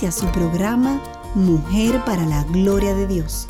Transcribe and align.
Inicia 0.00 0.18
su 0.18 0.32
programa 0.32 0.98
Mujer 1.34 2.02
para 2.06 2.24
la 2.24 2.42
Gloria 2.44 2.94
de 2.94 3.06
Dios. 3.06 3.46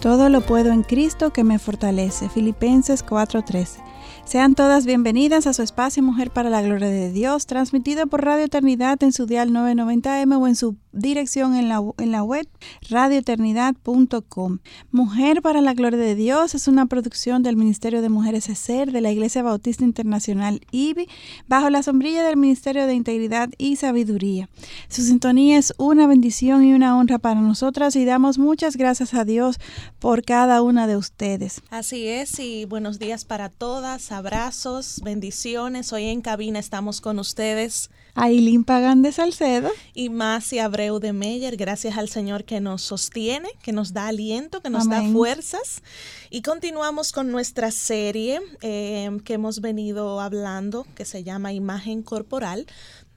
Todo 0.00 0.30
lo 0.30 0.40
puedo 0.40 0.72
en 0.72 0.82
Cristo 0.82 1.34
que 1.34 1.44
me 1.44 1.58
fortalece. 1.58 2.30
Filipenses 2.30 3.04
4:13. 3.04 3.82
Sean 4.24 4.54
todas 4.54 4.86
bienvenidas 4.86 5.46
a 5.46 5.52
su 5.52 5.60
espacio 5.60 6.02
Mujer 6.02 6.30
para 6.30 6.48
la 6.48 6.62
Gloria 6.62 6.88
de 6.88 7.12
Dios, 7.12 7.44
transmitido 7.44 8.06
por 8.06 8.24
Radio 8.24 8.46
Eternidad 8.46 9.02
en 9.02 9.12
su 9.12 9.26
dial 9.26 9.50
990M 9.50 10.40
o 10.40 10.48
en 10.48 10.56
su 10.56 10.78
dirección 10.92 11.54
en 11.54 11.68
la, 11.68 11.80
en 11.98 12.12
la 12.12 12.22
web 12.22 12.48
radioeternidad.com. 12.90 14.58
Mujer 14.90 15.42
para 15.42 15.60
la 15.60 15.74
Gloria 15.74 15.98
de 15.98 16.14
Dios 16.14 16.54
es 16.54 16.68
una 16.68 16.86
producción 16.86 17.42
del 17.42 17.56
Ministerio 17.56 18.02
de 18.02 18.08
Mujeres 18.08 18.48
ESER 18.48 18.92
de 18.92 19.00
la 19.00 19.10
Iglesia 19.10 19.42
Bautista 19.42 19.84
Internacional 19.84 20.60
IBI 20.70 21.08
bajo 21.48 21.70
la 21.70 21.82
sombrilla 21.82 22.24
del 22.24 22.36
Ministerio 22.36 22.86
de 22.86 22.94
Integridad 22.94 23.50
y 23.58 23.76
Sabiduría. 23.76 24.48
Su 24.88 25.02
sintonía 25.02 25.58
es 25.58 25.74
una 25.78 26.06
bendición 26.06 26.64
y 26.64 26.74
una 26.74 26.96
honra 26.96 27.18
para 27.18 27.40
nosotras 27.40 27.96
y 27.96 28.04
damos 28.04 28.38
muchas 28.38 28.76
gracias 28.76 29.14
a 29.14 29.24
Dios 29.24 29.58
por 29.98 30.24
cada 30.24 30.62
una 30.62 30.86
de 30.86 30.96
ustedes. 30.96 31.62
Así 31.70 32.06
es 32.06 32.38
y 32.38 32.64
buenos 32.64 32.98
días 32.98 33.24
para 33.24 33.48
todas 33.48 34.12
abrazos, 34.12 35.00
bendiciones. 35.04 35.92
Hoy 35.92 36.04
en 36.04 36.20
cabina 36.20 36.58
estamos 36.58 37.00
con 37.00 37.18
ustedes. 37.18 37.90
Ailín 38.14 38.64
Pagán 38.64 39.02
de 39.02 39.12
Salcedo. 39.12 39.70
Y 39.94 40.10
Masi 40.10 40.58
Abreu 40.58 40.98
de 40.98 41.12
Meyer. 41.12 41.56
Gracias 41.56 41.96
al 41.96 42.08
Señor 42.08 42.44
que 42.44 42.60
nos 42.60 42.82
sostiene, 42.82 43.48
que 43.62 43.72
nos 43.72 43.92
da 43.92 44.08
aliento, 44.08 44.60
que 44.60 44.70
nos 44.70 44.88
da 44.88 45.02
fuerzas. 45.02 45.82
Y 46.30 46.42
continuamos 46.42 47.12
con 47.12 47.30
nuestra 47.30 47.70
serie 47.70 48.40
eh, 48.60 49.10
que 49.24 49.34
hemos 49.34 49.60
venido 49.60 50.20
hablando, 50.20 50.86
que 50.94 51.04
se 51.04 51.24
llama 51.24 51.52
Imagen 51.52 52.02
Corporal 52.02 52.66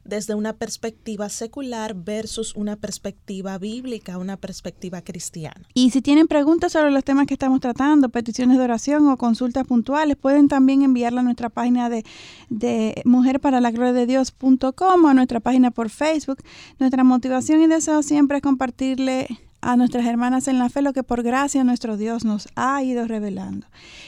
desde 0.05 0.35
una 0.35 0.53
perspectiva 0.53 1.29
secular 1.29 1.95
versus 1.95 2.55
una 2.55 2.75
perspectiva 2.75 3.57
bíblica, 3.57 4.17
una 4.17 4.37
perspectiva 4.37 5.01
cristiana. 5.01 5.67
Y 5.73 5.89
si 5.89 6.01
tienen 6.01 6.27
preguntas 6.27 6.71
sobre 6.71 6.91
los 6.91 7.03
temas 7.03 7.27
que 7.27 7.33
estamos 7.33 7.59
tratando, 7.59 8.09
peticiones 8.09 8.57
de 8.57 8.63
oración 8.63 9.07
o 9.07 9.17
consultas 9.17 9.65
puntuales, 9.65 10.15
pueden 10.15 10.47
también 10.47 10.83
enviarla 10.83 11.21
a 11.21 11.23
nuestra 11.23 11.49
página 11.49 11.89
de, 11.89 12.05
de 12.49 13.01
Mujer 13.05 13.39
para 13.39 13.59
la 13.59 13.71
Gloria 13.71 13.93
de 13.93 14.05
Dios.com 14.05 15.05
o 15.05 15.07
a 15.07 15.13
nuestra 15.13 15.39
página 15.39 15.71
por 15.71 15.89
Facebook. 15.89 16.41
Nuestra 16.79 17.03
motivación 17.03 17.61
y 17.61 17.67
deseo 17.67 18.03
siempre 18.03 18.37
es 18.37 18.43
compartirle 18.43 19.27
a 19.65 19.75
nuestras 19.75 20.05
hermanas 20.05 20.47
en 20.47 20.59
la 20.59 20.69
fe 20.69 20.83
lo 20.83 20.93
que 20.93 21.01
por 21.01 21.23
gracia 21.23 21.63
nuestro 21.63 21.97
Dios 21.97 22.23
nos 22.23 22.47
ha 22.55 22.83
ido 22.83 23.07
revelando. 23.07 23.65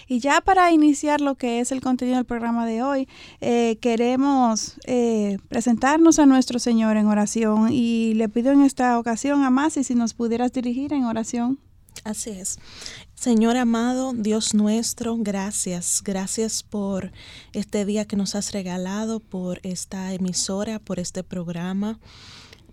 Y 0.08 0.20
ya 0.20 0.40
para 0.40 0.72
iniciar 0.72 1.20
lo 1.20 1.34
que 1.34 1.60
es 1.60 1.72
el 1.72 1.82
contenido 1.82 2.18
del 2.18 2.26
programa 2.26 2.68
de 2.68 2.84
hoy, 2.84 3.08
eh, 3.42 3.78
queremos 3.82 4.76
eh, 4.86 5.40
presentarnos 5.50 6.20
a 6.20 6.28
nuestro 6.28 6.60
Señor 6.60 6.96
en 6.96 7.08
oración 7.08 7.70
y 7.72 8.14
le 8.14 8.30
pido 8.30 8.52
en 8.52 8.62
esta 8.62 9.00
ocasión 9.00 9.44
a 9.44 9.50
Masi 9.50 9.84
si 9.84 9.96
nos 9.96 10.14
pudieras 10.14 10.54
dirigir 10.54 10.94
en 10.94 11.06
oración. 11.06 11.60
Así 12.04 12.30
es. 12.30 12.60
Señor 13.16 13.58
amado, 13.58 14.14
Dios 14.14 14.54
nuestro, 14.54 15.18
gracias. 15.18 16.04
Gracias 16.04 16.62
por 16.62 17.12
este 17.54 17.84
día 17.84 18.06
que 18.06 18.16
nos 18.16 18.36
has 18.36 18.52
regalado, 18.52 19.20
por 19.20 19.60
esta 19.64 20.14
emisora, 20.14 20.78
por 20.78 21.00
este 21.00 21.24
programa. 21.24 22.00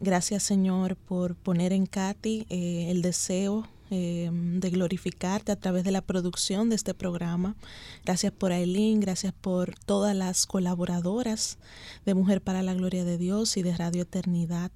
Gracias 0.05 0.43
Señor 0.43 0.97
por 0.97 1.35
poner 1.35 1.73
en 1.73 1.87
Katy 1.87 2.45
eh, 2.51 2.89
el 2.91 3.01
deseo 3.01 3.67
eh, 3.91 4.31
de 4.31 4.69
glorificarte 4.69 5.51
a 5.51 5.57
través 5.57 5.83
de 5.83 5.93
la 5.93 6.03
producción 6.03 6.69
de 6.69 6.77
este 6.77 6.93
programa. 6.93 7.57
Gracias 8.05 8.31
por 8.31 8.53
Aileen, 8.53 9.01
gracias 9.01 9.33
por 9.33 9.75
todas 9.87 10.15
las 10.15 10.45
colaboradoras 10.45 11.57
de 12.05 12.13
Mujer 12.13 12.43
para 12.43 12.63
la 12.63 12.75
Gloria 12.75 13.07
de 13.07 13.17
Dios 13.17 13.57
y 13.57 13.63
de 13.63 13.75
Radio 13.75 14.03
Eternidad. 14.03 14.71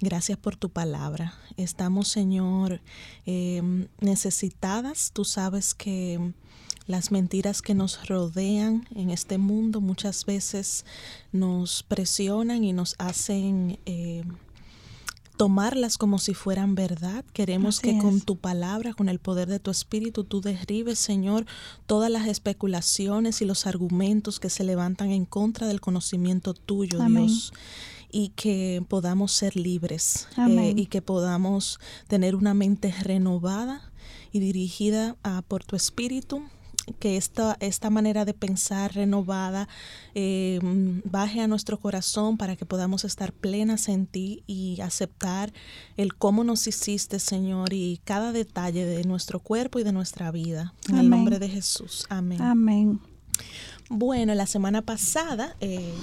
Gracias 0.00 0.36
por 0.36 0.56
tu 0.56 0.68
palabra. 0.68 1.34
Estamos, 1.56 2.08
Señor, 2.08 2.80
eh, 3.24 3.62
necesitadas. 4.00 5.12
Tú 5.12 5.24
sabes 5.24 5.74
que 5.74 6.32
las 6.88 7.12
mentiras 7.12 7.62
que 7.62 7.74
nos 7.74 8.08
rodean 8.08 8.88
en 8.96 9.10
este 9.10 9.38
mundo 9.38 9.80
muchas 9.80 10.24
veces 10.24 10.84
nos 11.30 11.84
presionan 11.84 12.64
y 12.64 12.72
nos 12.72 12.96
hacen 12.98 13.78
tomarlas 15.36 15.98
como 15.98 16.18
si 16.18 16.34
fueran 16.34 16.74
verdad. 16.74 17.24
Queremos 17.32 17.80
que 17.80 17.98
con 17.98 18.20
tu 18.20 18.36
palabra, 18.36 18.94
con 18.94 19.08
el 19.08 19.18
poder 19.18 19.48
de 19.48 19.60
tu 19.60 19.70
espíritu, 19.70 20.24
tú 20.24 20.40
derribes, 20.40 20.98
Señor, 20.98 21.46
todas 21.86 22.10
las 22.10 22.26
especulaciones 22.26 23.42
y 23.42 23.44
los 23.44 23.66
argumentos 23.66 24.40
que 24.40 24.50
se 24.50 24.64
levantan 24.64 25.10
en 25.10 25.24
contra 25.24 25.66
del 25.66 25.80
conocimiento 25.80 26.54
tuyo, 26.54 26.98
Dios. 27.04 27.52
Y 28.10 28.30
que 28.30 28.84
podamos 28.88 29.32
ser 29.32 29.56
libres 29.56 30.28
eh, 30.38 30.72
y 30.74 30.86
que 30.86 31.02
podamos 31.02 31.80
tener 32.08 32.34
una 32.34 32.54
mente 32.54 32.94
renovada 33.02 33.92
y 34.32 34.38
dirigida 34.38 35.16
a, 35.22 35.42
por 35.42 35.64
tu 35.64 35.76
espíritu 35.76 36.42
que 36.98 37.16
esta, 37.16 37.56
esta 37.60 37.90
manera 37.90 38.24
de 38.24 38.34
pensar 38.34 38.94
renovada 38.94 39.68
eh, 40.14 40.58
baje 41.04 41.40
a 41.40 41.48
nuestro 41.48 41.78
corazón 41.78 42.36
para 42.36 42.56
que 42.56 42.66
podamos 42.66 43.04
estar 43.04 43.32
plenas 43.32 43.88
en 43.88 44.06
ti 44.06 44.42
y 44.46 44.80
aceptar 44.80 45.52
el 45.96 46.14
cómo 46.14 46.44
nos 46.44 46.66
hiciste, 46.66 47.18
Señor, 47.18 47.72
y 47.72 48.00
cada 48.04 48.32
detalle 48.32 48.84
de 48.84 49.04
nuestro 49.04 49.40
cuerpo 49.40 49.78
y 49.78 49.84
de 49.84 49.92
nuestra 49.92 50.30
vida. 50.30 50.74
En 50.88 50.98
el 50.98 51.10
nombre 51.10 51.38
de 51.38 51.48
Jesús. 51.48 52.06
Amén. 52.08 52.40
Amén. 52.40 53.00
Bueno, 53.88 54.34
la 54.34 54.46
semana 54.46 54.82
pasada 54.82 55.56
eh, 55.60 55.94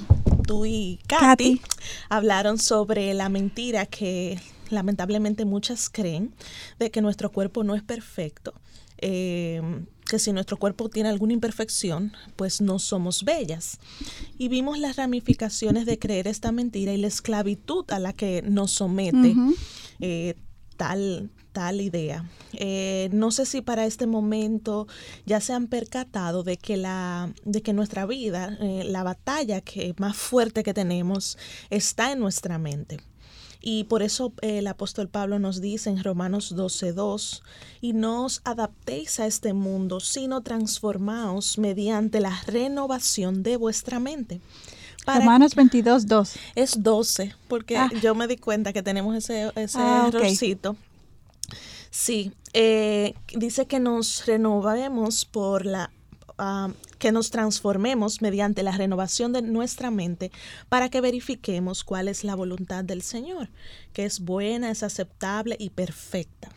tú 0.43 0.65
y 0.65 0.99
Katy, 1.07 1.61
hablaron 2.09 2.57
sobre 2.57 3.13
la 3.13 3.29
mentira 3.29 3.85
que 3.85 4.39
lamentablemente 4.69 5.45
muchas 5.45 5.89
creen 5.89 6.33
de 6.79 6.91
que 6.91 7.01
nuestro 7.01 7.31
cuerpo 7.31 7.63
no 7.63 7.75
es 7.75 7.83
perfecto. 7.83 8.53
Eh, 8.97 9.61
que 10.13 10.19
si 10.19 10.31
nuestro 10.31 10.57
cuerpo 10.57 10.89
tiene 10.89 11.09
alguna 11.09 11.33
imperfección, 11.33 12.13
pues 12.35 12.61
no 12.61 12.77
somos 12.77 13.23
bellas. 13.23 13.79
Y 14.37 14.47
vimos 14.47 14.77
las 14.77 14.95
ramificaciones 14.95 15.87
de 15.87 15.97
creer 15.97 16.27
esta 16.27 16.51
mentira 16.51 16.93
y 16.93 16.97
la 16.97 17.07
esclavitud 17.07 17.83
a 17.89 17.97
la 17.97 18.13
que 18.13 18.43
nos 18.43 18.73
somete 18.73 19.33
eh, 20.01 20.35
tal, 20.77 21.31
tal 21.51 21.81
idea. 21.81 22.29
Eh, 22.53 23.09
no 23.11 23.31
sé 23.31 23.47
si 23.47 23.61
para 23.61 23.87
este 23.87 24.05
momento 24.05 24.85
ya 25.25 25.41
se 25.41 25.53
han 25.53 25.65
percatado 25.65 26.43
de 26.43 26.57
que, 26.57 26.77
la, 26.77 27.33
de 27.43 27.63
que 27.63 27.73
nuestra 27.73 28.05
vida, 28.05 28.55
eh, 28.61 28.83
la 28.85 29.01
batalla 29.01 29.61
que 29.61 29.95
más 29.97 30.15
fuerte 30.15 30.61
que 30.61 30.75
tenemos, 30.75 31.39
está 31.71 32.11
en 32.11 32.19
nuestra 32.19 32.59
mente. 32.59 32.99
Y 33.65 33.85
por 33.85 34.03
eso 34.03 34.33
eh, 34.41 34.59
el 34.59 34.67
apóstol 34.67 35.07
Pablo 35.07 35.39
nos 35.39 35.61
dice 35.61 35.89
en 35.89 36.03
Romanos 36.03 36.53
12:2, 36.53 37.41
y 37.79 37.93
no 37.93 38.25
os 38.25 38.41
adaptéis 38.43 39.21
a 39.21 39.25
este 39.25 39.53
mundo, 39.53 40.01
sino 40.01 40.41
transformaos 40.41 41.57
mediante 41.57 42.19
la 42.19 42.37
renovación 42.45 43.41
de 43.41 43.55
vuestra 43.55 44.01
mente. 44.01 44.41
Romanos 45.07 45.55
22:2. 45.55 46.35
Es 46.55 46.83
12, 46.83 47.33
porque 47.47 47.77
ah. 47.77 47.89
yo 48.01 48.15
me 48.15 48.27
di 48.27 48.35
cuenta 48.35 48.73
que 48.73 48.83
tenemos 48.83 49.15
ese, 49.15 49.51
ese 49.55 49.77
ah, 49.79 50.09
errorcito. 50.09 50.75
Sí, 51.89 52.33
eh, 52.51 53.13
dice 53.33 53.65
que 53.65 53.79
nos 53.79 54.25
renovemos 54.25 55.23
por 55.23 55.65
la 55.65 55.89
ah, 56.37 56.69
que 57.03 57.11
nos 57.11 57.31
transformemos 57.31 58.21
mediante 58.21 58.63
la 58.63 58.71
renovación 58.71 59.33
de 59.33 59.41
nuestra 59.41 59.91
mente 59.91 60.31
para 60.69 60.87
que 60.87 61.01
verifiquemos 61.01 61.83
cuál 61.83 62.07
es 62.07 62.23
la 62.23 62.33
voluntad 62.33 62.85
del 62.85 63.01
Señor, 63.01 63.49
que 63.91 64.05
es 64.05 64.21
buena, 64.21 64.71
es 64.71 64.83
aceptable 64.83 65.57
y 65.59 65.71
perfecta. 65.71 66.47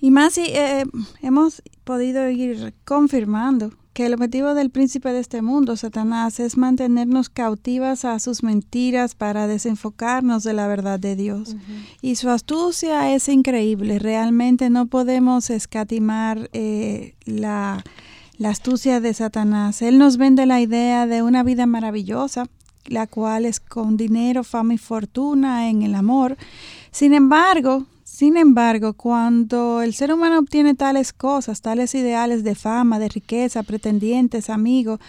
Y 0.00 0.10
más 0.10 0.32
si 0.32 0.46
eh, 0.46 0.84
hemos 1.20 1.60
podido 1.84 2.30
ir 2.30 2.72
confirmando 2.86 3.74
que 3.92 4.06
el 4.06 4.14
objetivo 4.14 4.54
del 4.54 4.70
príncipe 4.70 5.12
de 5.12 5.20
este 5.20 5.42
mundo, 5.42 5.76
Satanás, 5.76 6.40
es 6.40 6.56
mantenernos 6.56 7.28
cautivas 7.28 8.06
a 8.06 8.18
sus 8.18 8.42
mentiras 8.42 9.14
para 9.14 9.46
desenfocarnos 9.46 10.42
de 10.42 10.54
la 10.54 10.68
verdad 10.68 10.98
de 10.98 11.16
Dios. 11.16 11.54
Y 12.00 12.16
su 12.16 12.30
astucia 12.30 13.14
es 13.14 13.28
increíble. 13.28 13.98
Realmente 13.98 14.70
no 14.70 14.86
podemos 14.86 15.50
escatimar 15.50 16.48
eh, 16.54 17.14
la 17.26 17.84
la 18.38 18.50
astucia 18.50 19.00
de 19.00 19.14
Satanás. 19.14 19.82
Él 19.82 19.98
nos 19.98 20.16
vende 20.16 20.46
la 20.46 20.60
idea 20.60 21.06
de 21.06 21.22
una 21.22 21.42
vida 21.42 21.66
maravillosa 21.66 22.46
la 22.88 23.06
cual 23.06 23.44
es 23.44 23.60
con 23.60 23.96
dinero, 23.96 24.44
fama 24.44 24.74
y 24.74 24.78
fortuna 24.78 25.68
en 25.68 25.82
el 25.82 25.94
amor. 25.94 26.36
Sin 26.90 27.14
embargo, 27.14 27.86
sin 28.04 28.36
embargo, 28.36 28.94
cuando 28.94 29.82
el 29.82 29.92
ser 29.94 30.12
humano 30.12 30.38
obtiene 30.38 30.74
tales 30.74 31.12
cosas, 31.12 31.60
tales 31.60 31.94
ideales 31.94 32.44
de 32.44 32.54
fama, 32.54 32.98
de 32.98 33.08
riqueza, 33.08 33.62
pretendientes, 33.62 34.48
amigos, 34.48 35.00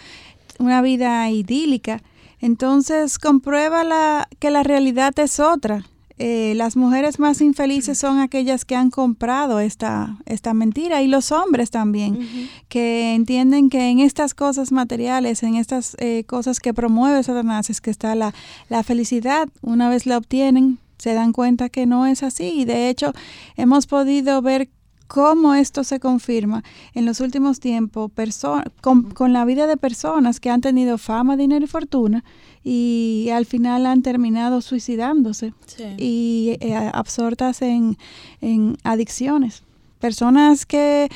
una 0.58 0.82
vida 0.82 1.30
idílica, 1.30 2.02
entonces 2.40 3.18
comprueba 3.18 4.26
que 4.38 4.50
la 4.50 4.62
realidad 4.62 5.18
es 5.18 5.40
otra. 5.40 5.84
Eh, 6.18 6.54
las 6.56 6.76
mujeres 6.76 7.18
más 7.18 7.40
infelices 7.40 7.98
son 7.98 8.18
aquellas 8.18 8.64
que 8.64 8.74
han 8.74 8.90
comprado 8.90 9.60
esta, 9.60 10.18
esta 10.26 10.52
mentira 10.52 11.00
y 11.02 11.08
los 11.08 11.30
hombres 11.30 11.70
también, 11.70 12.28
que 12.68 13.14
entienden 13.14 13.70
que 13.70 13.88
en 13.88 14.00
estas 14.00 14.34
cosas 14.34 14.72
materiales, 14.72 15.42
en 15.42 15.54
estas 15.54 15.96
eh, 16.00 16.24
cosas 16.24 16.58
que 16.58 16.74
promueve 16.74 17.22
Satanás, 17.22 17.70
es 17.70 17.80
que 17.80 17.90
está 17.90 18.14
la, 18.14 18.34
la 18.68 18.82
felicidad. 18.82 19.48
Una 19.62 19.88
vez 19.88 20.06
la 20.06 20.18
obtienen, 20.18 20.78
se 20.98 21.14
dan 21.14 21.32
cuenta 21.32 21.68
que 21.68 21.86
no 21.86 22.06
es 22.06 22.22
así 22.22 22.60
y 22.60 22.64
de 22.64 22.88
hecho 22.88 23.12
hemos 23.56 23.86
podido 23.86 24.42
ver 24.42 24.68
cómo 25.08 25.54
esto 25.54 25.82
se 25.82 25.98
confirma 25.98 26.62
en 26.94 27.06
los 27.06 27.20
últimos 27.20 27.58
tiempos 27.58 28.12
con, 28.80 29.32
la 29.32 29.44
vida 29.44 29.66
de 29.66 29.76
personas 29.76 30.38
que 30.38 30.50
han 30.50 30.60
tenido 30.60 30.98
fama, 30.98 31.36
dinero 31.36 31.64
y 31.64 31.68
fortuna 31.68 32.24
y 32.62 33.30
al 33.32 33.46
final 33.46 33.86
han 33.86 34.02
terminado 34.02 34.60
suicidándose 34.60 35.54
y 35.96 36.58
eh, 36.60 36.76
absortas 36.76 37.62
en, 37.62 37.96
adicciones. 38.84 39.64
Personas 39.98 40.66
que 40.66 41.08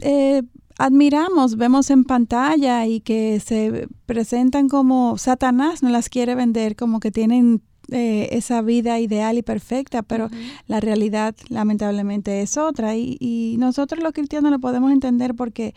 eh, 0.00 0.42
admiramos, 0.78 1.56
vemos 1.56 1.90
en 1.90 2.04
pantalla 2.04 2.86
y 2.86 3.00
que 3.00 3.38
se 3.40 3.86
presentan 4.06 4.68
como 4.68 5.18
Satanás, 5.18 5.82
no 5.82 5.90
las 5.90 6.08
quiere 6.08 6.34
vender, 6.34 6.74
como 6.74 7.00
que 7.00 7.10
tienen 7.10 7.62
eh, 7.90 8.28
esa 8.32 8.62
vida 8.62 8.98
ideal 9.00 9.38
y 9.38 9.42
perfecta, 9.42 10.02
pero 10.02 10.28
la 10.66 10.80
realidad 10.80 11.34
lamentablemente 11.48 12.42
es 12.42 12.56
otra. 12.56 12.96
Y, 12.96 13.16
y, 13.20 13.56
nosotros 13.58 14.02
los 14.02 14.12
cristianos 14.12 14.50
lo 14.50 14.58
podemos 14.58 14.92
entender 14.92 15.34
porque 15.34 15.74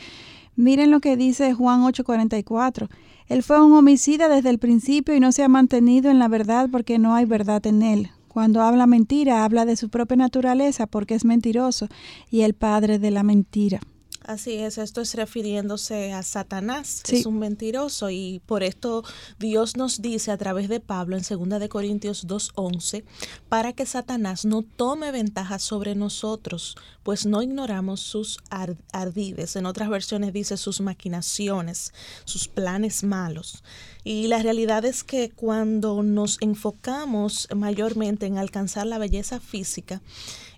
miren 0.55 0.91
lo 0.91 0.99
que 0.99 1.17
dice 1.17 1.53
Juan 1.53 1.81
8:44. 1.81 2.89
Él 3.27 3.43
fue 3.43 3.63
un 3.63 3.73
homicida 3.73 4.27
desde 4.27 4.49
el 4.49 4.59
principio 4.59 5.15
y 5.15 5.19
no 5.19 5.31
se 5.31 5.43
ha 5.43 5.47
mantenido 5.47 6.11
en 6.11 6.19
la 6.19 6.27
verdad 6.27 6.69
porque 6.71 6.99
no 6.99 7.15
hay 7.15 7.25
verdad 7.25 7.65
en 7.67 7.81
él. 7.81 8.11
Cuando 8.27 8.61
habla 8.61 8.87
mentira, 8.87 9.45
habla 9.45 9.63
de 9.65 9.75
su 9.75 9.89
propia 9.89 10.17
naturaleza 10.17 10.87
porque 10.87 11.13
es 11.13 11.23
mentiroso 11.23 11.87
y 12.31 12.41
el 12.41 12.55
padre 12.55 12.97
de 12.97 13.11
la 13.11 13.23
mentira. 13.23 13.79
Así 14.25 14.53
es, 14.53 14.77
esto 14.77 15.01
es 15.01 15.15
refiriéndose 15.15 16.13
a 16.13 16.23
Satanás, 16.23 17.01
que 17.03 17.19
es 17.19 17.25
un 17.25 17.39
mentiroso 17.39 18.09
y 18.09 18.41
por 18.45 18.63
esto 18.63 19.03
Dios 19.37 19.75
nos 19.75 20.01
dice 20.01 20.31
a 20.31 20.37
través 20.37 20.69
de 20.69 20.79
Pablo 20.79 21.17
en 21.17 21.23
2 21.23 21.59
de 21.59 21.67
Corintios 21.67 22.25
2:11 22.25 23.03
para 23.49 23.73
que 23.73 23.85
Satanás 23.85 24.45
no 24.45 24.61
tome 24.61 25.11
ventaja 25.11 25.59
sobre 25.59 25.93
nosotros, 25.93 26.75
pues 27.03 27.25
no 27.25 27.41
ignoramos 27.41 27.99
sus 27.99 28.39
ardides. 28.49 29.57
En 29.57 29.65
otras 29.65 29.89
versiones 29.89 30.31
dice 30.31 30.55
sus 30.55 30.79
maquinaciones, 30.79 31.93
sus 32.23 32.47
planes 32.47 33.03
malos. 33.03 33.61
Y 34.05 34.27
la 34.27 34.41
realidad 34.41 34.85
es 34.85 35.03
que 35.03 35.31
cuando 35.31 36.01
nos 36.01 36.37
enfocamos 36.41 37.49
mayormente 37.53 38.25
en 38.25 38.37
alcanzar 38.37 38.87
la 38.87 38.97
belleza 38.97 39.41
física, 39.41 40.01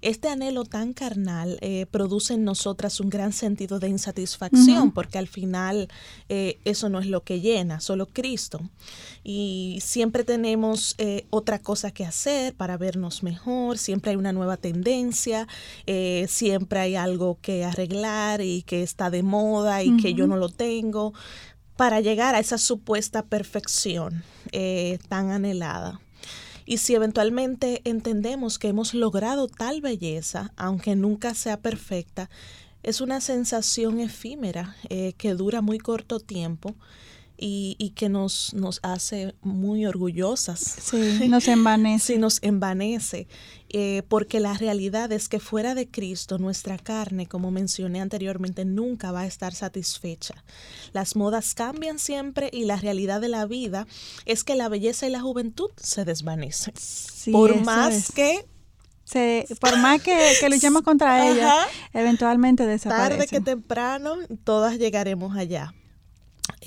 este 0.06 0.30
anhelo 0.30 0.66
tan 0.66 0.94
carnal 0.94 1.58
eh, 1.62 1.88
produce 1.90 2.36
en 2.36 2.44
nosotras 2.44 3.00
un 3.00 3.10
gran 3.10 3.34
sentido 3.34 3.80
de 3.80 3.90
insatisfacción, 3.90 4.92
porque 4.92 5.18
al 5.18 5.28
final 5.28 5.88
eh, 6.30 6.60
eso 6.64 6.90
no 6.90 7.00
es 7.00 7.08
lo 7.08 7.24
que 7.24 7.42
llena, 7.42 7.80
solo 7.80 8.06
Cristo. 8.06 8.62
Y 9.24 9.80
siempre 9.82 10.24
tenemos 10.24 10.94
eh, 11.00 11.26
otra 11.32 11.58
cosa 11.58 11.90
que 11.90 12.06
hacer 12.06 12.54
para 12.54 12.78
vernos 12.78 13.24
mejor, 13.24 13.80
siempre 13.80 14.12
hay 14.12 14.18
una 14.18 14.32
nueva 14.32 14.58
tendencia, 14.58 15.48
siempre 16.28 16.80
hay 16.80 16.96
algo 16.96 17.40
que 17.42 17.66
arreglar 17.66 18.42
y 18.42 18.62
que 18.62 18.84
está 18.84 19.10
de 19.10 19.24
moda 19.24 19.82
y 19.82 19.98
que 19.98 20.14
yo 20.14 20.28
no 20.28 20.38
lo 20.38 20.50
tengo 20.50 21.14
para 21.78 22.00
llegar 22.00 22.36
a 22.36 22.40
esa 22.40 22.60
supuesta 22.60 23.26
perfección 23.26 24.24
tan 25.10 25.32
anhelada. 25.32 26.00
Y 26.66 26.78
si 26.78 26.96
eventualmente 26.96 27.82
entendemos 27.84 28.58
que 28.58 28.70
hemos 28.70 28.94
logrado 28.94 29.48
tal 29.48 29.82
belleza, 29.82 30.52
aunque 30.56 30.96
nunca 30.96 31.34
sea 31.36 31.58
perfecta, 31.58 32.30
es 32.82 33.02
una 33.02 33.22
sensación 33.22 34.00
efímera 34.00 34.76
eh, 34.90 35.14
que 35.18 35.34
dura 35.34 35.62
muy 35.62 35.78
corto 35.78 36.20
tiempo 36.20 36.76
y, 37.38 37.76
y, 37.80 37.92
que 37.92 38.10
nos, 38.10 38.54
nos 38.54 38.80
hace 38.84 39.36
muy 39.42 39.86
orgullosas. 39.86 40.60
Sí, 40.60 41.28
nos 41.28 41.48
envanece. 41.48 42.06
sí, 42.14 42.20
nos 42.20 42.42
envanece. 42.42 43.28
Eh, 43.70 44.04
porque 44.08 44.40
la 44.40 44.54
realidad 44.54 45.12
es 45.12 45.28
que 45.28 45.40
fuera 45.40 45.76
de 45.76 45.90
Cristo 45.90 46.38
nuestra 46.38 46.78
carne, 46.78 47.28
como 47.28 47.52
mencioné 47.52 48.00
anteriormente, 48.00 48.64
nunca 48.64 49.12
va 49.12 49.22
a 49.22 49.26
estar 49.26 49.54
satisfecha. 49.54 50.46
Las 50.94 51.16
modas 51.16 51.54
cambian 51.56 52.00
siempre 52.00 52.50
y 52.54 52.66
la 52.66 52.78
realidad 52.78 53.20
de 53.20 53.28
la 53.28 53.46
vida 53.46 53.86
es 54.26 54.44
que 54.44 54.56
la 54.56 54.70
belleza 54.70 55.08
y 55.08 55.10
la 55.10 55.20
juventud 55.20 55.72
se 55.76 56.06
desvanecen. 56.06 56.74
por 57.32 57.60
más 57.66 58.12
que 58.12 58.46
por 59.60 59.78
más 59.78 60.02
que, 60.02 60.34
que 60.40 60.50
luchemos 60.50 60.82
contra 60.82 61.28
ella, 61.30 61.68
eventualmente 61.94 62.66
desaparecen. 62.66 63.18
Tarde 63.18 63.28
que 63.28 63.42
temprano, 63.42 64.16
todas 64.44 64.80
llegaremos 64.80 65.36
allá. 65.36 65.74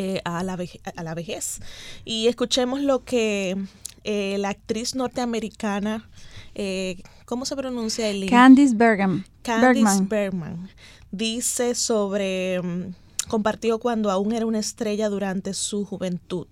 Eh, 0.01 0.21
a, 0.25 0.45
la 0.45 0.57
a, 0.95 1.03
la 1.03 1.15
vejez. 1.15 1.59
Y 2.05 2.29
escuchemos 2.29 2.81
lo 2.81 3.03
que 3.03 3.57
eh, 4.05 4.37
la 4.39 4.51
actriz 4.51 4.95
norteamericana, 4.95 6.09
eh, 6.55 7.03
¿cómo 7.25 7.45
se 7.45 7.57
pronuncia 7.57 8.09
el 8.09 8.31
Candice 8.31 8.77
Bergman. 8.77 9.27
Candice 9.43 10.05
Bergman. 10.09 10.71
dice 11.11 11.75
sobre, 11.75 12.63
mm, 12.63 12.95
compartió 13.27 13.81
cuando 13.81 14.13
aún 14.13 14.33
era 14.33 14.47
una 14.47 14.61
estrella 14.61 15.09
durante 15.09 15.53
su 15.53 15.85
juventud. 15.85 16.47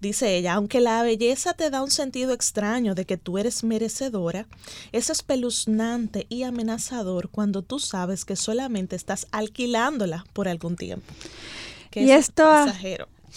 Dice 0.00 0.36
ella, 0.36 0.54
aunque 0.54 0.80
la 0.80 1.02
belleza 1.02 1.54
te 1.54 1.70
da 1.70 1.82
un 1.82 1.90
sentido 1.90 2.34
extraño 2.34 2.94
de 2.94 3.04
que 3.04 3.16
tú 3.16 3.36
eres 3.36 3.64
merecedora, 3.64 4.46
es 4.92 5.10
espeluznante 5.10 6.26
y 6.28 6.44
amenazador 6.44 7.30
cuando 7.30 7.62
tú 7.62 7.80
sabes 7.80 8.24
que 8.24 8.36
solamente 8.36 8.94
estás 8.94 9.26
alquilándola 9.32 10.24
por 10.32 10.46
algún 10.46 10.76
tiempo 10.76 11.12
y 12.02 12.10
esto, 12.10 12.44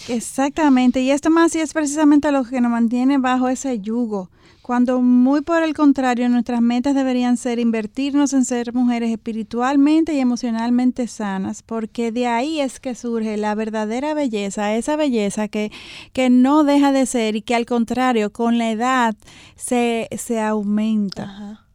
Exactamente, 0.08 1.00
y 1.00 1.10
esto 1.10 1.30
más 1.30 1.54
y 1.54 1.60
es 1.60 1.72
precisamente 1.72 2.32
lo 2.32 2.44
que 2.44 2.60
nos 2.60 2.70
mantiene 2.70 3.18
bajo 3.18 3.48
ese 3.48 3.80
yugo, 3.80 4.30
cuando 4.62 5.02
muy 5.02 5.42
por 5.42 5.62
el 5.62 5.74
contrario 5.74 6.28
nuestras 6.28 6.60
metas 6.60 6.94
deberían 6.94 7.36
ser 7.36 7.58
invertirnos 7.58 8.32
en 8.32 8.44
ser 8.44 8.72
mujeres 8.72 9.10
espiritualmente 9.10 10.14
y 10.14 10.20
emocionalmente 10.20 11.06
sanas, 11.06 11.62
porque 11.62 12.12
de 12.12 12.26
ahí 12.26 12.60
es 12.60 12.80
que 12.80 12.94
surge 12.94 13.36
la 13.36 13.54
verdadera 13.54 14.14
belleza, 14.14 14.74
esa 14.74 14.96
belleza 14.96 15.48
que, 15.48 15.70
que 16.12 16.30
no 16.30 16.64
deja 16.64 16.92
de 16.92 17.04
ser 17.06 17.36
y 17.36 17.42
que 17.42 17.54
al 17.54 17.66
contrario 17.66 18.32
con 18.32 18.58
la 18.58 18.70
edad 18.70 19.16
se, 19.56 20.08
se 20.16 20.40
aumenta. 20.40 21.66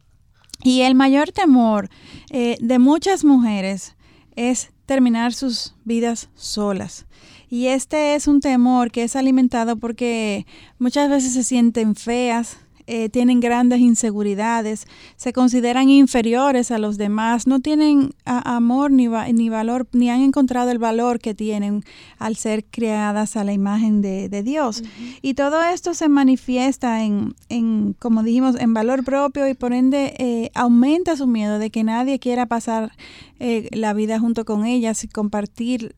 Y 0.62 0.80
el 0.80 0.94
mayor 0.94 1.32
temor 1.32 1.90
eh, 2.30 2.56
de 2.60 2.78
muchas 2.78 3.24
mujeres 3.24 3.94
es 4.36 4.72
terminar 4.86 5.34
sus 5.34 5.74
vidas 5.84 6.30
solas. 6.34 7.06
Y 7.48 7.66
este 7.66 8.14
es 8.14 8.26
un 8.26 8.40
temor 8.40 8.90
que 8.90 9.04
es 9.04 9.14
alimentado 9.14 9.76
porque 9.76 10.46
muchas 10.78 11.10
veces 11.10 11.34
se 11.34 11.44
sienten 11.44 11.94
feas, 11.94 12.58
eh, 12.88 13.08
tienen 13.08 13.40
grandes 13.40 13.80
inseguridades, 13.80 14.86
se 15.16 15.32
consideran 15.32 15.90
inferiores 15.90 16.70
a 16.70 16.78
los 16.78 16.98
demás, 16.98 17.48
no 17.48 17.58
tienen 17.58 18.10
amor 18.24 18.92
ni, 18.92 19.08
ni, 19.08 19.48
valor, 19.48 19.88
ni 19.92 20.08
han 20.08 20.20
encontrado 20.20 20.70
el 20.70 20.78
valor 20.78 21.18
que 21.18 21.34
tienen 21.34 21.82
al 22.18 22.36
ser 22.36 22.64
creadas 22.64 23.36
a 23.36 23.42
la 23.42 23.52
imagen 23.52 24.02
de, 24.02 24.28
Dios. 24.44 24.84
Y 25.22 25.34
todo 25.34 25.62
esto 25.62 25.94
se 25.94 26.08
manifiesta 26.08 27.02
en, 27.02 27.34
en, 27.48 27.94
como 27.98 28.22
dijimos, 28.22 28.54
en 28.58 28.74
valor 28.74 29.02
propio 29.02 29.48
y 29.48 29.54
por 29.54 29.72
ende 29.72 30.14
eh, 30.18 30.50
aumenta 30.54 31.16
su 31.16 31.26
miedo 31.26 31.58
de 31.58 31.70
que 31.70 31.82
nadie 31.82 32.18
quiera 32.18 32.46
pasar 32.46 32.92
eh, 33.40 33.68
la 33.72 33.94
vida 33.94 34.20
junto 34.20 34.44
con 34.44 34.64
ellas 34.64 35.02
y 35.04 35.08
compartir 35.08 35.94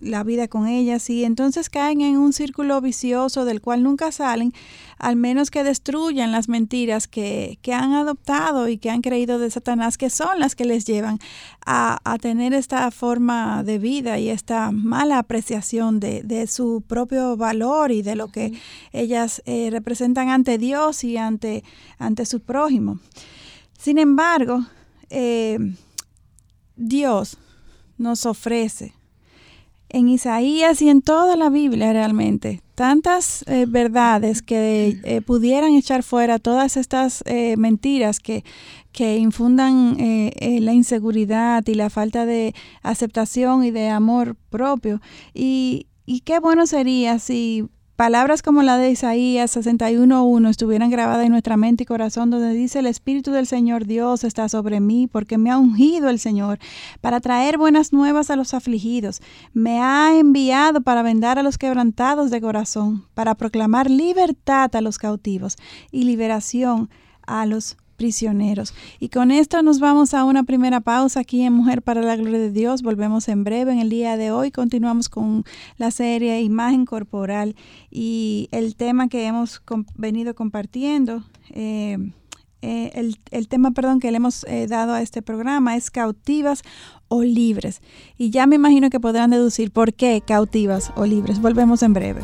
la 0.00 0.24
vida 0.24 0.48
con 0.48 0.66
ellas 0.66 1.08
y 1.10 1.24
entonces 1.24 1.68
caen 1.68 2.00
en 2.00 2.16
un 2.16 2.32
círculo 2.32 2.80
vicioso 2.80 3.44
del 3.44 3.60
cual 3.60 3.82
nunca 3.82 4.10
salen, 4.10 4.52
al 5.00 5.16
menos 5.16 5.50
que 5.50 5.64
destruyan 5.64 6.30
las 6.30 6.48
mentiras 6.48 7.08
que, 7.08 7.58
han 7.72 7.94
adoptado 7.94 8.68
y 8.68 8.76
que 8.76 8.90
han 8.90 9.00
creído 9.00 9.38
de 9.38 9.50
Satanás, 9.50 9.96
que 9.96 10.10
son 10.10 10.38
las 10.38 10.54
que 10.54 10.66
les 10.66 10.84
llevan 10.84 11.18
a, 11.64 11.98
tener 12.20 12.52
esta 12.52 12.90
forma 12.90 13.62
de 13.62 13.78
vida 13.78 14.18
y 14.18 14.28
esta 14.28 14.70
mala 14.72 15.18
apreciación 15.18 16.00
de, 16.00 16.46
su 16.46 16.82
propio 16.86 17.36
valor 17.36 17.92
y 17.92 18.02
de 18.02 18.14
lo 18.14 18.28
que 18.28 18.52
ellas 18.92 19.42
eh, 19.46 19.68
representan 19.70 20.28
ante 20.28 20.58
Dios 20.58 21.02
y 21.04 21.16
ante, 21.16 21.64
ante 21.98 22.26
su 22.26 22.40
prójimo. 22.40 22.98
Sin 23.78 23.98
embargo, 23.98 24.66
eh, 25.08 25.58
Dios 26.76 27.38
nos 27.96 28.26
ofrece 28.26 28.92
en 29.88 30.08
Isaías 30.08 30.82
y 30.82 30.90
en 30.90 31.00
toda 31.00 31.36
la 31.36 31.48
Biblia 31.48 31.92
realmente 31.92 32.62
tantas 32.80 33.44
eh, 33.46 33.66
verdades 33.68 34.40
que 34.40 34.98
eh, 35.04 35.20
pudieran 35.20 35.74
echar 35.74 36.02
fuera 36.02 36.38
todas 36.38 36.78
estas 36.78 37.22
eh, 37.26 37.58
mentiras 37.58 38.20
que, 38.20 38.42
que 38.90 39.18
infundan 39.18 39.98
la 39.98 40.72
inseguridad 40.72 41.62
y 41.66 41.74
la 41.74 41.90
falta 41.90 42.24
de 42.24 42.54
aceptación 42.82 43.64
y 43.64 43.70
de 43.70 43.90
amor 43.90 44.34
propio. 44.48 45.02
Y, 45.34 45.88
y 46.06 46.20
qué 46.20 46.38
bueno 46.38 46.66
sería 46.66 47.18
si 47.18 47.68
Palabras 48.00 48.40
como 48.40 48.62
la 48.62 48.78
de 48.78 48.92
Isaías 48.92 49.54
61.1 49.54 50.48
estuvieran 50.48 50.88
grabadas 50.88 51.26
en 51.26 51.32
nuestra 51.32 51.58
mente 51.58 51.82
y 51.82 51.86
corazón, 51.86 52.30
donde 52.30 52.54
dice, 52.54 52.78
el 52.78 52.86
Espíritu 52.86 53.30
del 53.30 53.46
Señor 53.46 53.84
Dios 53.84 54.24
está 54.24 54.48
sobre 54.48 54.80
mí, 54.80 55.06
porque 55.06 55.36
me 55.36 55.50
ha 55.50 55.58
ungido 55.58 56.08
el 56.08 56.18
Señor 56.18 56.58
para 57.02 57.20
traer 57.20 57.58
buenas 57.58 57.92
nuevas 57.92 58.30
a 58.30 58.36
los 58.36 58.54
afligidos. 58.54 59.20
Me 59.52 59.82
ha 59.82 60.18
enviado 60.18 60.80
para 60.80 61.02
vendar 61.02 61.38
a 61.38 61.42
los 61.42 61.58
quebrantados 61.58 62.30
de 62.30 62.40
corazón, 62.40 63.04
para 63.12 63.34
proclamar 63.34 63.90
libertad 63.90 64.74
a 64.74 64.80
los 64.80 64.96
cautivos 64.96 65.58
y 65.92 66.04
liberación 66.04 66.88
a 67.26 67.44
los 67.44 67.76
prisioneros. 68.00 68.72
Y 68.98 69.10
con 69.10 69.30
esto 69.30 69.62
nos 69.62 69.78
vamos 69.78 70.14
a 70.14 70.24
una 70.24 70.42
primera 70.42 70.80
pausa 70.80 71.20
aquí 71.20 71.42
en 71.42 71.52
Mujer 71.52 71.82
para 71.82 72.00
la 72.00 72.16
Gloria 72.16 72.38
de 72.38 72.50
Dios. 72.50 72.80
Volvemos 72.80 73.28
en 73.28 73.44
breve. 73.44 73.72
En 73.72 73.78
el 73.78 73.90
día 73.90 74.16
de 74.16 74.30
hoy 74.30 74.50
continuamos 74.50 75.10
con 75.10 75.44
la 75.76 75.90
serie 75.90 76.40
Imagen 76.40 76.86
Corporal 76.86 77.56
y 77.90 78.48
el 78.52 78.74
tema 78.74 79.08
que 79.08 79.26
hemos 79.26 79.60
venido 79.96 80.34
compartiendo. 80.34 81.24
Eh, 81.50 81.98
eh, 82.62 83.12
el, 83.30 83.48
tema, 83.48 83.72
perdón, 83.72 84.00
que 84.00 84.10
le 84.10 84.16
hemos 84.16 84.44
eh, 84.44 84.66
dado 84.66 84.94
a 84.94 85.02
este 85.02 85.20
programa 85.20 85.76
es 85.76 85.90
cautivas 85.90 86.62
o 87.08 87.22
libres. 87.22 87.82
Y 88.16 88.30
ya 88.30 88.46
me 88.46 88.56
imagino 88.56 88.88
que 88.88 88.98
podrán 88.98 89.28
deducir 89.28 89.72
por 89.72 89.92
qué 89.92 90.22
cautivas 90.26 90.90
o 90.96 91.04
libres. 91.04 91.42
Volvemos 91.42 91.82
en 91.82 91.92
breve. 91.92 92.22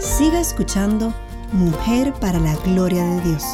Siga 0.00 0.40
escuchando 0.40 1.14
Mujer 1.54 2.12
para 2.20 2.40
la 2.40 2.56
Gloria 2.64 3.04
de 3.04 3.20
Dios. 3.20 3.44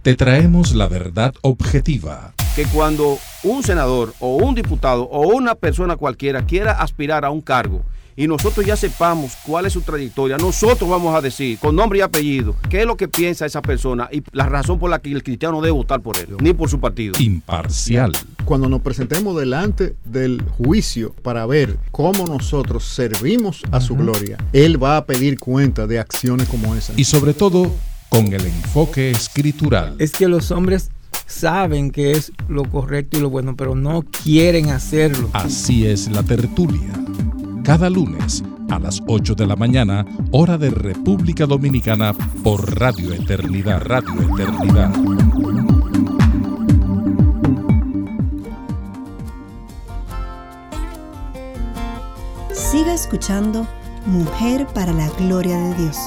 Te 0.00 0.14
traemos 0.14 0.74
la 0.74 0.88
verdad 0.88 1.34
objetiva. 1.42 2.32
Que 2.54 2.64
cuando 2.64 3.18
un 3.42 3.62
senador 3.62 4.14
o 4.18 4.36
un 4.36 4.54
diputado 4.54 5.02
o 5.02 5.28
una 5.28 5.56
persona 5.56 5.96
cualquiera 5.96 6.46
quiera 6.46 6.72
aspirar 6.72 7.26
a 7.26 7.30
un 7.30 7.42
cargo, 7.42 7.82
y 8.16 8.26
nosotros 8.26 8.64
ya 8.64 8.76
sepamos 8.76 9.36
cuál 9.44 9.66
es 9.66 9.74
su 9.74 9.82
trayectoria, 9.82 10.38
nosotros 10.38 10.88
vamos 10.88 11.14
a 11.14 11.20
decir 11.20 11.58
con 11.58 11.76
nombre 11.76 11.98
y 11.98 12.02
apellido 12.02 12.56
qué 12.70 12.80
es 12.80 12.86
lo 12.86 12.96
que 12.96 13.08
piensa 13.08 13.44
esa 13.44 13.60
persona 13.60 14.08
y 14.10 14.22
la 14.32 14.48
razón 14.48 14.78
por 14.78 14.90
la 14.90 15.00
que 15.00 15.12
el 15.12 15.22
cristiano 15.22 15.60
debe 15.60 15.72
votar 15.72 16.00
por 16.00 16.18
él, 16.18 16.28
ni 16.40 16.54
por 16.54 16.70
su 16.70 16.80
partido. 16.80 17.14
Imparcial. 17.18 18.12
Cuando 18.44 18.68
nos 18.68 18.80
presentemos 18.80 19.38
delante 19.38 19.96
del 20.04 20.42
juicio 20.56 21.14
para 21.22 21.44
ver 21.46 21.76
cómo 21.90 22.24
nosotros 22.26 22.84
servimos 22.84 23.62
a 23.70 23.80
su 23.80 23.96
gloria, 23.96 24.38
Él 24.52 24.82
va 24.82 24.96
a 24.96 25.04
pedir 25.04 25.38
cuenta 25.38 25.86
de 25.86 25.98
acciones 25.98 26.48
como 26.48 26.74
esas. 26.74 26.98
Y 26.98 27.04
sobre 27.04 27.34
todo, 27.34 27.72
con 28.08 28.32
el 28.32 28.46
enfoque 28.46 29.10
escritural. 29.10 29.96
Es 29.98 30.12
que 30.12 30.28
los 30.28 30.52
hombres 30.52 30.90
saben 31.26 31.90
que 31.90 32.12
es 32.12 32.32
lo 32.48 32.64
correcto 32.64 33.18
y 33.18 33.20
lo 33.20 33.30
bueno, 33.30 33.56
pero 33.56 33.74
no 33.74 34.02
quieren 34.22 34.70
hacerlo. 34.70 35.28
Así 35.32 35.86
es 35.86 36.08
la 36.08 36.22
tertulia 36.22 36.92
cada 37.66 37.90
lunes 37.90 38.44
a 38.70 38.78
las 38.78 39.02
8 39.08 39.34
de 39.34 39.44
la 39.44 39.56
mañana, 39.56 40.06
hora 40.30 40.56
de 40.56 40.70
República 40.70 41.46
Dominicana, 41.46 42.14
por 42.44 42.78
Radio 42.78 43.12
Eternidad, 43.12 43.82
Radio 43.82 44.22
Eternidad. 44.22 44.94
Siga 52.52 52.94
escuchando 52.94 53.66
Mujer 54.06 54.68
para 54.72 54.92
la 54.92 55.08
Gloria 55.18 55.58
de 55.58 55.74
Dios. 55.74 55.98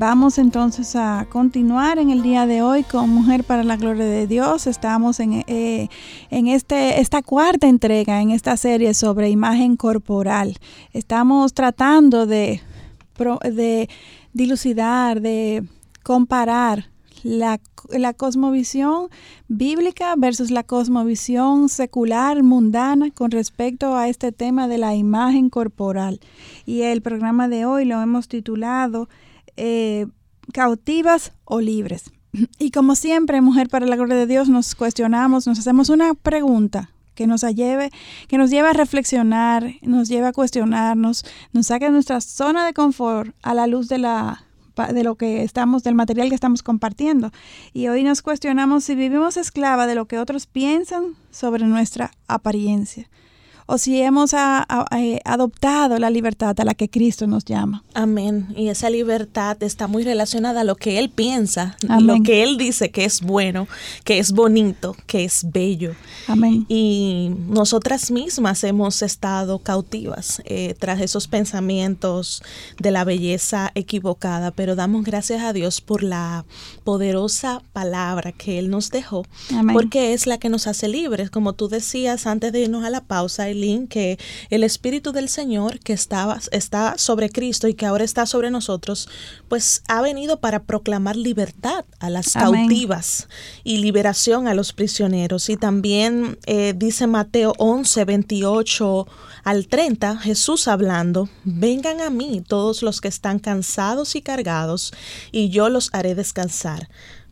Vamos 0.00 0.38
entonces 0.38 0.94
a 0.94 1.26
continuar 1.28 1.98
en 1.98 2.10
el 2.10 2.22
día 2.22 2.46
de 2.46 2.62
hoy 2.62 2.84
con 2.84 3.10
Mujer 3.10 3.42
para 3.42 3.64
la 3.64 3.76
Gloria 3.76 4.04
de 4.04 4.28
Dios. 4.28 4.68
Estamos 4.68 5.18
en, 5.18 5.42
eh, 5.48 5.88
en 6.30 6.46
este, 6.46 7.00
esta 7.00 7.20
cuarta 7.20 7.66
entrega 7.66 8.22
en 8.22 8.30
esta 8.30 8.56
serie 8.56 8.94
sobre 8.94 9.28
imagen 9.28 9.74
corporal. 9.74 10.56
Estamos 10.92 11.52
tratando 11.52 12.26
de, 12.26 12.60
de 13.42 13.88
dilucidar, 14.32 15.20
de 15.20 15.64
comparar 16.04 16.90
la, 17.24 17.58
la, 17.90 18.14
cosmovisión 18.14 19.08
bíblica 19.48 20.14
versus 20.16 20.52
la 20.52 20.62
cosmovisión 20.62 21.68
secular, 21.68 22.44
mundana, 22.44 23.10
con 23.10 23.32
respecto 23.32 23.96
a 23.96 24.08
este 24.08 24.30
tema 24.30 24.68
de 24.68 24.78
la 24.78 24.94
imagen 24.94 25.50
corporal. 25.50 26.20
Y 26.66 26.82
el 26.82 27.02
programa 27.02 27.48
de 27.48 27.64
hoy 27.64 27.84
lo 27.84 28.00
hemos 28.00 28.28
titulado 28.28 29.08
eh, 29.58 30.06
cautivas 30.52 31.32
o 31.44 31.60
libres. 31.60 32.10
Y 32.58 32.70
como 32.70 32.94
siempre, 32.94 33.40
Mujer 33.40 33.68
para 33.68 33.86
la 33.86 33.96
Gloria 33.96 34.16
de 34.16 34.26
Dios, 34.26 34.48
nos 34.48 34.74
cuestionamos, 34.74 35.46
nos 35.46 35.58
hacemos 35.58 35.88
una 35.88 36.14
pregunta 36.14 36.90
que 37.14 37.26
nos 37.26 37.40
lleve, 37.42 37.90
que 38.28 38.38
nos 38.38 38.50
lleve 38.50 38.68
a 38.68 38.72
reflexionar, 38.74 39.74
nos 39.82 40.08
lleve 40.08 40.28
a 40.28 40.32
cuestionarnos, 40.32 41.24
nos 41.52 41.66
saque 41.66 41.86
de 41.86 41.90
nuestra 41.90 42.20
zona 42.20 42.64
de 42.64 42.74
confort 42.74 43.34
a 43.42 43.54
la 43.54 43.66
luz 43.66 43.88
de 43.88 43.98
la 43.98 44.44
de 44.92 45.02
lo 45.02 45.16
que 45.16 45.42
estamos, 45.42 45.82
del 45.82 45.96
material 45.96 46.28
que 46.28 46.36
estamos 46.36 46.62
compartiendo. 46.62 47.32
Y 47.72 47.88
hoy 47.88 48.04
nos 48.04 48.22
cuestionamos 48.22 48.84
si 48.84 48.94
vivimos 48.94 49.36
esclava 49.36 49.88
de 49.88 49.96
lo 49.96 50.06
que 50.06 50.20
otros 50.20 50.46
piensan 50.46 51.16
sobre 51.32 51.64
nuestra 51.64 52.12
apariencia 52.28 53.08
o 53.70 53.76
si 53.76 54.00
hemos 54.00 54.32
eh, 54.32 55.20
adoptado 55.26 55.98
la 55.98 56.08
libertad 56.08 56.58
a 56.58 56.64
la 56.64 56.72
que 56.72 56.88
Cristo 56.88 57.26
nos 57.26 57.44
llama. 57.44 57.84
Amén. 57.92 58.48
Y 58.56 58.68
esa 58.68 58.88
libertad 58.88 59.62
está 59.62 59.86
muy 59.86 60.04
relacionada 60.04 60.62
a 60.62 60.64
lo 60.64 60.74
que 60.74 60.98
Él 60.98 61.10
piensa, 61.10 61.76
lo 62.00 62.22
que 62.22 62.42
Él 62.42 62.56
dice 62.56 62.90
que 62.90 63.04
es 63.04 63.20
bueno, 63.20 63.68
que 64.04 64.18
es 64.18 64.32
bonito, 64.32 64.96
que 65.06 65.24
es 65.24 65.44
bello. 65.52 65.94
Amén. 66.28 66.64
Y 66.70 67.30
nosotras 67.46 68.10
mismas 68.10 68.64
hemos 68.64 69.02
estado 69.02 69.58
cautivas 69.58 70.40
eh, 70.46 70.74
tras 70.78 71.02
esos 71.02 71.28
pensamientos 71.28 72.42
de 72.78 72.90
la 72.90 73.04
belleza 73.04 73.70
equivocada, 73.74 74.50
pero 74.50 74.76
damos 74.76 75.04
gracias 75.04 75.42
a 75.42 75.52
Dios 75.52 75.82
por 75.82 76.02
la 76.02 76.46
poderosa 76.84 77.60
palabra 77.74 78.32
que 78.32 78.58
Él 78.58 78.70
nos 78.70 78.88
dejó, 78.88 79.26
porque 79.74 80.14
es 80.14 80.26
la 80.26 80.38
que 80.38 80.48
nos 80.48 80.66
hace 80.66 80.88
libres. 80.88 81.28
Como 81.28 81.52
tú 81.52 81.68
decías 81.68 82.26
antes 82.26 82.50
de 82.50 82.60
irnos 82.60 82.82
a 82.82 82.88
la 82.88 83.02
pausa, 83.02 83.50
que 83.88 84.18
el 84.50 84.64
Espíritu 84.64 85.12
del 85.12 85.28
Señor 85.28 85.80
que 85.80 85.92
estaba, 85.92 86.38
está 86.52 86.96
sobre 86.98 87.30
Cristo 87.30 87.68
y 87.68 87.74
que 87.74 87.86
ahora 87.86 88.04
está 88.04 88.26
sobre 88.26 88.50
nosotros, 88.50 89.08
pues 89.48 89.82
ha 89.88 90.00
venido 90.00 90.40
para 90.40 90.62
proclamar 90.62 91.16
libertad 91.16 91.84
a 91.98 92.10
las 92.10 92.32
cautivas 92.32 93.28
y 93.64 93.78
liberación 93.78 94.48
a 94.48 94.54
los 94.54 94.72
prisioneros. 94.72 95.48
Y 95.48 95.56
también 95.56 96.38
eh, 96.46 96.74
dice 96.76 97.06
Mateo 97.06 97.52
11, 97.58 98.04
28 98.04 99.06
al 99.44 99.66
30, 99.66 100.18
Jesús 100.18 100.68
hablando, 100.68 101.28
vengan 101.44 102.00
a 102.00 102.10
mí 102.10 102.42
todos 102.46 102.82
los 102.82 103.00
que 103.00 103.08
están 103.08 103.38
cansados 103.38 104.14
y 104.14 104.22
cargados, 104.22 104.92
y 105.32 105.48
yo 105.48 105.68
los 105.68 105.90
haré 105.92 106.14
descansar 106.14 106.88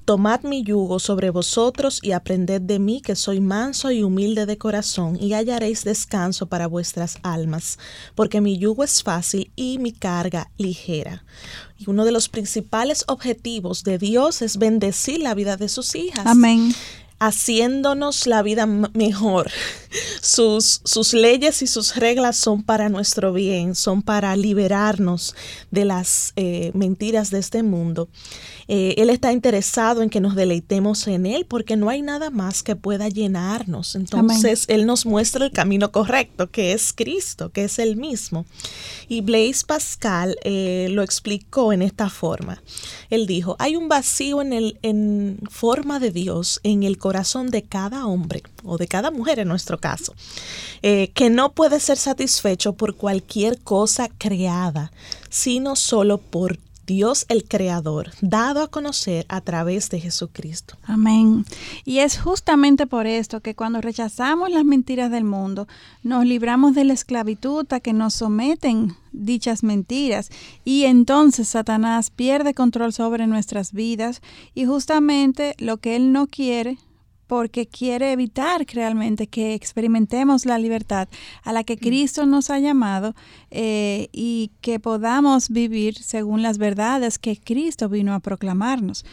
Tomad 0.06 0.44
mi 0.44 0.62
yugo 0.62 1.00
sobre 1.00 1.30
vosotros 1.30 1.98
y 2.00 2.12
aprended 2.12 2.60
de 2.60 2.78
mí 2.78 3.00
que 3.00 3.16
soy 3.16 3.40
manso 3.40 3.90
y 3.90 4.04
humilde 4.04 4.46
de 4.46 4.56
corazón 4.56 5.18
y 5.20 5.32
hallaréis 5.32 5.82
descanso 5.82 6.46
para 6.46 6.68
vuestras 6.68 7.18
almas, 7.24 7.80
porque 8.14 8.40
mi 8.40 8.56
yugo 8.56 8.84
es 8.84 9.02
fácil 9.02 9.50
y 9.56 9.78
mi 9.80 9.90
carga 9.90 10.48
ligera. 10.58 11.24
Y 11.76 11.90
uno 11.90 12.04
de 12.04 12.12
los 12.12 12.28
principales 12.28 13.02
objetivos 13.08 13.82
de 13.82 13.98
Dios 13.98 14.42
es 14.42 14.58
bendecir 14.58 15.20
la 15.20 15.34
vida 15.34 15.56
de 15.56 15.68
sus 15.68 15.96
hijas. 15.96 16.24
Amén 16.24 16.72
haciéndonos 17.18 18.26
la 18.26 18.42
vida 18.42 18.66
mejor. 18.66 19.50
Sus, 20.20 20.82
sus, 20.84 21.14
leyes 21.14 21.62
y 21.62 21.66
sus 21.66 21.96
reglas 21.96 22.36
son 22.36 22.62
para 22.62 22.88
nuestro 22.88 23.32
bien, 23.32 23.74
son 23.74 24.02
para 24.02 24.34
liberarnos 24.34 25.34
de 25.70 25.84
las 25.84 26.32
eh, 26.36 26.72
mentiras 26.74 27.30
de 27.30 27.38
este 27.38 27.62
mundo. 27.62 28.08
Eh, 28.68 28.94
él 28.98 29.10
está 29.10 29.32
interesado 29.32 30.02
en 30.02 30.10
que 30.10 30.20
nos 30.20 30.34
deleitemos 30.34 31.06
en 31.06 31.26
Él 31.26 31.46
porque 31.46 31.76
no 31.76 31.88
hay 31.88 32.02
nada 32.02 32.30
más 32.30 32.62
que 32.62 32.76
pueda 32.76 33.08
llenarnos. 33.08 33.94
Entonces, 33.94 34.64
Él 34.68 34.86
nos 34.86 35.06
muestra 35.06 35.44
el 35.44 35.52
camino 35.52 35.92
correcto, 35.92 36.50
que 36.50 36.72
es 36.72 36.92
Cristo, 36.92 37.50
que 37.50 37.64
es 37.64 37.78
el 37.78 37.96
mismo. 37.96 38.44
Y 39.08 39.20
Blaise 39.20 39.64
Pascal 39.64 40.36
eh, 40.42 40.88
lo 40.90 41.02
explicó 41.02 41.72
en 41.72 41.82
esta 41.82 42.10
forma. 42.10 42.62
Él 43.10 43.26
dijo, 43.26 43.56
hay 43.58 43.76
un 43.76 43.88
vacío 43.88 44.42
en, 44.42 44.52
el, 44.52 44.78
en 44.82 45.38
forma 45.48 46.00
de 46.00 46.10
Dios 46.10 46.60
en 46.62 46.82
el 46.82 46.98
corazón 46.98 47.50
de 47.50 47.62
cada 47.62 48.06
hombre 48.06 48.42
o 48.64 48.78
de 48.78 48.88
cada 48.88 49.10
mujer 49.10 49.38
en 49.38 49.48
nuestro 49.48 49.78
caso, 49.78 50.14
eh, 50.82 51.10
que 51.14 51.30
no 51.30 51.52
puede 51.52 51.78
ser 51.80 51.96
satisfecho 51.96 52.72
por 52.72 52.96
cualquier 52.96 53.58
cosa 53.60 54.08
creada, 54.18 54.92
sino 55.30 55.76
solo 55.76 56.18
por 56.18 56.58
Dios 56.86 57.26
el 57.28 57.44
Creador, 57.44 58.10
dado 58.20 58.62
a 58.62 58.68
conocer 58.68 59.26
a 59.28 59.40
través 59.40 59.90
de 59.90 60.00
Jesucristo. 60.00 60.76
Amén. 60.84 61.44
Y 61.84 61.98
es 61.98 62.18
justamente 62.18 62.86
por 62.86 63.06
esto 63.06 63.40
que 63.40 63.54
cuando 63.54 63.80
rechazamos 63.80 64.50
las 64.50 64.64
mentiras 64.64 65.10
del 65.10 65.24
mundo, 65.24 65.66
nos 66.02 66.24
libramos 66.24 66.74
de 66.74 66.84
la 66.84 66.92
esclavitud 66.92 67.66
a 67.72 67.80
que 67.80 67.92
nos 67.92 68.14
someten 68.14 68.96
dichas 69.12 69.62
mentiras 69.62 70.30
y 70.64 70.84
entonces 70.84 71.48
Satanás 71.48 72.10
pierde 72.10 72.54
control 72.54 72.92
sobre 72.92 73.26
nuestras 73.26 73.72
vidas 73.72 74.20
y 74.54 74.66
justamente 74.66 75.54
lo 75.58 75.78
que 75.78 75.96
él 75.96 76.12
no 76.12 76.26
quiere 76.26 76.78
porque 77.26 77.66
quiere 77.66 78.12
evitar 78.12 78.64
realmente 78.72 79.26
que 79.26 79.54
experimentemos 79.54 80.46
la 80.46 80.58
libertad 80.58 81.08
a 81.42 81.52
la 81.52 81.64
que 81.64 81.76
mm. 81.76 81.78
Cristo 81.78 82.26
nos 82.26 82.50
ha 82.50 82.58
llamado 82.58 83.14
eh, 83.50 84.08
y 84.12 84.50
que 84.60 84.80
podamos 84.80 85.50
vivir 85.50 85.94
según 85.94 86.42
las 86.42 86.58
verdades 86.58 87.18
que 87.18 87.38
Cristo 87.38 87.88
vino 87.88 88.14
a 88.14 88.20
proclamarnos. 88.20 89.04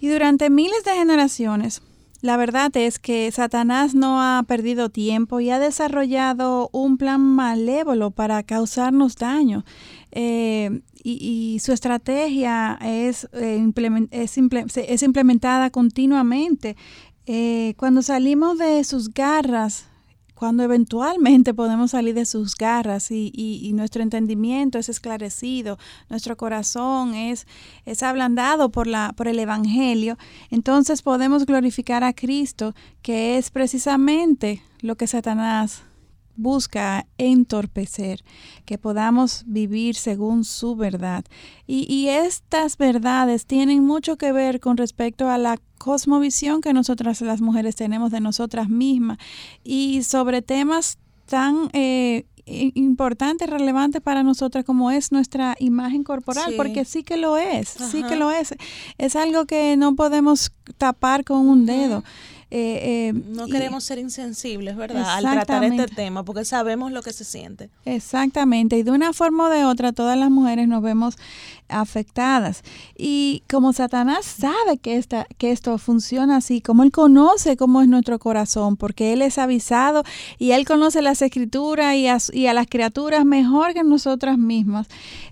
Y 0.00 0.08
durante 0.08 0.50
miles 0.50 0.84
de 0.84 0.92
generaciones, 0.92 1.82
la 2.20 2.36
verdad 2.36 2.76
es 2.76 2.98
que 2.98 3.30
Satanás 3.30 3.94
no 3.94 4.20
ha 4.20 4.42
perdido 4.42 4.88
tiempo 4.88 5.38
y 5.38 5.50
ha 5.50 5.60
desarrollado 5.60 6.68
un 6.72 6.98
plan 6.98 7.20
malévolo 7.20 8.10
para 8.10 8.42
causarnos 8.42 9.16
daño. 9.16 9.64
Eh, 10.10 10.80
y, 11.04 11.58
su 11.60 11.72
estrategia 11.72 12.78
es, 12.82 13.28
eh, 13.32 13.64
es, 14.10 14.38
es, 14.76 15.02
implementada 15.02 15.70
continuamente 15.70 16.76
eh, 17.30 17.74
cuando 17.76 18.00
salimos 18.00 18.56
de 18.56 18.82
sus 18.84 19.12
garras, 19.12 19.84
cuando 20.34 20.62
eventualmente 20.62 21.52
podemos 21.52 21.90
salir 21.90 22.14
de 22.14 22.24
sus 22.24 22.54
garras 22.54 23.10
y, 23.10 23.70
nuestro 23.74 24.02
entendimiento 24.02 24.78
es 24.78 24.88
esclarecido, 24.88 25.78
nuestro 26.08 26.38
corazón 26.38 27.12
es, 27.12 27.46
es 27.84 28.02
ablandado 28.02 28.70
por, 28.70 28.86
la, 28.86 29.12
por 29.14 29.28
el 29.28 29.38
Evangelio, 29.40 30.16
entonces 30.50 31.02
podemos 31.02 31.44
glorificar 31.44 32.02
a 32.02 32.14
Cristo, 32.14 32.74
que 33.02 33.36
es 33.36 33.50
precisamente 33.50 34.62
lo 34.80 34.96
que 34.96 35.06
Satanás 35.06 35.82
busca 36.38 37.06
entorpecer, 37.18 38.24
que 38.64 38.78
podamos 38.78 39.42
vivir 39.46 39.96
según 39.96 40.44
su 40.44 40.76
verdad. 40.76 41.24
Y, 41.66 41.92
y, 41.92 42.08
estas 42.08 42.78
verdades 42.78 43.44
tienen 43.44 43.84
mucho 43.84 44.16
que 44.16 44.32
ver 44.32 44.60
con 44.60 44.76
respecto 44.76 45.28
a 45.28 45.36
la 45.36 45.58
cosmovisión 45.76 46.60
que 46.60 46.72
nosotras 46.72 47.20
las 47.20 47.40
mujeres 47.40 47.76
tenemos 47.76 48.10
de 48.10 48.20
nosotras 48.20 48.68
mismas 48.68 49.18
y 49.62 50.02
sobre 50.04 50.40
temas 50.42 50.98
tan 51.26 51.68
eh, 51.72 52.24
importantes, 52.48 53.48
relevantes 53.48 54.00
para 54.00 54.22
nosotras 54.22 54.64
como 54.64 54.90
es 54.90 55.12
nuestra 55.12 55.54
imagen 55.58 56.02
corporal, 56.02 56.54
porque 56.56 56.84
sí 56.84 57.02
que 57.02 57.16
lo 57.16 57.36
es, 57.36 57.68
sí 57.68 58.02
que 58.02 58.16
lo 58.16 58.30
es. 58.30 58.54
Es 58.96 59.16
algo 59.16 59.46
que 59.46 59.76
no 59.76 59.94
podemos 59.94 60.52
tapar 60.78 61.24
con 61.24 61.46
un 61.46 61.66
dedo. 61.66 62.04
Eh, 62.50 63.10
eh, 63.10 63.12
no 63.12 63.46
queremos 63.46 63.84
ser 63.84 63.98
insensibles, 63.98 64.74
¿verdad? 64.74 65.04
Al 65.06 65.22
tratar 65.22 65.64
este 65.64 65.86
tema, 65.86 66.24
porque 66.24 66.46
sabemos 66.46 66.92
lo 66.92 67.02
que 67.02 67.12
se 67.12 67.24
siente. 67.24 67.68
Exactamente, 67.84 68.78
y 68.78 68.82
de 68.82 68.90
una 68.90 69.12
forma 69.12 69.48
o 69.48 69.50
de 69.50 69.64
otra 69.64 69.92
todas 69.92 70.16
las 70.16 70.30
mujeres 70.30 70.66
nos 70.66 70.82
vemos 70.82 71.16
afectadas. 71.68 72.62
Y 72.96 73.42
como 73.48 73.72
Satanás 73.72 74.24
sabe 74.24 74.78
que, 74.80 74.96
esta, 74.96 75.26
que 75.38 75.50
esto 75.50 75.78
funciona 75.78 76.36
así, 76.36 76.60
como 76.60 76.82
él 76.82 76.90
conoce 76.90 77.56
cómo 77.56 77.82
es 77.82 77.88
nuestro 77.88 78.18
corazón, 78.18 78.76
porque 78.76 79.12
él 79.12 79.22
es 79.22 79.38
avisado 79.38 80.04
y 80.38 80.52
él 80.52 80.66
conoce 80.66 81.02
las 81.02 81.22
escrituras 81.22 81.94
y 81.94 82.08
a, 82.08 82.18
y 82.32 82.46
a 82.46 82.54
las 82.54 82.66
criaturas 82.66 83.24
mejor 83.24 83.74
que 83.74 83.84
nosotras 83.84 84.38
mismas, 84.38 84.88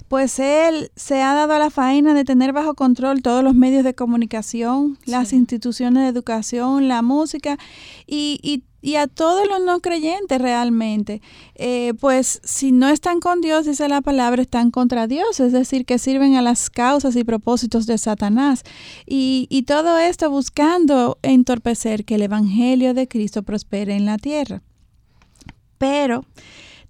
pues 0.08 0.38
él 0.38 0.90
se 0.94 1.22
ha 1.22 1.34
dado 1.34 1.54
a 1.54 1.58
la 1.58 1.70
faena 1.70 2.14
de 2.14 2.24
tener 2.24 2.52
bajo 2.52 2.74
control 2.74 3.22
todos 3.22 3.42
los 3.42 3.54
medios 3.54 3.84
de 3.84 3.94
comunicación, 3.94 4.98
las 5.04 5.32
instituciones 5.32 6.04
de 6.04 6.08
educación, 6.08 6.88
la 6.88 7.02
música 7.02 7.58
y, 8.06 8.38
y, 8.42 8.62
y, 8.80 8.96
a 8.96 9.06
todos 9.06 9.46
los 9.48 9.60
no 9.62 9.80
creyentes 9.80 10.40
realmente. 10.40 11.20
Eh, 11.54 11.94
pues 12.00 12.40
si 12.44 12.72
no 12.72 12.88
están 12.88 13.20
con 13.20 13.40
Dios, 13.40 13.66
dice 13.66 13.88
la 13.88 14.00
palabra, 14.00 14.42
están 14.42 14.70
contra 14.70 15.06
Dios, 15.06 15.40
es 15.40 15.52
decir, 15.52 15.84
que 15.84 15.98
sirven 15.98 16.36
a 16.36 16.42
las 16.42 16.70
causas 16.70 17.16
y 17.16 17.24
propósitos 17.24 17.86
de 17.86 17.98
Satanás. 17.98 18.62
Y, 19.06 19.46
y 19.50 19.62
todo 19.62 19.98
esto 19.98 20.30
buscando 20.30 21.18
entorpecer 21.22 22.04
que 22.04 22.16
el 22.16 22.22
Evangelio 22.22 22.94
de 22.94 23.08
Cristo 23.08 23.42
prospere 23.42 23.94
en 23.94 24.06
la 24.06 24.18
tierra. 24.18 24.62
Pero 25.78 26.24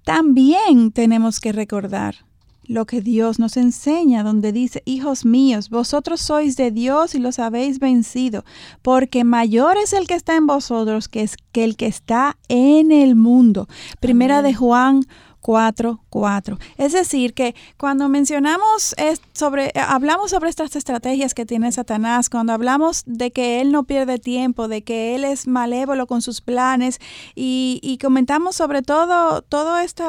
también 0.05 0.93
tenemos 0.93 1.41
que 1.41 1.53
recordar 1.53 2.27
lo 2.69 2.87
que 2.87 3.01
Dios 3.01 3.39
nos 3.39 3.57
enseña, 3.57 4.23
donde 4.23 4.53
dice, 4.53 4.83
hijos 4.85 5.25
míos, 5.25 5.71
vosotros 5.71 6.21
sois 6.21 6.57
de 6.57 6.71
Dios 6.71 7.15
y 7.15 7.19
los 7.19 7.39
habéis 7.39 7.79
vencido, 7.79 8.45
porque 8.83 9.25
mayor 9.25 9.77
es 9.77 9.93
el 9.93 10.07
que 10.07 10.15
está 10.15 10.37
en 10.37 10.47
vosotros 10.47 11.09
que, 11.09 11.23
es, 11.23 11.37
que 11.53 11.65
el 11.65 11.77
que 11.77 11.87
está 11.87 12.37
en 12.49 12.93
el 12.93 13.17
mundo. 13.17 13.69
Primera 14.01 14.43
de 14.43 14.55
Juan 14.55 15.07
4, 15.47 16.01
4. 16.11 16.59
Es 16.77 16.93
decir, 16.93 17.33
que 17.33 17.55
cuando 17.77 18.09
mencionamos 18.09 18.97
sobre, 19.33 19.67
eh, 19.67 19.73
hablamos 19.77 20.33
sobre 20.33 20.51
estas 20.51 20.75
estrategias 20.75 21.35
que 21.35 21.47
tiene 21.47 21.71
Satanás, 21.71 22.29
cuando 22.29 22.53
hablamos 22.53 23.05
de 23.07 23.31
que 23.31 23.61
él 23.61 23.71
no 23.71 23.85
pierde 23.85 24.19
tiempo, 24.19 24.67
de 24.67 24.83
que 24.83 25.15
él 25.15 25.23
es 25.23 25.47
malévolo 25.47 26.09
con 26.09 26.21
sus 26.21 26.41
planes 26.41 26.99
y, 27.37 27.97
comentamos 28.03 28.57
sobre 28.57 28.83
todo, 28.83 29.41
todo 29.43 29.79
este 29.79 30.03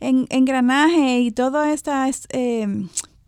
engranaje 0.00 1.20
y 1.20 1.30
todo 1.30 1.62
este 1.62 1.92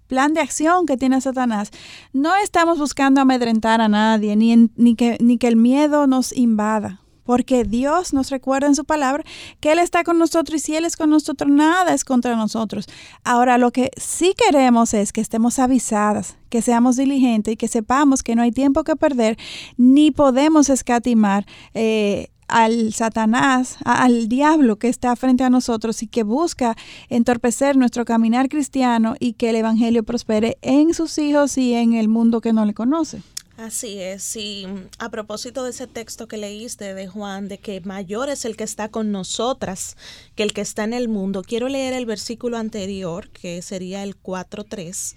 plan 0.09 0.35
de 0.35 0.41
acción 0.41 0.85
que 0.85 0.97
tiene 0.97 1.21
Satanás, 1.21 1.71
no 2.13 2.35
estamos 2.35 2.81
buscando 2.81 3.21
amedrentar 3.21 3.81
a 3.81 3.87
nadie, 3.87 4.35
ni, 4.35 4.69
ni, 4.75 4.97
que, 4.97 5.17
ni 5.21 5.39
que 5.39 5.47
el 5.47 5.55
miedo 5.55 6.09
nos 6.09 6.37
invada 6.37 7.02
porque 7.25 7.65
Dios 7.65 8.13
nos 8.13 8.31
recuerda 8.31 8.67
en 8.67 8.75
su 8.75 8.85
palabra 8.85 9.25
que 9.61 9.73
Él 9.73 9.79
está 9.79 10.05
con 10.05 10.19
nosotros 10.19 10.57
y 10.57 10.65
si 10.65 10.77
Él 10.77 10.85
es 10.85 10.97
con 10.97 11.11
nosotros, 11.11 11.51
nada 11.51 11.95
es 11.95 12.05
contra 12.05 12.37
nosotros. 12.37 12.87
Ahora, 13.25 13.59
lo 13.59 13.71
que 13.71 13.91
sí 13.97 14.35
queremos 14.37 14.95
es 14.95 15.13
que 15.13 15.21
estemos 15.21 15.59
avisadas, 15.59 16.37
que 16.49 16.63
seamos 16.63 16.97
diligentes 16.97 17.55
y 17.55 17.57
que 17.57 17.69
sepamos 17.69 18.23
que 18.23 18.35
no 18.35 18.43
hay 18.43 18.53
tiempo 18.53 18.85
que 18.85 18.97
perder, 18.97 19.37
ni 19.77 20.11
podemos 20.11 20.69
escatimar. 20.69 21.47
Eh, 21.75 22.29
al 22.49 22.93
Satanás, 22.93 23.79
al 23.85 24.29
diablo 24.29 24.77
que 24.77 24.89
está 24.89 25.17
frente 25.17 25.43
a 25.43 25.49
nosotros 25.49 26.03
y 26.03 26.07
que 26.07 26.23
busca 26.23 26.77
entorpecer 27.09 27.79
nuestro 27.79 28.05
caminar 28.05 28.51
cristiano 28.51 29.15
y 29.19 29.33
que 29.33 29.51
el 29.51 29.57
Evangelio 29.57 30.03
prospere 30.03 30.59
en 30.61 30.93
sus 30.93 31.17
hijos 31.17 31.57
y 31.57 31.73
en 31.73 31.95
el 31.95 32.09
mundo 32.09 32.43
que 32.43 32.53
no 32.53 32.67
le 32.67 32.75
conoce. 32.75 33.23
Así 33.59 33.99
es, 34.01 34.35
y 34.37 34.67
a 34.99 35.11
propósito 35.11 35.63
de 35.63 35.71
ese 35.71 35.87
texto 35.87 36.27
que 36.27 36.39
leíste 36.39 36.95
de 36.95 37.07
Juan, 37.07 37.49
de 37.49 37.59
que 37.59 37.83
mayor 37.83 38.31
es 38.31 38.47
el 38.47 38.57
que 38.57 38.65
está 38.65 38.89
con 38.89 39.13
nosotras 39.13 39.97
que 40.35 40.43
el 40.43 40.55
que 40.55 40.63
está 40.63 40.85
en 40.85 40.95
el 40.95 41.09
mundo, 41.09 41.43
quiero 41.43 41.69
leer 41.69 41.93
el 41.93 42.07
versículo 42.07 42.57
anterior, 42.57 43.29
que 43.29 43.61
sería 43.61 44.05
el 44.05 44.21
4.3, 44.21 45.17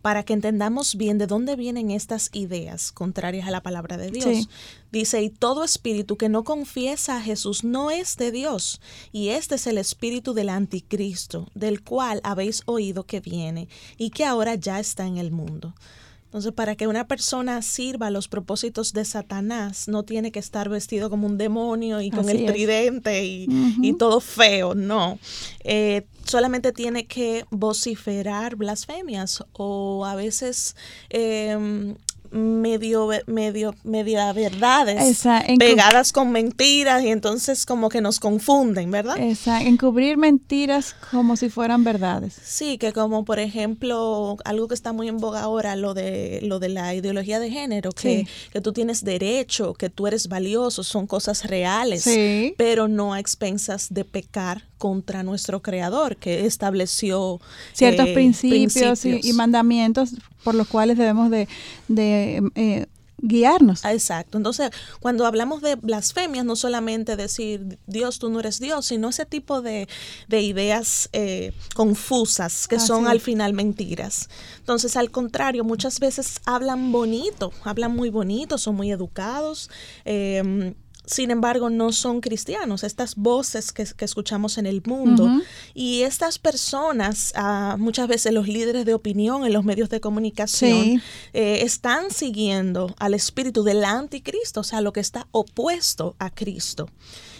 para 0.00 0.22
que 0.22 0.32
entendamos 0.32 0.96
bien 0.96 1.18
de 1.18 1.26
dónde 1.26 1.56
vienen 1.56 1.90
estas 1.90 2.30
ideas 2.32 2.90
contrarias 2.90 3.48
a 3.48 3.50
la 3.50 3.62
palabra 3.62 3.98
de 3.98 4.10
Dios. 4.10 4.48
Dice, 4.90 5.22
y 5.22 5.28
todo 5.28 5.62
espíritu 5.62 6.16
que 6.16 6.30
no 6.30 6.42
confiesa 6.42 7.18
a 7.18 7.22
Jesús 7.22 7.64
no 7.64 7.90
es 7.90 8.16
de 8.16 8.32
Dios, 8.32 8.80
y 9.12 9.28
este 9.28 9.56
es 9.56 9.66
el 9.66 9.76
espíritu 9.76 10.32
del 10.32 10.48
anticristo, 10.48 11.50
del 11.54 11.82
cual 11.82 12.20
habéis 12.24 12.62
oído 12.64 13.04
que 13.04 13.20
viene 13.20 13.68
y 13.98 14.08
que 14.10 14.24
ahora 14.24 14.54
ya 14.54 14.80
está 14.80 15.06
en 15.06 15.18
el 15.18 15.30
mundo. 15.30 15.74
Entonces, 16.34 16.50
para 16.50 16.74
que 16.74 16.88
una 16.88 17.06
persona 17.06 17.62
sirva 17.62 18.08
a 18.08 18.10
los 18.10 18.26
propósitos 18.26 18.92
de 18.92 19.04
Satanás, 19.04 19.86
no 19.86 20.02
tiene 20.02 20.32
que 20.32 20.40
estar 20.40 20.68
vestido 20.68 21.08
como 21.08 21.28
un 21.28 21.38
demonio 21.38 22.00
y 22.00 22.10
con 22.10 22.28
el 22.28 22.44
tridente 22.44 23.24
y, 23.24 23.92
todo 24.00 24.18
feo, 24.18 24.74
no. 24.74 25.20
Eh, 25.62 26.08
solamente 26.24 26.72
tiene 26.72 27.06
que 27.06 27.44
vociferar 27.50 28.56
blasfemias 28.56 29.44
o 29.52 30.04
a 30.04 30.16
veces 30.16 30.74
eh, 31.08 31.94
medio, 32.34 33.08
medio, 33.26 33.74
media 33.84 34.32
verdades 34.32 35.22
pegadas 35.58 36.12
con 36.12 36.32
mentiras 36.32 37.02
y 37.04 37.08
entonces 37.08 37.64
como 37.64 37.88
que 37.88 38.00
nos 38.00 38.18
confunden, 38.18 38.90
¿verdad? 38.90 39.18
Exacto, 39.18 39.68
encubrir 39.68 40.16
mentiras 40.16 40.94
como 41.10 41.36
si 41.36 41.48
fueran 41.48 41.84
verdades. 41.84 42.34
Sí, 42.42 42.76
que 42.76 42.92
como 42.92 43.24
por 43.24 43.38
ejemplo 43.38 44.36
algo 44.44 44.68
que 44.68 44.74
está 44.74 44.92
muy 44.92 45.08
en 45.08 45.18
boga 45.18 45.42
ahora, 45.42 45.76
lo 45.76 45.94
de, 45.94 46.40
lo 46.42 46.58
de 46.58 46.70
la 46.70 46.94
ideología 46.94 47.38
de 47.38 47.50
género, 47.50 47.92
que, 47.92 48.26
que 48.52 48.60
tú 48.60 48.72
tienes 48.72 49.04
derecho, 49.04 49.74
que 49.74 49.88
tú 49.88 50.06
eres 50.06 50.28
valioso, 50.28 50.82
son 50.82 51.06
cosas 51.06 51.44
reales, 51.44 52.08
pero 52.56 52.88
no 52.88 53.14
a 53.14 53.20
expensas 53.20 53.88
de 53.90 54.04
pecar 54.04 54.64
contra 54.84 55.22
nuestro 55.22 55.62
creador 55.62 56.18
que 56.18 56.44
estableció 56.44 57.40
ciertos 57.72 58.06
eh, 58.06 58.12
principios, 58.12 59.02
Y, 59.06 59.32
mandamientos 59.32 60.10
por 60.42 60.54
los 60.54 60.68
cuales 60.68 60.98
debemos 60.98 61.30
de, 61.30 61.48
de 61.88 62.42
eh, 62.54 62.86
guiarnos. 63.16 63.82
Exacto. 63.86 64.36
Entonces, 64.36 64.68
cuando 65.00 65.24
hablamos 65.24 65.62
de 65.62 65.76
blasfemias, 65.76 66.44
no 66.44 66.54
solamente 66.54 67.16
decir 67.16 67.78
Dios, 67.86 68.18
tú 68.18 68.28
no 68.28 68.40
eres 68.40 68.60
Dios, 68.60 68.84
sino 68.84 69.08
ese 69.08 69.24
tipo 69.24 69.62
de, 69.62 69.88
ideas 70.28 71.08
eh, 71.14 71.54
confusas 71.74 72.68
que 72.68 72.78
son 72.78 73.06
al 73.06 73.22
final 73.22 73.54
mentiras. 73.54 74.28
Entonces, 74.58 74.98
al 74.98 75.10
contrario, 75.10 75.64
muchas 75.64 75.98
veces 75.98 76.42
hablan 76.44 76.92
bonito, 76.92 77.54
hablan 77.64 77.96
muy 77.96 78.10
bonito, 78.10 78.58
son 78.58 78.76
muy 78.76 78.92
educados. 78.92 79.70
Eh, 80.04 80.74
sin 81.06 81.30
embargo, 81.30 81.68
no 81.68 81.92
son 81.92 82.20
cristianos, 82.20 82.82
estas 82.82 83.14
voces 83.16 83.72
que, 83.72 83.84
escuchamos 84.04 84.56
en 84.56 84.66
el 84.66 84.82
mundo. 84.86 85.28
Y 85.74 86.02
estas 86.02 86.38
personas, 86.38 87.32
ah, 87.36 87.76
muchas 87.78 88.08
veces 88.08 88.32
los 88.32 88.48
líderes 88.48 88.86
de 88.86 88.94
opinión 88.94 89.44
en 89.44 89.52
los 89.52 89.64
medios 89.64 89.90
de 89.90 90.00
comunicación, 90.00 91.02
eh, 91.32 91.60
están 91.62 92.10
siguiendo 92.10 92.94
al 92.98 93.12
espíritu 93.12 93.64
del 93.64 93.84
anticristo, 93.84 94.60
o 94.60 94.64
sea, 94.64 94.80
lo 94.80 94.92
que 94.92 95.00
está 95.00 95.26
opuesto 95.30 96.16
a 96.18 96.30
Cristo. 96.30 96.88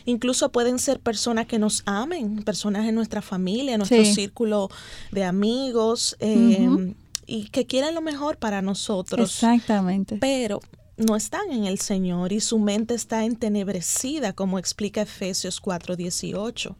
Incluso 0.04 0.52
pueden 0.52 0.78
ser 0.78 1.00
personas 1.00 1.46
que 1.46 1.58
nos 1.58 1.82
amen, 1.86 2.42
personas 2.42 2.86
en 2.86 2.94
nuestra 2.94 3.22
familia, 3.22 3.72
en 3.72 3.78
nuestro 3.78 4.04
círculo 4.04 4.68
de 5.10 5.24
amigos. 5.24 6.16
Eh, 6.20 6.94
y 7.26 7.48
que 7.48 7.64
quieran 7.64 7.94
lo 7.94 8.02
mejor 8.02 8.36
para 8.36 8.60
nosotros. 8.60 9.32
Exactamente. 9.32 10.18
Pero 10.20 10.60
no 10.96 11.16
están 11.16 11.50
en 11.50 11.64
el 11.64 11.78
Señor 11.78 12.32
y 12.32 12.40
su 12.40 12.58
mente 12.58 12.94
está 12.94 13.24
entenebrecida, 13.24 14.32
como 14.32 14.58
explica 14.58 15.02
Efesios 15.02 15.60
4:18. 15.60 16.76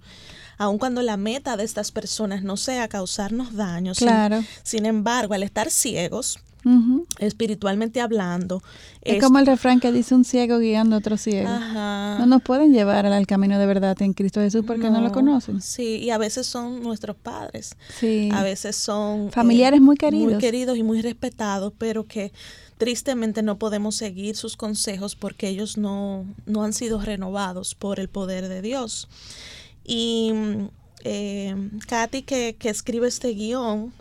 Aun 0.56 0.78
cuando 0.78 1.02
la 1.02 1.16
meta 1.16 1.56
de 1.56 1.64
estas 1.64 1.90
personas 1.90 2.42
no 2.44 2.56
sea 2.56 2.88
causarnos 2.88 3.54
daños, 3.54 3.98
claro. 3.98 4.44
sin, 4.62 4.86
embargo, 4.86 5.34
al 5.34 5.42
estar 5.42 5.68
ciegos, 5.68 6.38
espiritualmente 7.18 8.00
hablando. 8.00 8.62
Es, 9.02 9.22
como 9.22 9.38
el 9.38 9.46
refrán 9.46 9.80
que 9.80 9.92
dice 9.92 10.14
un 10.14 10.24
ciego 10.24 10.58
guiando 10.58 10.96
a 10.96 10.98
otro 11.00 11.16
ciego. 11.16 11.48
No 11.48 12.26
nos 12.26 12.42
pueden 12.42 12.72
llevar 12.72 13.04
al 13.04 13.26
camino 13.26 13.58
de 13.58 13.66
verdad 13.66 14.00
en 14.00 14.14
Cristo 14.14 14.40
Jesús 14.40 14.64
porque 14.66 14.88
no, 14.90 15.00
lo 15.00 15.12
conocen. 15.12 15.60
Sí, 15.60 15.96
y 15.96 16.10
a 16.10 16.18
veces 16.18 16.46
son 16.46 16.82
nuestros 16.82 17.16
padres. 17.16 17.76
Sí. 17.98 18.30
A 18.32 18.42
veces 18.42 18.76
son... 18.76 19.30
Familiares 19.30 19.80
muy 19.80 19.96
queridos. 19.96 20.32
Muy 20.32 20.40
queridos 20.40 20.78
y 20.78 20.82
muy 20.82 21.02
respetados, 21.02 21.72
pero 21.76 22.06
que 22.06 22.32
tristemente 22.78 23.42
no 23.42 23.58
podemos 23.58 23.96
seguir 23.96 24.36
sus 24.36 24.56
consejos 24.56 25.16
porque 25.16 25.48
ellos 25.48 25.76
no, 25.76 26.26
no 26.46 26.64
han 26.64 26.72
sido 26.72 27.00
renovados 27.00 27.74
por 27.74 28.00
el 28.00 28.08
poder 28.08 28.48
de 28.48 28.62
Dios. 28.62 29.08
Y 29.84 30.32
eh, 31.04 31.54
Katy, 31.86 32.22
que, 32.22 32.56
que, 32.58 32.70
escribe 32.70 33.06
este 33.06 33.28
guion, 33.28 33.92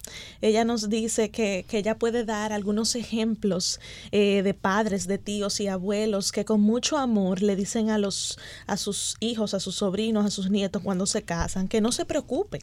ella 0.42 0.64
nos 0.64 0.90
dice 0.90 1.30
que, 1.30 1.66
que 1.68 1.78
ella 1.78 1.98
puede 1.98 2.24
dar 2.24 2.54
algunos 2.54 2.96
ejemplos 2.96 3.82
eh, 4.12 4.42
de 4.42 4.54
padres, 4.54 5.06
de 5.08 5.18
tíos 5.18 5.60
y 5.60 5.68
abuelos 5.68 6.32
que 6.32 6.46
con 6.46 6.62
mucho 6.62 6.98
amor 6.98 7.42
le 7.42 7.56
dicen 7.58 7.90
a, 7.90 7.98
los, 7.98 8.40
a 8.68 8.78
sus 8.78 9.18
hijos, 9.20 9.54
a 9.54 9.60
sus 9.60 9.76
sobrinos, 9.76 10.26
a 10.26 10.32
sus 10.32 10.50
nietos 10.50 10.82
cuando 10.82 11.06
se 11.06 11.24
casan, 11.24 11.68
que 11.68 11.82
no 11.82 11.92
se 11.92 12.06
preocupen, 12.06 12.62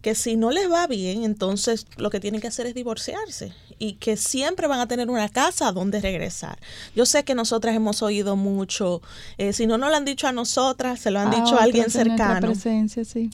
que 0.00 0.14
si 0.14 0.36
no 0.36 0.50
les 0.52 0.70
va 0.70 0.86
bien, 0.86 1.24
entonces 1.24 1.86
lo 1.96 2.10
que 2.10 2.20
tienen 2.20 2.40
que 2.40 2.48
hacer 2.48 2.66
es 2.66 2.74
divorciarse 2.74 3.52
y 3.78 3.94
que 3.94 4.16
siempre 4.16 4.68
van 4.68 4.78
a 4.78 4.86
tener 4.86 5.10
una 5.10 5.28
casa 5.28 5.68
a 5.68 5.72
donde 5.72 6.00
regresar. 6.00 6.58
Yo 6.94 7.04
sé 7.04 7.24
que 7.24 7.34
nosotras 7.34 7.74
hemos 7.74 8.00
oído 8.02 8.36
mucho, 8.36 9.02
eh, 9.38 9.52
si 9.52 9.66
no 9.66 9.76
nos 9.76 9.90
lo 9.90 9.96
han 9.96 10.04
dicho 10.04 10.28
a 10.28 10.32
nosotras, 10.32 11.00
se 11.00 11.10
lo 11.10 11.18
han 11.18 11.30
dicho 11.30 11.58
a 11.58 11.64
alguien 11.64 11.90
cercano. 11.90 12.48
Presencia, 12.48 13.04
sí. 13.04 13.30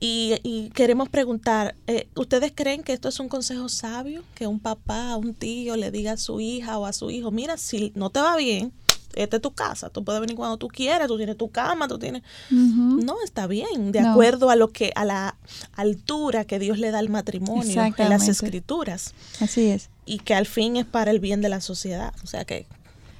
Y, 0.00 0.70
queremos 0.74 1.08
preguntar, 1.08 1.76
eh, 1.86 2.08
¿ustedes 2.16 2.52
creen 2.54 2.82
que 2.82 2.92
esto 2.92 3.08
es 3.08 3.20
un 3.20 3.28
consejo 3.28 3.68
sabio? 3.68 4.24
Que 4.34 4.46
un 4.46 4.58
papá, 4.58 5.16
un 5.16 5.34
tío 5.34 5.76
le 5.76 5.90
diga 5.90 6.12
a 6.12 6.16
su 6.16 6.40
hija 6.40 6.78
o 6.78 6.86
a 6.86 6.92
su 6.92 7.10
hijo, 7.10 7.30
mira, 7.30 7.56
si 7.56 7.92
no 7.94 8.10
te 8.10 8.20
va 8.20 8.36
bien, 8.36 8.72
esta 9.14 9.36
es 9.36 9.42
tu 9.42 9.52
casa, 9.52 9.90
tú 9.90 10.04
puedes 10.04 10.20
venir 10.20 10.36
cuando 10.36 10.56
tú 10.56 10.68
quieras, 10.68 11.08
tú 11.08 11.16
tienes 11.16 11.36
tu 11.36 11.50
cama, 11.50 11.88
tú 11.88 11.98
tienes... 11.98 12.22
No, 12.50 13.16
está 13.24 13.46
bien, 13.46 13.92
de 13.92 14.00
acuerdo 14.00 14.50
a 14.50 14.56
lo 14.56 14.68
que, 14.68 14.92
a 14.94 15.04
la 15.04 15.36
altura 15.74 16.44
que 16.44 16.58
Dios 16.58 16.78
le 16.78 16.90
da 16.90 16.98
al 16.98 17.08
matrimonio 17.08 17.82
en 17.82 18.08
las 18.08 18.28
escrituras. 18.28 19.14
Así 19.40 19.66
es. 19.66 19.90
Y 20.06 20.18
que 20.18 20.34
al 20.34 20.46
fin 20.46 20.76
es 20.76 20.86
para 20.86 21.10
el 21.10 21.20
bien 21.20 21.42
de 21.42 21.48
la 21.48 21.60
sociedad. 21.60 22.12
O 22.24 22.26
sea 22.26 22.44
que, 22.44 22.66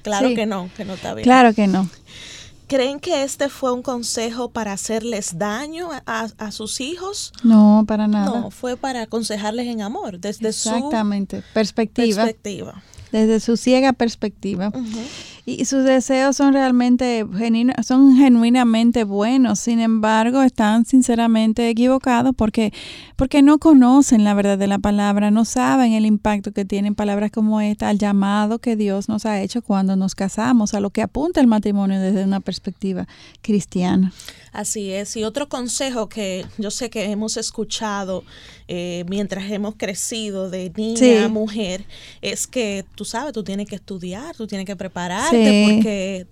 claro 0.01 0.33
que 0.35 0.45
no, 0.45 0.69
que 0.75 0.85
no 0.85 0.93
está 0.95 1.13
bien. 1.13 1.23
Claro 1.23 1.53
que 1.53 1.67
no. 1.67 1.89
¿Creen 2.73 2.99
que 2.99 3.21
este 3.21 3.49
fue 3.49 3.71
un 3.71 3.83
consejo 3.83 4.49
para 4.49 4.73
hacerles 4.73 5.37
daño 5.37 5.89
a, 6.07 6.51
sus 6.51 6.81
hijos? 6.81 7.31
No, 7.43 7.85
para 7.87 8.07
nada. 8.07 8.25
No, 8.25 8.49
fue 8.49 8.77
para 8.77 9.03
aconsejarles 9.03 9.67
en 9.67 9.83
amor, 9.83 10.19
desde 10.19 10.49
Exactamente. 10.49 11.43
perspectiva. 11.53 12.23
perspectiva. 12.23 12.81
Desde 13.11 13.39
su 13.41 13.57
ciega 13.57 13.93
perspectiva 13.93 14.71
y 15.45 15.65
sus 15.65 15.83
deseos 15.83 16.37
son 16.37 16.53
realmente 16.53 17.25
son 17.85 18.15
genuinamente 18.15 19.03
buenos, 19.03 19.59
sin 19.59 19.81
embargo 19.81 20.41
están 20.41 20.85
sinceramente 20.85 21.67
equivocados 21.69 22.33
porque, 22.33 22.71
porque 23.17 23.41
no 23.41 23.59
conocen 23.59 24.23
la 24.23 24.33
verdad 24.35 24.57
de 24.57 24.67
la 24.67 24.79
palabra, 24.79 25.31
no 25.31 25.43
saben 25.43 25.91
el 25.91 26.05
impacto 26.05 26.53
que 26.53 26.63
tienen 26.63 26.95
palabras 26.95 27.29
como 27.29 27.59
esta 27.59 27.89
al 27.89 27.97
llamado 27.99 28.59
que 28.59 28.77
Dios 28.77 29.09
nos 29.09 29.25
ha 29.25 29.41
hecho 29.41 29.61
cuando 29.61 29.97
nos 29.97 30.15
casamos, 30.15 30.73
a 30.73 30.79
lo 30.79 30.91
que 30.91 31.01
apunta 31.01 31.41
el 31.41 31.47
matrimonio 31.47 31.99
desde 31.99 32.23
una 32.23 32.39
perspectiva 32.39 33.05
cristiana. 33.41 34.13
Así 34.53 34.91
es. 34.91 35.17
Y 35.17 35.23
otro 35.23 35.49
consejo 35.49 36.07
que 36.07 36.45
yo 36.59 36.69
sé 36.69 36.91
que 36.91 37.05
hemos 37.05 37.37
escuchado 37.37 38.23
eh, 38.67 39.03
mientras 39.09 39.51
hemos 39.51 39.75
crecido 39.75 40.49
de 40.49 40.71
niña 40.75 41.25
a 41.25 41.27
mujer 41.27 41.85
es 42.21 42.45
que 42.45 42.85
tú 42.95 43.03
sabes, 43.03 43.33
tú 43.33 43.43
tienes 43.43 43.67
que 43.67 43.75
estudiar, 43.75 44.35
tú 44.35 44.45
tienes 44.45 44.67
que 44.67 44.75
prepararte 44.75 45.32
porque 45.33 46.27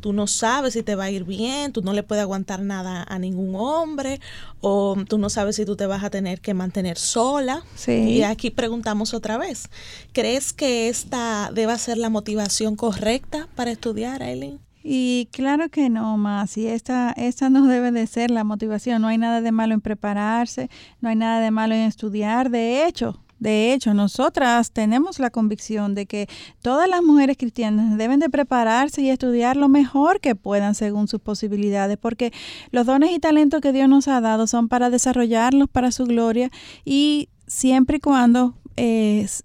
tú 0.00 0.12
no 0.12 0.26
sabes 0.26 0.72
si 0.72 0.82
te 0.82 0.94
va 0.94 1.04
a 1.04 1.10
ir 1.10 1.24
bien, 1.24 1.72
tú 1.72 1.82
no 1.82 1.92
le 1.92 2.02
puedes 2.02 2.22
aguantar 2.22 2.62
nada 2.62 3.04
a 3.08 3.18
ningún 3.18 3.54
hombre 3.54 4.20
o 4.60 4.96
tú 5.08 5.18
no 5.18 5.30
sabes 5.30 5.56
si 5.56 5.64
tú 5.64 5.76
te 5.76 5.86
vas 5.86 6.02
a 6.02 6.10
tener 6.10 6.40
que 6.40 6.54
mantener 6.54 6.98
sola. 6.98 7.62
Y 7.86 8.22
aquí 8.22 8.50
preguntamos 8.50 9.14
otra 9.14 9.38
vez, 9.38 9.68
¿crees 10.12 10.52
que 10.52 10.88
esta 10.88 11.50
deba 11.52 11.76
ser 11.78 11.98
la 11.98 12.10
motivación 12.10 12.76
correcta 12.76 13.48
para 13.54 13.70
estudiar, 13.70 14.22
Aileen? 14.22 14.60
Y 14.82 15.28
claro 15.30 15.68
que 15.68 15.90
no, 15.90 16.16
más. 16.16 16.56
Y 16.56 16.66
esta, 16.66 17.12
esta 17.12 17.50
no 17.50 17.66
debe 17.66 17.92
de 17.92 18.06
ser 18.06 18.30
la 18.30 18.44
motivación. 18.44 19.02
No 19.02 19.08
hay 19.08 19.18
nada 19.18 19.42
de 19.42 19.52
malo 19.52 19.74
en 19.74 19.82
prepararse, 19.82 20.70
no 21.00 21.10
hay 21.10 21.16
nada 21.16 21.40
de 21.40 21.50
malo 21.50 21.74
en 21.74 21.82
estudiar. 21.82 22.50
De 22.50 22.86
hecho, 22.86 23.19
de 23.40 23.72
hecho, 23.72 23.94
nosotras 23.94 24.70
tenemos 24.70 25.18
la 25.18 25.30
convicción 25.30 25.94
de 25.94 26.04
que 26.04 26.28
todas 26.60 26.88
las 26.88 27.02
mujeres 27.02 27.38
cristianas 27.38 27.96
deben 27.96 28.20
de 28.20 28.28
prepararse 28.28 29.00
y 29.00 29.08
estudiar 29.08 29.56
lo 29.56 29.70
mejor 29.70 30.20
que 30.20 30.34
puedan 30.34 30.74
según 30.74 31.08
sus 31.08 31.20
posibilidades, 31.20 31.96
porque 31.96 32.32
los 32.70 32.84
dones 32.84 33.12
y 33.12 33.18
talentos 33.18 33.62
que 33.62 33.72
Dios 33.72 33.88
nos 33.88 34.08
ha 34.08 34.20
dado 34.20 34.46
son 34.46 34.68
para 34.68 34.90
desarrollarlos 34.90 35.68
para 35.70 35.90
su 35.90 36.04
gloria 36.04 36.50
y 36.84 37.30
siempre 37.46 37.96
y 37.96 38.00
cuando 38.00 38.54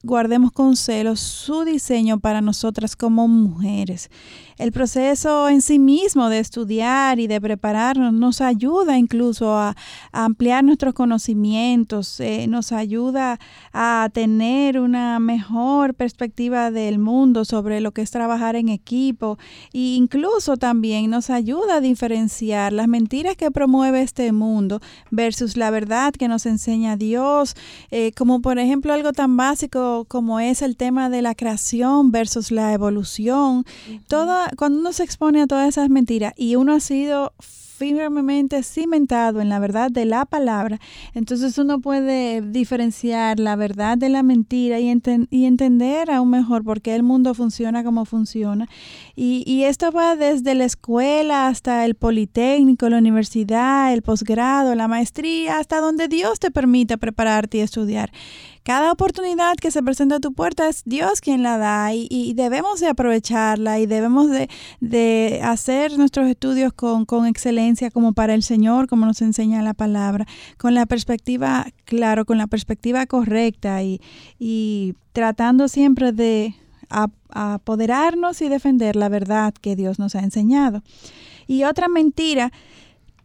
guardemos 0.03 0.51
con 0.51 0.75
celo 0.75 1.15
su 1.15 1.65
diseño 1.65 2.19
para 2.19 2.41
nosotras 2.41 2.95
como 2.95 3.27
mujeres. 3.27 4.09
El 4.57 4.71
proceso 4.71 5.49
en 5.49 5.61
sí 5.61 5.79
mismo 5.79 6.29
de 6.29 6.39
estudiar 6.39 7.19
y 7.19 7.27
de 7.27 7.41
prepararnos 7.41 8.13
nos 8.13 8.39
ayuda 8.39 8.97
incluso 8.97 9.53
a, 9.53 9.75
ampliar 10.13 10.63
nuestros 10.63 10.93
conocimientos, 10.93 12.21
eh, 12.21 12.47
nos 12.47 12.71
ayuda 12.71 13.37
a 13.73 14.09
tener 14.13 14.79
una 14.79 15.19
mejor 15.19 15.93
perspectiva 15.93 16.71
del 16.71 16.99
mundo 16.99 17.43
sobre 17.43 17.81
lo 17.81 17.91
que 17.91 18.01
es 18.01 18.11
trabajar 18.11 18.55
en 18.55 18.69
equipo 18.69 19.37
e 19.73 19.95
incluso 19.95 20.55
también 20.55 21.09
nos 21.09 21.29
ayuda 21.29 21.75
a 21.75 21.81
diferenciar 21.81 22.71
las 22.71 22.87
mentiras 22.87 23.35
que 23.35 23.51
promueve 23.51 24.01
este 24.01 24.31
mundo 24.31 24.79
versus 25.11 25.57
la 25.57 25.69
verdad 25.69 26.13
que 26.13 26.29
nos 26.29 26.45
enseña 26.45 26.95
Dios, 26.95 27.55
eh, 27.91 28.13
como 28.15 28.41
por 28.41 28.57
ejemplo 28.57 28.93
algo 28.93 29.11
tan 29.11 29.35
básico 29.35 30.05
como 30.07 30.39
es 30.39 30.61
el 30.61 30.77
tema 30.77 31.09
de 31.09 31.21
la 31.21 31.35
creación 31.35 32.11
versus 32.11 32.51
la 32.51 32.71
evolución. 32.71 33.65
Todo 34.07 34.44
cuando 34.57 34.79
uno 34.79 34.93
se 34.93 35.03
expone 35.03 35.41
a 35.41 35.47
todas 35.47 35.69
esas 35.69 35.89
mentiras 35.89 36.33
y 36.35 36.55
uno 36.55 36.73
ha 36.73 36.79
sido 36.79 37.33
firmemente 37.75 38.63
cimentado 38.63 39.41
en 39.41 39.49
la 39.49 39.59
verdad 39.59 39.91
de 39.91 40.05
la 40.05 40.25
palabra, 40.25 40.79
entonces 41.13 41.57
uno 41.57 41.79
puede 41.79 42.41
diferenciar 42.41 43.39
la 43.39 43.57
verdad 43.57 43.97
de 43.97 44.07
la 44.07 44.23
mentira 44.23 44.79
y, 44.79 44.87
entender 45.45 46.09
aún 46.09 46.29
mejor 46.29 46.63
por 46.63 46.81
qué 46.81 46.95
el 46.95 47.03
mundo 47.03 47.33
funciona 47.33 47.83
como 47.83 48.05
funciona. 48.05 48.69
Y, 49.15 49.43
y, 49.45 49.65
esto 49.65 49.91
va 49.91 50.15
desde 50.15 50.55
la 50.55 50.63
escuela 50.63 51.47
hasta 51.47 51.85
el 51.85 51.95
politécnico, 51.95 52.89
la 52.89 52.97
universidad, 52.97 53.93
el 53.93 54.01
posgrado, 54.01 54.73
la 54.75 54.87
maestría, 54.87 55.59
hasta 55.59 55.81
donde 55.81 56.07
Dios 56.07 56.39
te 56.39 56.51
permita 56.51 56.97
prepararte 56.97 57.57
y 57.57 57.61
estudiar. 57.61 58.11
Cada 58.65 58.91
oportunidad 58.91 59.57
que 59.57 59.69
se 59.69 59.83
presenta 59.83 60.15
a 60.15 60.19
tu 60.19 60.33
puerta 60.33 60.67
es 60.67 60.81
Dios 60.85 61.21
quien 61.21 61.43
la 61.43 61.59
da 61.59 61.93
y, 61.93 62.33
debemos 62.33 62.79
de 62.79 62.87
aprovecharla 62.87 63.77
y 63.77 63.85
debemos 63.85 64.27
de, 64.31 65.39
hacer 65.43 65.99
nuestros 65.99 66.27
estudios 66.27 66.73
con, 66.73 67.27
excelencia 67.27 67.91
como 67.91 68.13
para 68.13 68.33
el 68.33 68.41
Señor, 68.41 68.87
como 68.87 69.05
nos 69.05 69.21
enseña 69.21 69.61
la 69.61 69.75
palabra, 69.75 70.25
con 70.57 70.73
la 70.73 70.87
perspectiva, 70.87 71.67
claro, 71.83 72.25
con 72.25 72.39
la 72.39 72.47
perspectiva 72.47 73.05
correcta 73.05 73.83
y, 73.83 74.01
y 74.39 74.95
tratando 75.13 75.67
siempre 75.67 76.11
de 76.11 76.55
apoderarnos 77.29 78.41
y 78.41 78.49
defender 78.49 78.95
la 78.95 79.09
verdad 79.09 79.53
que 79.53 79.75
Dios 79.75 79.99
nos 79.99 80.15
ha 80.15 80.21
enseñado. 80.21 80.81
Y 81.45 81.65
otra 81.65 81.87
mentira 81.87 82.51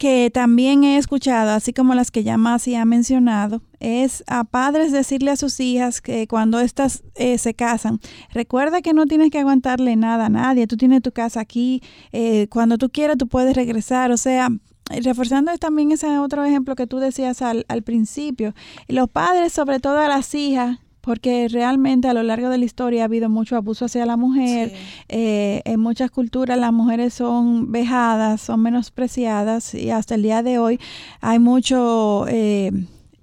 que 0.01 0.31
también 0.33 0.83
he 0.83 0.97
escuchado, 0.97 1.51
así 1.51 1.73
como 1.73 1.93
las 1.93 2.09
que 2.09 2.23
ya 2.23 2.35
Masi 2.35 2.73
ha 2.73 2.85
mencionado, 2.85 3.61
es 3.79 4.23
a 4.25 4.45
padres 4.45 4.91
decirle 4.91 5.29
a 5.29 5.35
sus 5.35 5.59
hijas 5.59 6.01
que 6.01 6.27
cuando 6.27 6.59
éstas 6.59 7.03
eh, 7.13 7.37
se 7.37 7.53
casan, 7.53 7.99
recuerda 8.33 8.81
que 8.81 8.93
no 8.93 9.05
tienes 9.05 9.29
que 9.29 9.37
aguantarle 9.37 9.95
nada 9.95 10.25
a 10.25 10.29
nadie, 10.29 10.65
tú 10.65 10.75
tienes 10.75 11.03
tu 11.03 11.11
casa 11.11 11.39
aquí, 11.39 11.83
eh, 12.13 12.47
cuando 12.49 12.79
tú 12.79 12.89
quieras 12.89 13.15
tú 13.15 13.27
puedes 13.27 13.55
regresar, 13.55 14.11
o 14.11 14.17
sea, 14.17 14.49
reforzando 14.89 15.55
también 15.59 15.91
ese 15.91 16.17
otro 16.17 16.43
ejemplo 16.45 16.73
que 16.73 16.87
tú 16.87 16.97
decías 16.97 17.43
al, 17.43 17.67
al 17.67 17.83
principio, 17.83 18.55
los 18.87 19.07
padres, 19.07 19.53
sobre 19.53 19.79
todo 19.79 19.99
a 19.99 20.07
las 20.07 20.33
hijas, 20.33 20.79
porque 21.01 21.47
realmente 21.49 22.07
a 22.07 22.13
lo 22.13 22.23
largo 22.23 22.49
de 22.49 22.59
la 22.59 22.65
historia 22.65 23.01
ha 23.01 23.05
habido 23.05 23.27
mucho 23.27 23.55
abuso 23.55 23.85
hacia 23.85 24.05
la 24.05 24.17
mujer. 24.17 24.71
Eh, 25.09 25.61
en 25.65 25.79
muchas 25.79 26.11
culturas 26.11 26.57
las 26.57 26.71
mujeres 26.71 27.13
son 27.13 27.71
vejadas, 27.71 28.41
son 28.41 28.61
menospreciadas 28.61 29.73
y 29.73 29.89
hasta 29.89 30.15
el 30.15 30.23
día 30.23 30.43
de 30.43 30.59
hoy 30.59 30.79
hay 31.19 31.39
mucho 31.39 32.25
eh, 32.27 32.71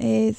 eh, 0.00 0.34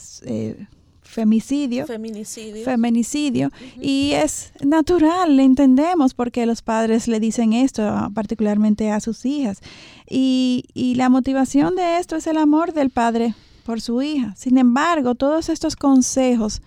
femicidio, 1.01 1.87
feminicidio, 1.87 2.65
feminicidio 2.65 3.51
y 3.81 4.11
es 4.13 4.51
natural, 4.63 5.37
le 5.37 5.43
entendemos 5.43 6.13
porque 6.13 6.45
los 6.45 6.61
padres 6.61 7.07
le 7.07 7.19
dicen 7.19 7.53
esto, 7.53 8.11
particularmente 8.13 8.91
a 8.91 8.99
sus 8.99 9.25
hijas. 9.25 9.61
Y, 10.09 10.65
y 10.73 10.95
la 10.95 11.09
motivación 11.09 11.75
de 11.75 11.97
esto 11.97 12.17
es 12.17 12.27
el 12.27 12.37
amor 12.37 12.73
del 12.73 12.89
padre 12.89 13.33
por 13.63 13.81
su 13.81 14.01
hija. 14.01 14.33
Sin 14.35 14.57
embargo, 14.57 15.15
todos 15.15 15.47
estos 15.49 15.75
consejos 15.75 16.61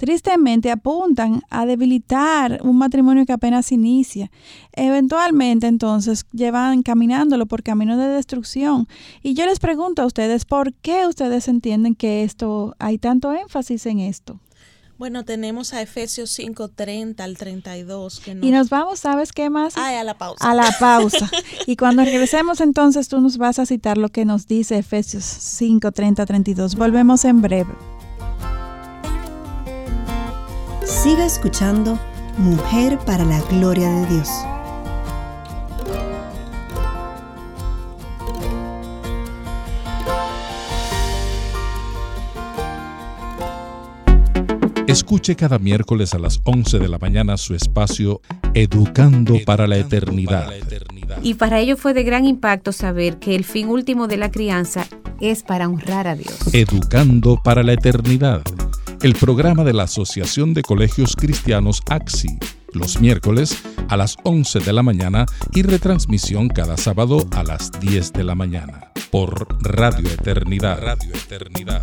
tristemente 0.00 0.70
apuntan 0.70 1.42
a 1.50 1.66
debilitar 1.66 2.60
un 2.62 2.78
matrimonio 2.78 3.26
que 3.26 3.34
apenas 3.34 3.70
inicia. 3.70 4.30
Eventualmente 4.72 5.66
entonces 5.66 6.24
llevan 6.32 6.82
caminándolo 6.82 7.44
por 7.44 7.62
camino 7.62 7.98
de 7.98 8.08
destrucción. 8.08 8.88
Y 9.22 9.34
yo 9.34 9.44
les 9.44 9.58
pregunto 9.58 10.00
a 10.00 10.06
ustedes, 10.06 10.46
¿por 10.46 10.72
qué 10.72 11.06
ustedes 11.06 11.48
entienden 11.48 11.94
que 11.94 12.24
esto 12.24 12.74
hay 12.78 12.96
tanto 12.96 13.34
énfasis 13.34 13.84
en 13.84 13.98
esto? 14.00 14.40
Bueno, 14.96 15.26
tenemos 15.26 15.74
a 15.74 15.82
Efesios 15.82 16.30
5:30 16.30 17.20
al 17.20 17.36
32. 17.36 18.20
Que 18.20 18.38
Y 18.40 18.50
nos 18.50 18.70
vamos, 18.70 19.00
¿sabes 19.00 19.32
qué 19.32 19.50
más? 19.50 19.76
Ay, 19.76 19.96
a 19.96 20.04
la 20.04 20.16
pausa. 20.16 20.50
A 20.50 20.54
la 20.54 20.74
pausa. 20.78 21.30
y 21.66 21.76
cuando 21.76 22.04
regresemos 22.04 22.62
entonces 22.62 23.08
tú 23.08 23.20
nos 23.20 23.36
vas 23.36 23.58
a 23.58 23.66
citar 23.66 23.98
lo 23.98 24.08
que 24.08 24.24
nos 24.24 24.46
dice 24.46 24.78
Efesios 24.78 25.24
5:30 25.24 26.24
32. 26.24 26.74
Volvemos 26.74 27.26
en 27.26 27.42
breve. 27.42 27.99
Siga 31.02 31.24
escuchando 31.24 31.98
Mujer 32.36 32.98
para 33.06 33.24
la 33.24 33.40
Gloria 33.48 33.88
de 33.88 34.06
Dios. 34.06 34.28
Escuche 44.86 45.36
cada 45.36 45.58
miércoles 45.58 46.12
a 46.12 46.18
las 46.18 46.42
11 46.44 46.78
de 46.78 46.88
la 46.88 46.98
mañana 46.98 47.38
su 47.38 47.54
espacio 47.54 48.20
Educando, 48.52 49.36
para, 49.46 49.66
la 49.66 49.78
eternidad. 49.78 50.44
para 50.44 50.50
la 50.50 50.56
Eternidad. 50.56 51.18
Y 51.22 51.32
para 51.32 51.60
ello 51.60 51.78
fue 51.78 51.94
de 51.94 52.02
gran 52.02 52.26
impacto 52.26 52.72
saber 52.72 53.18
que 53.18 53.34
el 53.34 53.44
fin 53.44 53.70
último 53.70 54.06
de 54.06 54.18
la 54.18 54.30
crianza 54.30 54.86
es 55.18 55.44
para 55.44 55.66
honrar 55.66 56.06
a 56.06 56.14
Dios. 56.14 56.52
Educando 56.52 57.40
para 57.42 57.62
la 57.62 57.72
Eternidad 57.72 58.42
el 59.02 59.14
programa 59.14 59.64
de 59.64 59.72
la 59.72 59.84
Asociación 59.84 60.52
de 60.52 60.62
Colegios 60.62 61.16
Cristianos 61.16 61.82
AXI, 61.88 62.38
los 62.72 63.00
miércoles 63.00 63.62
a 63.88 63.96
las 63.96 64.16
11 64.24 64.60
de 64.60 64.72
la 64.72 64.82
mañana 64.82 65.26
y 65.54 65.62
retransmisión 65.62 66.48
cada 66.48 66.76
sábado 66.76 67.26
a 67.32 67.42
las 67.42 67.70
10 67.80 68.12
de 68.12 68.24
la 68.24 68.34
mañana 68.34 68.92
por 69.10 69.46
Radio 69.62 70.08
Eternidad. 70.10 70.80
Radio 70.82 71.14
Eternidad. 71.14 71.80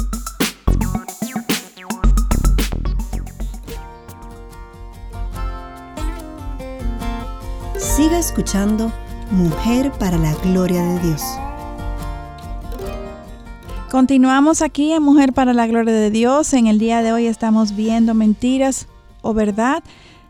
Siga 7.77 8.19
escuchando 8.19 8.91
Mujer 9.32 9.91
para 9.99 10.17
la 10.17 10.34
Gloria 10.36 10.84
de 10.84 10.99
Dios. 10.99 11.21
Continuamos 13.89 14.62
aquí 14.62 14.91
en 14.91 15.02
Mujer 15.02 15.32
para 15.32 15.54
la 15.54 15.65
Gloria 15.65 15.93
de 15.93 16.12
Dios. 16.12 16.52
En 16.52 16.67
el 16.67 16.78
día 16.78 17.02
de 17.02 17.13
hoy 17.13 17.26
estamos 17.26 17.73
viendo 17.73 18.13
mentiras 18.13 18.86
o 19.21 19.34
verdad 19.34 19.82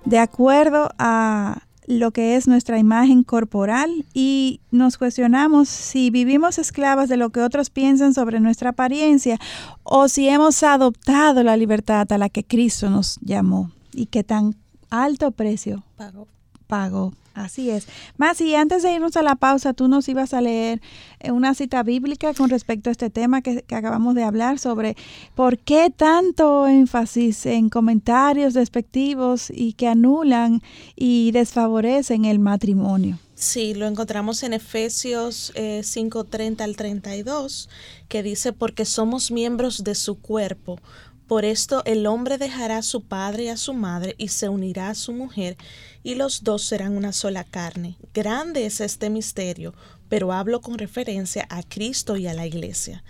de 0.05 0.19
acuerdo 0.19 0.91
a 0.99 1.63
lo 1.87 2.11
que 2.11 2.35
es 2.35 2.47
nuestra 2.47 2.77
imagen 2.77 3.23
corporal 3.23 4.05
y 4.13 4.61
nos 4.69 4.99
cuestionamos 4.99 5.69
si 5.69 6.11
vivimos 6.11 6.59
esclavas 6.59 7.09
de 7.09 7.17
lo 7.17 7.31
que 7.31 7.41
otros 7.41 7.71
piensan 7.71 8.13
sobre 8.13 8.39
nuestra 8.39 8.71
apariencia 8.71 9.39
o 9.81 10.07
si 10.07 10.29
hemos 10.29 10.61
adoptado 10.61 11.41
la 11.41 11.57
libertad 11.57 12.11
a 12.11 12.19
la 12.19 12.29
que 12.29 12.43
Cristo 12.43 12.91
nos 12.91 13.17
llamó 13.21 13.71
y 13.91 14.05
que 14.05 14.23
tan 14.23 14.55
alto 14.91 15.31
precio 15.31 15.83
pagó. 15.95 16.27
Pagó 16.67 17.13
Así 17.37 17.69
es. 17.69 17.87
Más 18.17 18.41
y 18.41 18.55
antes 18.55 18.81
de 18.81 18.93
irnos 18.93 19.15
a 19.15 19.21
la 19.21 19.35
pausa, 19.35 19.73
tú 19.73 19.87
nos 19.87 20.09
ibas 20.09 20.33
a 20.33 20.41
leer 20.41 20.81
eh, 21.19 21.31
una 21.31 21.53
cita 21.53 21.83
bíblica 21.83 22.33
con 22.33 22.49
respecto 22.49 22.89
a 22.89 22.91
este 22.91 23.11
tema 23.11 23.43
que, 23.43 23.63
acabamos 23.69 24.15
de 24.15 24.23
hablar 24.23 24.57
sobre 24.57 24.97
por 25.35 25.59
qué 25.59 25.93
tanto 25.95 26.67
énfasis 26.67 27.45
en 27.45 27.69
comentarios 27.69 28.55
despectivos 28.55 29.51
y 29.53 29.73
que 29.73 29.87
anulan 29.87 30.63
y 30.95 31.31
desfavorecen 31.31 32.25
el 32.25 32.39
matrimonio. 32.39 33.19
Sí, 33.35 33.75
lo 33.75 33.85
encontramos 33.85 34.41
en 34.41 34.53
Efesios 34.53 35.53
5:30 35.55 36.59
eh, 36.59 36.63
al 36.63 36.75
32, 36.75 37.69
que 38.07 38.23
dice, 38.23 38.51
porque 38.51 38.83
somos 38.83 39.29
miembros 39.29 39.83
de 39.83 39.93
su 39.93 40.19
cuerpo. 40.19 40.79
Por 41.27 41.43
esto 41.43 41.83
el 41.85 42.07
hombre 42.07 42.37
dejará 42.37 42.77
a 42.77 42.81
su 42.83 43.01
padre 43.01 43.43
y 43.43 43.47
a 43.49 43.57
su 43.57 43.73
madre 43.73 44.15
y 44.17 44.29
se 44.29 44.47
unirá 44.47 44.89
a 44.89 44.95
su 44.95 45.11
mujer 45.11 45.57
y 46.03 46.15
los 46.15 46.43
dos 46.43 46.63
serán 46.63 46.95
una 46.95 47.11
sola 47.11 47.43
carne. 47.43 47.97
Grande 48.13 48.65
es 48.65 48.79
este 48.79 49.09
misterio, 49.09 49.73
pero 50.07 50.31
hablo 50.31 50.61
con 50.61 50.77
referencia 50.77 51.45
a 51.49 51.63
Cristo 51.63 52.15
y 52.15 52.27
a 52.27 52.33
la 52.33 52.47
iglesia. 52.47 53.03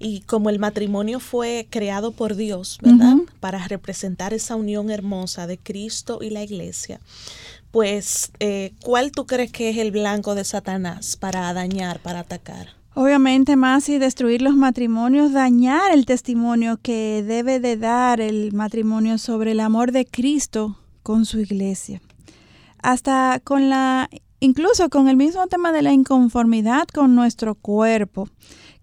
Y 0.00 0.22
como 0.22 0.50
el 0.50 0.58
matrimonio 0.58 1.20
fue 1.20 1.68
creado 1.70 2.10
por 2.10 2.34
Dios, 2.34 2.78
¿verdad? 2.82 3.16
Para 3.38 3.66
representar 3.68 4.34
esa 4.34 4.56
unión 4.56 4.90
hermosa 4.90 5.46
de 5.46 5.58
Cristo 5.58 6.18
y 6.20 6.30
la 6.30 6.42
iglesia, 6.42 7.00
pues, 7.70 8.32
eh, 8.40 8.72
¿cuál 8.82 9.12
tú 9.12 9.26
crees 9.26 9.52
que 9.52 9.70
es 9.70 9.76
el 9.76 9.92
blanco 9.92 10.34
de 10.34 10.42
Satanás 10.42 11.16
para 11.16 11.52
dañar, 11.52 12.00
para 12.00 12.20
atacar? 12.20 12.79
Obviamente 12.94 13.56
más 13.56 13.88
y 13.88 13.98
destruir 13.98 14.42
los 14.42 14.56
matrimonios, 14.56 15.32
dañar 15.32 15.92
el 15.92 16.06
testimonio 16.06 16.78
que 16.82 17.24
debe 17.26 17.60
de 17.60 17.76
dar 17.76 18.20
el 18.20 18.52
matrimonio 18.52 19.18
sobre 19.18 19.52
el 19.52 19.60
amor 19.60 19.92
de 19.92 20.06
Cristo 20.06 20.76
con 21.02 21.24
su 21.24 21.38
iglesia 21.40 22.00
hasta 22.82 23.40
con 23.42 23.68
la, 23.68 24.08
incluso 24.40 24.88
con 24.88 25.08
el 25.08 25.16
mismo 25.16 25.46
tema 25.46 25.72
de 25.72 25.82
la 25.82 25.92
inconformidad 25.92 26.88
con 26.88 27.14
nuestro 27.14 27.54
cuerpo 27.54 28.28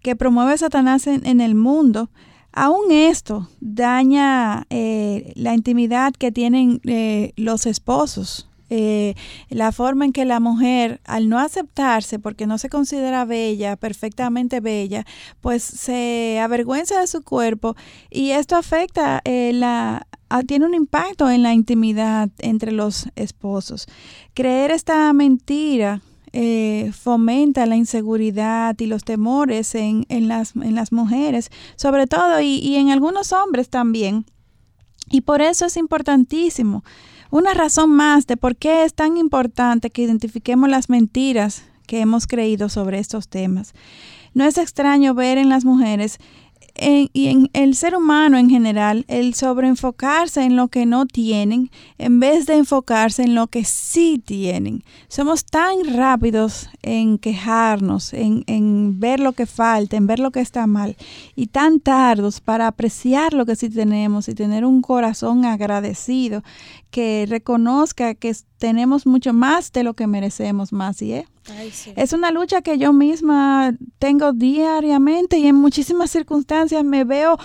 que 0.02 0.16
promueve 0.16 0.56
Satanás 0.56 1.06
en, 1.06 1.40
el 1.40 1.54
mundo, 1.56 2.10
aún 2.52 2.92
esto 2.92 3.48
daña 3.60 4.64
eh, 4.70 5.32
la 5.34 5.54
intimidad 5.54 6.12
que 6.12 6.30
tienen 6.30 6.80
eh, 6.84 7.32
los 7.36 7.66
esposos. 7.66 8.47
Eh, 8.70 9.14
la 9.48 9.72
forma 9.72 10.04
en 10.04 10.12
que 10.12 10.24
la 10.24 10.40
mujer, 10.40 11.00
al 11.04 11.28
no 11.28 11.38
aceptarse 11.38 12.18
porque 12.18 12.46
no 12.46 12.58
se 12.58 12.68
considera 12.68 13.24
bella, 13.24 13.76
perfectamente 13.76 14.60
bella, 14.60 15.06
pues 15.40 15.62
se 15.62 16.38
avergüenza 16.40 17.00
de 17.00 17.06
su 17.06 17.22
cuerpo 17.22 17.76
y 18.10 18.30
esto 18.32 18.56
afecta 18.56 19.22
la, 19.24 20.06
Ah, 20.30 20.42
tiene 20.42 20.66
un 20.66 20.74
impacto 20.74 21.30
en 21.30 21.42
la 21.42 21.54
intimidad 21.54 22.28
entre 22.38 22.70
los 22.70 23.08
esposos. 23.16 23.86
Creer 24.34 24.70
esta 24.70 25.10
mentira 25.14 26.02
eh, 26.32 26.92
fomenta 26.92 27.64
la 27.64 27.76
inseguridad 27.76 28.78
y 28.78 28.86
los 28.86 29.04
temores 29.04 29.74
en, 29.74 30.04
las, 30.28 30.54
en 30.54 30.74
las, 30.74 30.92
mujeres, 30.92 31.50
sobre 31.76 32.06
todo, 32.06 32.40
y, 32.40 32.58
y 32.58 32.76
en 32.76 32.90
algunos 32.90 33.32
hombres 33.32 33.70
también. 33.70 34.26
Y 35.10 35.22
por 35.22 35.40
eso 35.40 35.64
es 35.64 35.78
importantísimo. 35.78 36.84
Una 37.30 37.52
razón 37.52 37.90
más 37.90 38.26
de 38.26 38.36
por 38.38 38.56
qué 38.56 38.84
es 38.84 38.94
tan 38.94 39.18
importante 39.18 39.90
que 39.90 40.02
identifiquemos 40.02 40.68
las 40.70 40.88
mentiras 40.88 41.62
que 41.86 42.00
hemos 42.00 42.26
creído 42.26 42.68
sobre 42.68 42.98
estos 42.98 43.28
temas. 43.28 43.74
No 44.32 44.44
es 44.44 44.56
extraño 44.56 45.14
ver 45.14 45.36
en 45.36 45.48
las 45.48 45.64
mujeres 45.64 46.18
y 46.80 47.28
en 47.28 47.50
el 47.52 47.74
ser 47.74 47.96
humano 47.96 48.38
en 48.38 48.48
general, 48.48 49.04
el 49.08 49.34
sobreenfocarse 49.34 50.42
en 50.42 50.56
lo 50.56 50.68
que 50.68 50.86
no 50.86 51.06
tienen 51.06 51.70
en 51.98 52.20
vez 52.20 52.46
de 52.46 52.54
enfocarse 52.54 53.22
en 53.22 53.34
lo 53.34 53.48
que 53.48 53.64
sí 53.64 54.22
tienen. 54.24 54.84
Somos 55.08 55.44
tan 55.44 55.94
rápidos 55.94 56.68
en 56.82 57.18
quejarnos, 57.18 58.12
en, 58.12 58.44
en 58.46 59.00
ver 59.00 59.20
lo 59.20 59.32
que 59.32 59.46
falta, 59.46 59.96
en 59.96 60.06
ver 60.06 60.20
lo 60.20 60.30
que 60.30 60.40
está 60.40 60.66
mal, 60.66 60.96
y 61.34 61.48
tan 61.48 61.80
tardos 61.80 62.40
para 62.40 62.66
apreciar 62.66 63.34
lo 63.34 63.44
que 63.44 63.56
sí 63.56 63.68
tenemos 63.68 64.28
y 64.28 64.34
tener 64.34 64.64
un 64.64 64.82
corazón 64.82 65.44
agradecido 65.44 66.42
que 66.90 67.26
reconozca 67.28 68.14
que 68.14 68.34
tenemos 68.58 69.06
mucho 69.06 69.32
más 69.32 69.72
de 69.72 69.82
lo 69.82 69.94
que 69.94 70.06
merecemos 70.06 70.72
más 70.72 71.02
y 71.02 71.12
es. 71.62 71.88
Es 71.96 72.12
una 72.12 72.30
lucha 72.30 72.62
que 72.62 72.78
yo 72.78 72.92
misma 72.92 73.74
tengo 73.98 74.32
diariamente 74.32 75.38
y 75.38 75.46
en 75.46 75.56
muchísimas 75.56 76.10
circunstancias 76.10 76.84
me 76.84 77.04
veo 77.04 77.38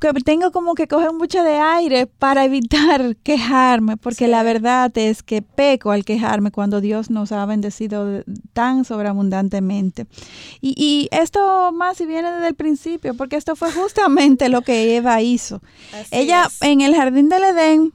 que 0.00 0.12
tengo 0.24 0.52
como 0.52 0.74
que 0.74 0.86
coger 0.86 1.12
mucho 1.12 1.42
de 1.42 1.58
aire 1.58 2.06
para 2.06 2.44
evitar 2.44 3.16
quejarme, 3.22 3.96
porque 3.96 4.28
la 4.28 4.42
verdad 4.42 4.96
es 4.96 5.22
que 5.22 5.42
peco 5.42 5.90
al 5.90 6.04
quejarme 6.04 6.50
cuando 6.50 6.80
Dios 6.80 7.10
nos 7.10 7.32
ha 7.32 7.44
bendecido 7.46 8.22
tan 8.52 8.84
sobreabundantemente. 8.84 10.06
Y, 10.60 10.74
y 10.76 11.08
esto 11.10 11.72
más 11.72 11.96
si 11.96 12.06
viene 12.06 12.30
desde 12.30 12.48
el 12.48 12.54
principio, 12.54 13.14
porque 13.14 13.36
esto 13.36 13.56
fue 13.56 13.72
justamente 13.72 14.48
lo 14.48 14.62
que 14.62 14.96
Eva 14.96 15.20
hizo. 15.20 15.62
Ella 16.10 16.48
en 16.60 16.80
el 16.80 16.94
jardín 16.94 17.28
del 17.28 17.44
Edén, 17.44 17.92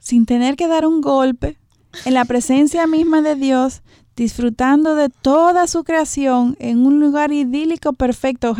sin 0.00 0.26
tener 0.26 0.56
que 0.56 0.68
dar 0.68 0.86
un 0.86 1.00
golpe, 1.00 1.58
en 2.04 2.14
la 2.14 2.24
presencia 2.24 2.86
misma 2.86 3.20
de 3.20 3.34
Dios, 3.34 3.82
disfrutando 4.20 4.96
de 4.96 5.08
toda 5.08 5.66
su 5.66 5.82
creación 5.82 6.54
en 6.60 6.84
un 6.84 7.00
lugar 7.00 7.32
idílico 7.32 7.94
perfecto, 7.94 8.54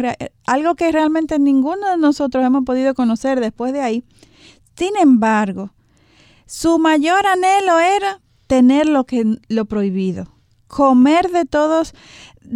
algo 0.46 0.74
que 0.74 0.90
realmente 0.90 1.38
ninguno 1.38 1.86
de 1.90 1.98
nosotros 1.98 2.42
hemos 2.42 2.64
podido 2.64 2.94
conocer 2.94 3.40
después 3.40 3.74
de 3.74 3.82
ahí. 3.82 4.02
Sin 4.74 4.96
embargo, 4.96 5.74
su 6.46 6.78
mayor 6.78 7.26
anhelo 7.26 7.78
era 7.78 8.22
tener 8.46 8.88
lo 8.88 9.04
que 9.04 9.36
lo 9.48 9.66
prohibido, 9.66 10.28
comer 10.66 11.30
de 11.30 11.44
todos, 11.44 11.92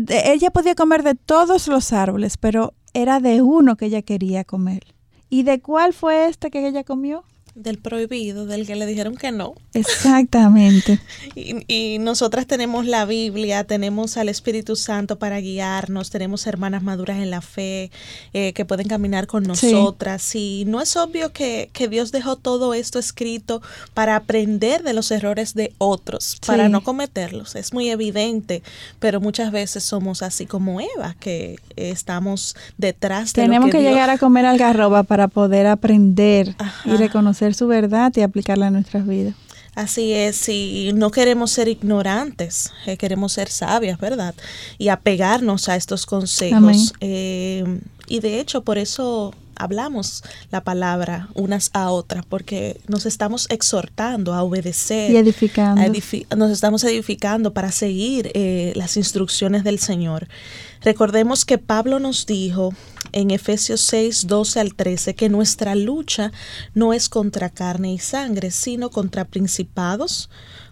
ella 0.09 0.51
podía 0.51 0.75
comer 0.75 1.03
de 1.03 1.15
todos 1.15 1.69
los 1.69 1.93
árboles, 1.93 2.39
pero 2.39 2.73
era 2.95 3.21
de 3.21 3.43
uno 3.43 3.77
que 3.77 3.85
ella 3.85 4.01
quería 4.01 4.45
comer. 4.45 4.83
¿Y 5.29 5.43
de 5.43 5.61
cuál 5.61 5.93
fue 5.93 6.29
este 6.29 6.51
que 6.51 6.67
ella 6.67 6.85
comió? 6.85 7.23
Del 7.55 7.79
prohibido, 7.79 8.47
del 8.47 8.67
que 8.67 8.75
le 8.75 8.85
dijeron 8.85 9.17
que 9.17 9.31
no. 9.31 9.55
Exactamente. 9.75 10.99
y, 11.35 11.99
nosotras 12.01 12.47
tenemos 12.47 12.87
la 12.87 13.05
Biblia, 13.05 13.65
tenemos 13.65 14.17
al 14.17 14.29
Espíritu 14.29 14.75
Santo 14.75 15.19
para 15.19 15.39
guiarnos, 15.41 16.11
tenemos 16.11 16.47
hermanas 16.47 16.83
maduras 16.83 17.19
en 17.19 17.31
la 17.31 17.41
fe 17.41 17.91
eh, 18.33 18.53
que 18.53 18.65
pueden 18.65 18.89
caminar 18.89 19.27
con 19.27 19.45
nosotras. 19.45 20.35
Y 20.35 20.65
no 20.67 20.81
es 20.81 20.97
obvio 20.97 21.33
que, 21.33 21.71
Dios 21.91 22.13
dejó 22.13 22.37
todo 22.37 22.73
esto 22.73 22.99
escrito 22.99 23.61
para 23.93 24.17
aprender 24.17 24.83
de 24.83 24.95
los 24.95 25.11
errores 25.11 25.55
de 25.55 25.73
otros, 25.79 26.39
para 26.47 26.69
no 26.69 26.83
cometerlos. 26.83 27.55
Es 27.55 27.73
muy 27.73 27.91
evidente, 27.91 28.63
pero 28.99 29.21
muchas 29.21 29.53
veces 29.53 29.85
somos 29.85 30.23
así 30.23 30.47
como 30.47 30.81
Eva, 30.81 31.15
que 31.21 31.57
estamos 31.77 32.57
detrás 32.79 33.35
de... 33.35 33.43
Tenemos 33.43 33.71
que, 33.71 33.83
llegar 33.83 34.09
a 34.09 34.19
comer 34.19 34.47
algarroba 34.47 35.03
para 35.03 35.29
poder 35.29 35.67
aprender 35.67 36.57
y 36.87 36.97
reconocer 36.97 37.44
su 37.53 37.67
verdad 37.67 38.11
y 38.17 38.23
aplicarla 38.23 38.69
a 38.69 38.71
nuestras 38.71 39.07
vidas. 39.07 39.35
Así 39.75 40.13
es, 40.13 40.49
y 40.49 40.93
no 40.95 41.11
queremos 41.11 41.51
ser 41.51 41.67
ignorantes, 41.67 42.73
eh, 42.87 42.97
queremos 42.97 43.33
ser 43.33 43.49
sabias, 43.49 43.99
¿verdad? 43.99 44.35
Y 44.79 44.89
apegarnos 44.89 45.69
a 45.69 45.75
estos 45.75 46.07
consejos. 46.07 46.95
Eh, 47.01 47.81
y 48.07 48.21
de 48.21 48.39
hecho, 48.39 48.63
por 48.63 48.79
eso 48.79 49.35
hablamos 49.57 50.23
la 50.51 50.63
palabra 50.63 51.29
unas 51.35 51.71
a 51.73 51.91
otras, 51.91 52.25
porque 52.25 52.81
nos 52.87 53.05
estamos 53.05 53.47
exhortando 53.51 54.33
a 54.33 54.43
obedecer. 54.43 55.11
Y 55.11 55.17
edificando. 55.17 55.83
nos 56.37 56.51
estamos 56.51 56.85
edificando 56.85 57.53
para 57.53 57.73
seguir 57.73 58.31
eh, 58.35 58.73
las 58.77 58.97
instrucciones 58.97 59.65
del 59.65 59.81
Señor. 59.81 60.29
Recordemos 60.83 61.45
que 61.45 61.59
Pablo 61.59 61.99
nos 61.99 62.27
dijo 62.27 62.73
en 63.15 63.31
Efesios 63.31 63.81
6, 63.83 64.27
12 64.27 64.61
al 64.61 64.75
13 64.75 65.15
que 65.15 65.29
nuestra 65.29 65.75
lucha 65.75 66.33
no 66.75 66.93
es 66.93 67.09
contra 67.09 67.49
carne 67.49 67.93
y 67.93 67.99
sangre, 67.99 68.51
sino 68.51 68.91
contra 68.91 69.25
principados, 69.25 70.29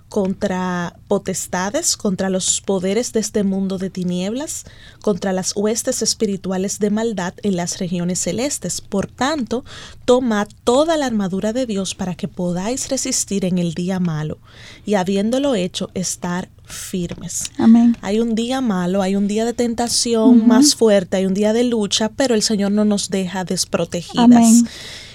contra 0.09 0.95
potestades, 1.09 1.97
contra 1.97 2.29
los 2.29 2.61
poderes 2.61 3.15
de 3.15 3.21
este 3.21 3.45
mundo 3.45 3.79
de 3.79 3.89
tinieblas, 3.89 4.65
contra 5.01 5.33
las 5.33 5.57
huestes 5.57 6.03
espirituales 6.03 6.81
de 6.81 6.91
maldad 6.91 7.33
en 7.43 7.57
las 7.57 7.79
regiones 7.79 8.19
celestes. 8.19 8.83
Por 8.83 9.07
tanto, 9.07 9.65
toma 10.05 10.47
toda 10.65 10.99
la 10.99 11.07
armadura 11.07 11.55
de 11.55 11.65
Dios 11.65 11.95
para 11.95 12.15
que 12.15 12.29
podáis 12.29 12.91
resistir 12.91 13.47
en 13.47 13.57
el 13.57 13.73
día 13.73 14.01
malo 14.01 14.37
y 14.85 14.95
habiéndolo 14.95 15.55
hecho, 15.55 15.91
estar 15.95 16.51
firmes. 16.73 17.53
Amén. 17.59 17.97
Hay 18.01 18.21
un 18.21 18.35
día 18.35 18.61
malo, 18.61 19.03
hay 19.03 19.17
un 19.17 19.29
día 19.29 19.45
de 19.45 19.53
tentación 19.53 20.47
más 20.47 20.75
fuerte, 20.75 21.19
hay 21.19 21.27
un 21.27 21.35
día 21.35 21.53
de 21.53 21.65
lucha, 21.65 22.11
pero 22.11 22.35
el 22.35 22.43
Señor 22.43 22.73
no 22.73 22.85
nos 22.85 23.11
deja 23.11 23.45
desprotegidas. 23.45 24.25
Amén 24.25 24.67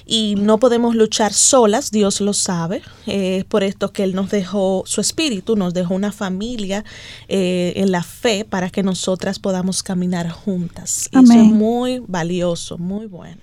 y 0.08 0.36
no 0.36 0.58
podemos 0.58 0.96
luchar 0.96 1.34
solas, 1.34 1.92
Dios 1.92 2.22
lo 2.22 2.32
sabe, 2.32 2.82
es 3.06 3.44
por 3.44 3.64
esto 3.64 3.92
que 3.92 4.04
Él 4.04 4.16
nos 4.16 4.32
dejó 4.32 4.84
su 4.86 5.02
espíritu, 5.02 5.58
nos 5.58 5.74
dejó 5.74 5.94
una 5.94 6.14
familia 6.14 6.86
eh, 7.28 7.74
en 7.76 7.92
la 7.92 8.04
fe 8.04 8.46
para 8.46 8.70
que 8.70 8.84
nosotras 8.84 9.38
podamos 9.38 9.84
caminar 9.84 10.30
juntas. 10.30 11.10
Y 11.12 11.20
eso 11.22 11.34
es 11.34 11.44
muy 11.44 12.02
valioso, 12.08 12.78
muy 12.78 13.06
bueno. 13.06 13.38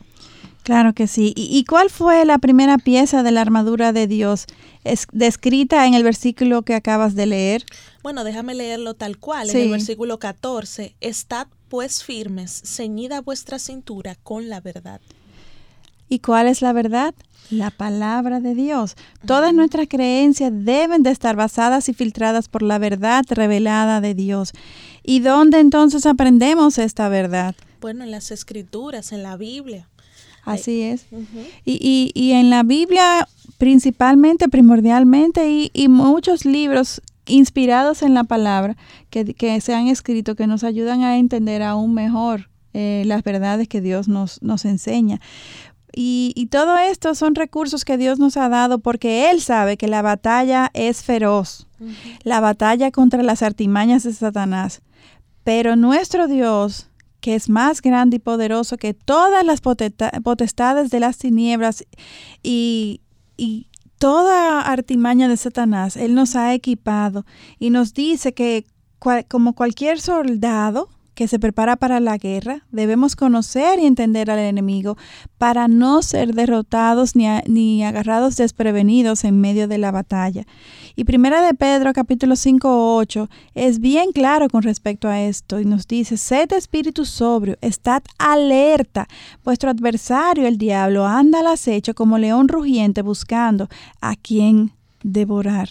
Claro 0.63 0.95
que 0.95 1.07
sí. 1.07 1.35
¿Y, 1.37 1.63
cuál 1.65 1.91
fue 1.91 2.25
la 2.25 2.39
primera 2.39 2.79
pieza 2.79 3.23
de 3.23 3.31
la 3.31 3.43
armadura 3.43 3.93
de 3.93 4.07
Dios 4.07 4.47
es 4.83 5.07
descrita 5.13 5.87
en 5.87 5.93
el 5.93 6.03
versículo 6.03 6.63
que 6.63 6.75
acabas 6.75 7.15
de 7.15 7.27
leer? 7.27 7.67
Bueno, 8.05 8.23
déjame 8.23 8.55
leerlo 8.55 8.93
tal 8.93 9.17
cual, 9.17 9.49
en 9.49 9.57
el 9.57 9.71
versículo 9.71 10.19
14. 10.19 10.95
Estad 11.01 11.47
pues 11.71 12.05
firmes, 12.05 12.61
ceñida 12.63 13.23
vuestra 13.23 13.59
cintura 13.59 14.15
con 14.23 14.51
la 14.51 14.61
verdad. 14.61 15.01
¿Y 16.11 16.19
cuál 16.19 16.49
es 16.49 16.61
la 16.61 16.75
verdad? 16.75 17.15
La 17.49 17.71
palabra 17.71 18.41
de 18.41 18.55
Dios. 18.55 18.97
Todas 19.25 19.55
nuestras 19.55 19.89
creencias 19.89 20.53
deben 20.53 21.03
de 21.03 21.13
estar 21.13 21.35
basadas 21.35 21.89
y 21.89 21.95
filtradas 21.95 22.51
por 22.51 22.61
la 22.61 22.77
verdad 22.77 23.25
revelada 23.31 24.03
de 24.03 24.13
Dios. 24.13 24.53
¿Y 25.03 25.21
dónde 25.21 25.61
entonces 25.61 26.05
aprendemos 26.05 26.77
esta 26.77 27.09
verdad? 27.09 27.55
Bueno, 27.81 28.05
en 28.05 28.11
las 28.11 28.31
escrituras, 28.31 29.13
en 29.13 29.23
la 29.23 29.39
Biblia. 29.39 29.89
Así 30.45 30.83
es. 30.83 31.07
y, 31.65 32.13
y, 32.15 32.33
en 32.33 32.51
la 32.51 32.65
Biblia 32.65 33.27
principalmente, 33.57 34.51
primordialmente, 34.51 35.49
y, 35.49 35.71
y 35.73 35.89
muchos 35.89 36.45
libros 36.45 37.01
inspirados 37.27 38.03
en 38.03 38.15
la 38.15 38.25
palabra 38.25 38.77
que, 39.11 39.35
que, 39.35 39.61
se 39.61 39.75
han 39.75 39.89
escrito 39.89 40.35
que 40.35 40.47
nos 40.47 40.65
ayudan 40.65 41.03
a 41.03 41.19
entender 41.19 41.63
aún 41.63 41.95
mejor 41.95 42.51
eh, 42.73 43.05
las 43.07 43.23
verdades 43.23 43.69
que 43.69 43.81
Dios 43.81 44.09
nos, 44.09 44.43
nos 44.43 44.65
enseña. 44.65 45.21
Y, 45.97 46.49
todo 46.51 46.77
esto 46.77 47.15
son 47.15 47.37
recursos 47.37 47.85
que 47.85 47.97
Dios 47.97 48.19
nos 48.19 48.37
ha 48.37 48.49
dado 48.49 48.81
porque 48.81 49.31
Él 49.31 49.41
sabe 49.41 49.77
que 49.77 49.87
la 49.87 50.03
batalla 50.03 50.71
es 50.75 51.05
feroz, 51.05 51.69
la 52.25 52.41
batalla 52.41 52.91
contra 52.91 53.23
las 53.23 53.43
artimañas 53.43 54.03
de 54.03 54.13
Satanás. 54.13 54.83
Pero 55.45 55.77
nuestro 55.77 56.27
Dios, 56.27 56.89
que 57.21 57.37
es 57.37 57.49
más 57.49 57.81
grande 57.81 58.17
y 58.17 58.19
poderoso 58.19 58.77
que 58.77 58.93
todas 58.93 59.45
las 59.45 59.61
potestades 59.61 60.91
de 60.91 60.99
las 60.99 61.19
tinieblas 61.19 61.85
y, 62.43 63.01
y 63.37 63.69
toda 64.05 64.61
artimaña 64.61 65.29
de 65.29 65.39
Satanás, 65.39 65.97
Él 65.97 66.15
nos 66.15 66.37
ha 66.37 66.53
equipado 66.53 67.25
y 67.59 67.71
nos 67.71 67.95
dice 67.95 68.35
que 68.35 68.67
como 69.29 69.55
cualquier 69.55 69.99
soldado, 69.99 70.91
que 71.15 71.29
se 71.29 71.39
prepara 71.39 71.77
para 71.77 72.01
la 72.01 72.19
guerra, 72.19 72.67
debemos 72.71 73.17
conocer 73.17 73.79
y 73.79 73.87
entender 73.87 74.31
al 74.31 74.39
enemigo 74.39 74.97
para 75.39 75.69
no 75.69 76.03
ser 76.03 76.35
derrotados 76.35 77.17
ni, 77.17 77.27
ni 77.47 77.85
agarrados 77.85 78.37
desprevenidos 78.37 79.25
en 79.25 79.41
medio 79.41 79.69
de 79.69 79.79
la 79.79 79.91
batalla. 79.91 80.45
Y 80.97 81.05
primera 81.05 81.45
de 81.45 81.55
Pedro 81.55 81.93
capítulo 81.93 82.37
5 82.37 82.97
8 82.97 83.29
es 83.55 83.81
bien 83.81 84.13
claro 84.13 84.49
con 84.49 84.63
respecto 84.63 85.09
a 85.09 85.21
esto 85.21 85.61
y 85.61 85.65
nos 85.65 85.87
dice, 85.87 86.17
sed 86.17 86.53
espíritu 86.53 87.05
sobrio, 87.05 87.57
estad 87.61 88.03
alerta, 88.19 89.09
vuestro 89.45 89.71
adversario 89.71 90.47
el 90.47 90.59
diablo 90.59 91.07
anda 91.07 91.41
al 91.41 91.47
acecho 91.47 91.95
como 91.95 92.19
león 92.19 92.49
rugiente 92.49 93.03
buscando 93.03 93.69
a 94.01 94.17
quien 94.17 94.73
devorar. 95.03 95.69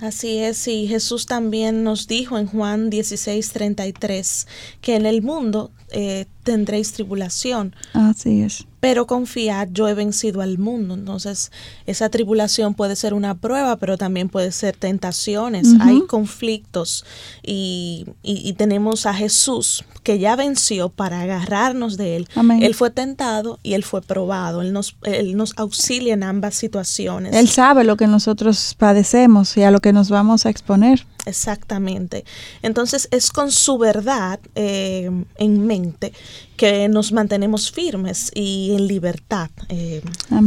Así 0.00 0.38
es, 0.38 0.68
y 0.68 0.86
Jesús 0.86 1.26
también 1.26 1.82
nos 1.82 2.06
dijo 2.06 2.38
en 2.38 2.46
Juan 2.46 2.90
16, 2.90 3.50
33 3.50 4.46
que 4.82 4.94
en 4.94 5.06
el 5.06 5.22
mundo 5.22 5.70
eh, 5.90 6.26
tendréis 6.42 6.92
tribulación. 6.92 7.74
Así 7.94 8.42
es. 8.42 8.66
Pero 8.80 9.06
confiad, 9.06 9.68
yo 9.72 9.88
he 9.88 9.94
vencido 9.94 10.42
al 10.42 10.58
mundo. 10.58 10.94
Entonces, 10.94 11.50
esa 11.86 12.08
tribulación 12.10 12.74
puede 12.74 12.96
ser 12.96 13.14
una 13.14 13.34
prueba, 13.34 13.76
pero 13.76 13.96
también 13.96 14.28
puede 14.28 14.52
ser 14.52 14.76
tentaciones. 14.76 15.68
Hay 15.80 16.02
conflictos 16.06 17.04
y, 17.42 18.06
y, 18.22 18.52
tenemos 18.54 19.06
a 19.06 19.14
Jesús 19.14 19.84
que 20.02 20.18
ya 20.18 20.36
venció 20.36 20.88
para 20.88 21.22
agarrarnos 21.22 21.96
de 21.96 22.16
él. 22.16 22.28
Él 22.60 22.74
fue 22.74 22.90
tentado 22.90 23.58
y 23.62 23.74
él 23.74 23.82
fue 23.82 24.02
probado. 24.02 24.62
Él 24.62 24.72
nos, 24.72 24.96
él 25.02 25.36
nos 25.36 25.54
auxilia 25.56 26.14
en 26.14 26.22
ambas 26.22 26.54
situaciones. 26.54 27.34
Él 27.34 27.48
sabe 27.48 27.82
lo 27.84 27.96
que 27.96 28.06
nosotros 28.06 28.74
padecemos 28.78 29.56
y 29.56 29.62
a 29.62 29.70
lo 29.70 29.80
que 29.80 29.92
nos 29.92 30.10
vamos 30.10 30.46
a 30.46 30.50
exponer. 30.50 31.06
Exactamente. 31.26 32.24
Entonces 32.62 33.08
es 33.10 33.30
con 33.30 33.50
su 33.50 33.78
verdad 33.78 34.38
eh, 34.54 35.10
en 35.38 35.66
mente 35.66 36.12
que 36.56 36.88
nos 36.88 37.12
mantenemos 37.12 37.70
firmes 37.70 38.30
y 38.34 38.72
en 38.74 38.86
libertad, 38.86 39.50
eh, 39.68 40.02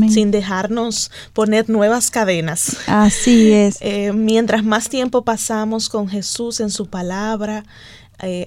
sin 0.09 0.31
dejarnos 0.31 1.11
poner 1.33 1.69
nuevas 1.69 2.11
cadenas. 2.11 2.77
Así 2.87 3.51
es. 3.51 3.77
Eh, 3.89 4.11
mientras 4.13 4.63
más 4.63 4.87
tiempo 4.87 5.23
pasamos 5.23 5.89
con 5.89 6.07
Jesús 6.07 6.59
en 6.59 6.69
su 6.69 6.87
palabra, 6.87 7.63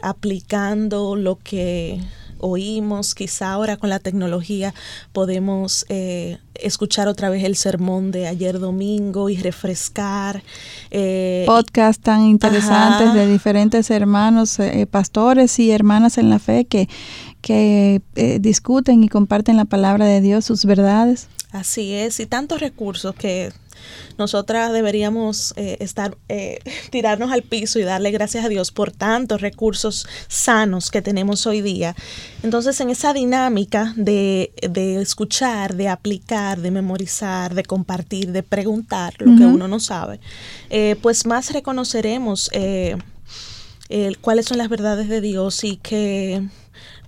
aplicando 0.02 1.16
lo 1.16 1.36
que 1.36 2.00
oímos, 2.42 3.14
quizá 3.14 3.52
ahora 3.52 3.76
con 3.76 3.88
la 3.88 4.00
tecnología 4.00 4.74
podemos 5.12 5.86
eh, 5.88 6.38
escuchar 6.54 7.08
otra 7.08 7.30
vez 7.30 7.44
el 7.44 7.56
sermón 7.56 8.10
de 8.10 8.26
ayer 8.26 8.58
domingo 8.58 9.30
y 9.30 9.36
refrescar. 9.36 10.42
Eh, 10.90 11.44
Podcast 11.46 12.02
tan 12.02 12.22
interesantes 12.22 13.14
de 13.14 13.26
diferentes 13.26 13.90
hermanos, 13.90 14.58
eh, 14.58 14.86
pastores 14.90 15.58
y 15.58 15.70
hermanas 15.70 16.18
en 16.18 16.28
la 16.28 16.38
fe 16.38 16.64
que, 16.64 16.88
que 17.42 18.00
discuten 18.40 19.04
y 19.04 19.08
comparten 19.08 19.56
la 19.56 19.66
palabra 19.66 20.06
de 20.06 20.20
Dios, 20.20 20.46
sus 20.46 20.64
verdades. 20.64 21.28
Así 21.52 21.92
es, 21.92 22.18
y 22.18 22.24
tantos 22.24 22.60
recursos 22.60 23.14
que 23.14 23.52
nosotras 24.18 24.72
deberíamos 24.72 25.52
eh, 25.56 25.76
estar, 25.80 26.16
eh, 26.28 26.58
tirarnos 26.90 27.30
al 27.30 27.42
piso 27.42 27.78
y 27.78 27.82
darle 27.82 28.10
gracias 28.10 28.44
a 28.44 28.48
Dios 28.48 28.70
por 28.70 28.90
tantos 28.90 29.40
recursos 29.40 30.06
sanos 30.28 30.90
que 30.90 31.02
tenemos 31.02 31.46
hoy 31.46 31.60
día. 31.60 31.94
Entonces, 32.42 32.80
en 32.80 32.90
esa 32.90 33.12
dinámica 33.12 33.92
de, 33.96 34.52
escuchar, 35.00 35.76
de 35.76 35.88
aplicar, 35.88 36.60
de 36.60 36.70
memorizar, 36.70 37.54
de 37.54 37.64
compartir, 37.64 38.32
de 38.32 38.42
preguntar 38.42 39.14
lo 39.18 39.36
que 39.36 39.44
uno 39.44 39.68
no 39.68 39.80
sabe, 39.80 40.20
eh, 40.70 40.96
pues 41.02 41.26
más 41.26 41.52
reconoceremos 41.52 42.50
cuáles 44.22 44.46
son 44.46 44.58
las 44.58 44.70
verdades 44.70 45.08
de 45.08 45.20
Dios 45.20 45.64
y 45.64 45.76
que 45.76 46.42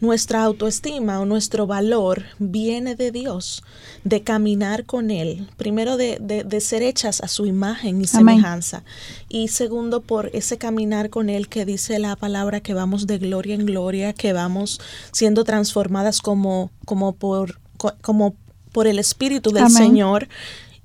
nuestra 0.01 0.43
autoestima 0.43 1.21
o 1.21 1.25
nuestro 1.25 1.67
valor 1.67 2.25
viene 2.39 2.95
de 2.95 3.11
Dios, 3.11 3.63
de 4.05 4.23
caminar 4.23 4.85
con 4.85 5.11
Él, 5.11 5.49
primero 5.57 5.97
de, 5.97 6.19
de, 6.21 6.61
ser 6.61 6.83
hechas 6.83 7.21
a 7.23 7.29
su 7.29 7.47
imagen 7.47 8.01
y 8.01 8.07
semejanza, 8.07 8.85
y 9.29 9.49
segundo 9.49 10.01
por 10.03 10.31
ese 10.35 10.59
caminar 10.59 11.11
con 11.11 11.31
Él 11.31 11.49
que 11.49 11.65
dice 11.65 11.99
la 11.99 12.17
palabra 12.17 12.61
que 12.61 12.75
vamos 12.75 13.07
de 13.07 13.19
gloria 13.19 13.55
en 13.55 13.67
gloria, 13.67 14.13
que 14.13 14.33
vamos 14.33 14.81
siendo 15.13 15.45
transformadas 15.45 16.21
como, 16.21 16.71
como 16.85 17.15
por 17.15 17.61
como 18.01 18.35
por 18.73 18.87
el 18.87 18.99
Espíritu 18.99 19.53
del 19.53 19.71
Señor 19.71 20.29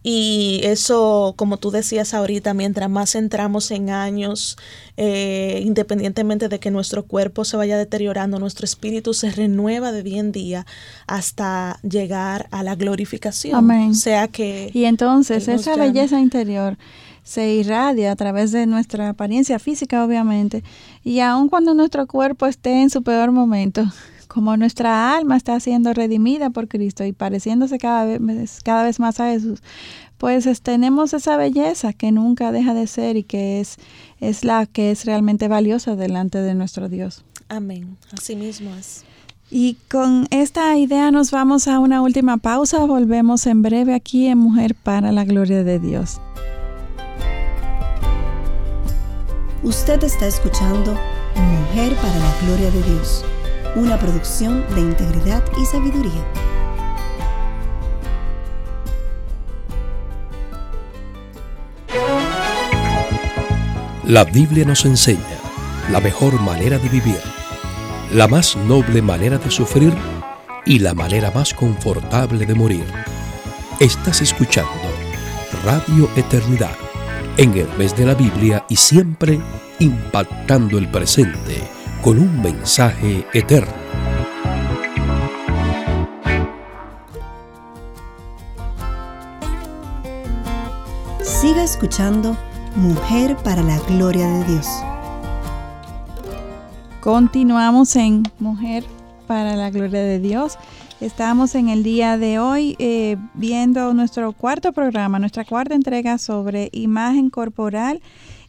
y 0.02 0.62
eso, 0.64 1.34
como 1.36 1.58
tú 1.58 1.72
decías 1.72 2.14
ahorita, 2.14 2.54
mientras 2.54 2.89
más 2.89 3.16
entramos 3.16 3.70
en 3.72 3.89
años, 3.89 4.58
eh, 4.95 5.62
independientemente 5.66 6.47
de 6.47 6.60
que 6.60 6.72
nuestro 6.72 7.04
cuerpo 7.04 7.43
se 7.43 7.58
vaya 7.58 7.78
deteriorando, 7.78 8.39
nuestro 8.39 8.66
espíritu 8.66 9.14
se 9.14 9.30
renueva 9.32 9.91
de 9.91 10.04
día 10.04 10.20
en 10.20 10.32
día 10.32 10.66
hasta 11.06 11.80
llegar 11.82 12.47
a 12.52 12.64
la 12.64 12.76
glorificación. 12.76 13.56
Amén. 13.56 13.93
sea 13.93 14.30
que... 14.30 14.72
Y 14.74 14.86
entonces 14.86 15.47
esa 15.50 15.76
belleza 15.76 16.20
interior 16.20 16.78
se 17.24 17.54
irradia 17.54 18.14
a 18.14 18.16
través 18.16 18.52
de 18.52 18.66
nuestra 18.66 19.10
apariencia 19.10 19.60
física, 19.60 20.04
obviamente, 20.04 20.64
y 21.04 21.20
aun 21.20 21.50
cuando 21.50 21.74
nuestro 21.74 22.08
cuerpo 22.08 22.47
esté 22.47 22.82
en 22.82 22.89
su 22.89 23.04
peor 23.04 23.32
momento, 23.32 23.86
como 24.30 24.55
nuestra 24.57 25.17
alma 25.17 25.36
está 25.36 25.59
siendo 25.59 25.91
redimida 25.91 26.51
por 26.51 26.67
Cristo 26.67 27.03
y 27.03 27.13
pareciéndose 27.13 27.80
cada 27.80 28.05
vez, 28.05 28.59
cada 28.63 28.84
vez 28.84 28.99
más 28.99 29.19
a 29.19 29.32
Jesús, 29.32 29.61
pues 30.19 30.61
tenemos 30.61 31.13
esa 31.15 31.36
belleza 31.36 31.93
que 31.93 32.11
nunca 32.11 32.51
deja 32.51 32.75
de 32.75 32.86
ser 32.86 33.17
y 33.17 33.23
que 33.23 33.59
es, 33.59 33.77
es 34.19 34.45
la 34.45 34.67
que 34.67 34.91
es 34.91 35.05
realmente 35.05 35.47
valiosa 35.47 35.95
delante 35.95 36.38
de 36.38 36.53
nuestro 36.53 36.89
Dios. 36.89 37.25
Amén. 37.49 37.97
Así 38.15 38.36
mismo 38.36 38.69
es. 38.75 39.03
Y 39.49 39.77
con 39.89 40.27
esta 40.30 40.77
idea 40.77 41.09
nos 41.09 41.32
vamos 41.32 41.67
a 41.67 41.80
una 41.80 42.03
última 42.03 42.38
pausa. 42.38 42.86
Volvemos 42.86 43.47
en 43.47 43.63
breve 43.63 43.95
aquí 43.95 44.27
en 44.27 44.38
Mujer 44.38 44.75
para 44.75 45.11
la 45.11 45.25
Gloria 45.25 45.63
de 45.63 45.80
Dios. 45.80 46.21
Usted 49.63 50.03
está 50.03 50.27
escuchando 50.27 50.95
Mujer 51.36 51.95
para 51.95 52.19
la 52.19 52.36
Gloria 52.45 52.69
de 52.69 52.84
Dios 52.84 53.25
una 53.76 53.97
producción 53.97 54.65
de 54.74 54.82
integridad 54.82 55.43
y 55.61 55.65
sabiduría. 55.65 56.26
La 64.05 64.24
Biblia 64.24 64.65
nos 64.65 64.86
enseña 64.86 65.20
la 65.91 65.99
mejor 65.99 66.41
manera 66.41 66.80
de 66.80 66.89
vivir, 66.89 67.20
la 68.11 68.28
más 68.28 68.55
noble 68.55 69.01
manera 69.01 69.38
de 69.38 69.51
sufrir 69.51 69.93
y 70.65 70.80
la 70.80 70.93
manera 70.93 71.32
más 71.32 71.53
confortable 71.53 72.45
de 72.45 72.55
morir. 72.55 72.86
Estás 73.80 74.22
escuchando 74.22 74.72
Radio 75.63 76.09
Eternidad 76.15 76.76
en 77.38 77.55
el 77.55 77.67
mes 77.78 77.95
de 77.95 78.05
la 78.05 78.15
Biblia 78.15 78.65
y 78.67 78.76
siempre 78.76 79.39
impactando 79.80 80.78
el 80.78 80.89
presente 80.89 81.78
con 82.02 82.18
un 82.18 82.41
mensaje 82.41 83.26
eterno. 83.34 83.74
Siga 91.22 91.64
escuchando 91.64 92.38
Mujer 92.76 93.36
para 93.43 93.64
la 93.64 93.80
Gloria 93.80 94.28
de 94.28 94.43
Dios. 94.45 94.68
Continuamos 97.02 97.95
en 97.95 98.24
Mujer 98.39 98.84
para 99.28 99.56
la 99.56 99.70
Gloria 99.70 100.02
de 100.02 100.20
Dios. 100.20 100.58
Estamos 101.02 101.56
en 101.56 101.70
el 101.70 101.84
día 101.84 102.18
de 102.18 102.39
hoy 102.39 102.76
eh, 102.80 103.18
viendo 103.34 103.93
nuestro 103.93 104.34
cuarto 104.34 104.74
programa, 104.74 105.20
nuestra 105.20 105.45
cuarta 105.45 105.76
entrega 105.76 106.18
sobre 106.18 106.70
imagen 106.72 107.30
corporal 107.30 108.02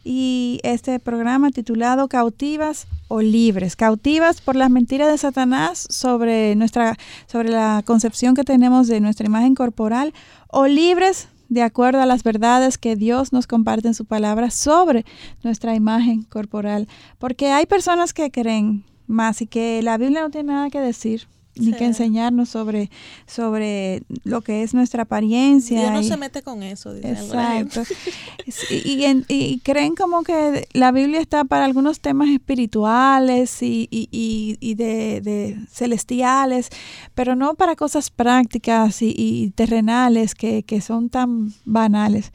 y 0.03 0.59
este 0.63 0.99
programa 0.99 1.51
titulado 1.51 2.07
Cautivas 2.07 2.87
o 3.07 3.21
Libres, 3.21 3.75
cautivas 3.75 4.41
por 4.41 4.55
las 4.55 4.69
mentiras 4.69 5.11
de 5.11 5.17
Satanás 5.17 5.85
sobre 5.89 6.55
nuestra 6.55 6.97
sobre 7.27 7.49
la 7.49 7.83
concepción 7.85 8.35
que 8.35 8.43
tenemos 8.43 8.87
de 8.87 8.99
nuestra 8.99 9.25
imagen 9.25 9.55
corporal 9.55 10.13
o 10.47 10.67
libres 10.67 11.27
de 11.49 11.63
acuerdo 11.63 12.01
a 12.01 12.05
las 12.05 12.23
verdades 12.23 12.77
que 12.77 12.95
Dios 12.95 13.33
nos 13.33 13.45
comparte 13.45 13.89
en 13.89 13.93
su 13.93 14.05
palabra 14.05 14.51
sobre 14.51 15.05
nuestra 15.43 15.75
imagen 15.75 16.23
corporal, 16.23 16.87
porque 17.19 17.51
hay 17.51 17.65
personas 17.65 18.13
que 18.13 18.31
creen 18.31 18.85
más 19.05 19.41
y 19.41 19.47
que 19.47 19.81
la 19.83 19.97
Biblia 19.97 20.21
no 20.21 20.29
tiene 20.29 20.53
nada 20.53 20.69
que 20.69 20.79
decir 20.79 21.27
ni 21.55 21.73
que 21.73 21.85
enseñarnos 21.85 22.49
sobre, 22.49 22.89
sobre 23.27 24.03
lo 24.23 24.41
que 24.41 24.63
es 24.63 24.73
nuestra 24.73 25.03
apariencia. 25.03 25.81
Dios 25.81 25.91
no 25.91 26.03
se 26.03 26.17
mete 26.17 26.41
con 26.41 26.63
eso. 26.63 26.95
exacto. 26.95 27.83
y, 28.69 29.05
y, 29.27 29.59
creen 29.59 29.95
como 29.95 30.23
que 30.23 30.67
la 30.73 30.91
Biblia 30.91 31.19
está 31.19 31.43
para 31.43 31.65
algunos 31.65 31.99
temas 31.99 32.29
espirituales 32.29 33.61
y, 33.61 33.87
y 33.91 34.75
de, 34.75 35.21
de, 35.21 35.57
celestiales, 35.69 36.69
pero 37.15 37.35
no 37.35 37.55
para 37.55 37.75
cosas 37.75 38.09
prácticas 38.09 39.01
y, 39.01 39.51
terrenales 39.55 40.35
que, 40.35 40.63
que, 40.63 40.81
son 40.81 41.09
tan 41.09 41.53
banales. 41.65 42.31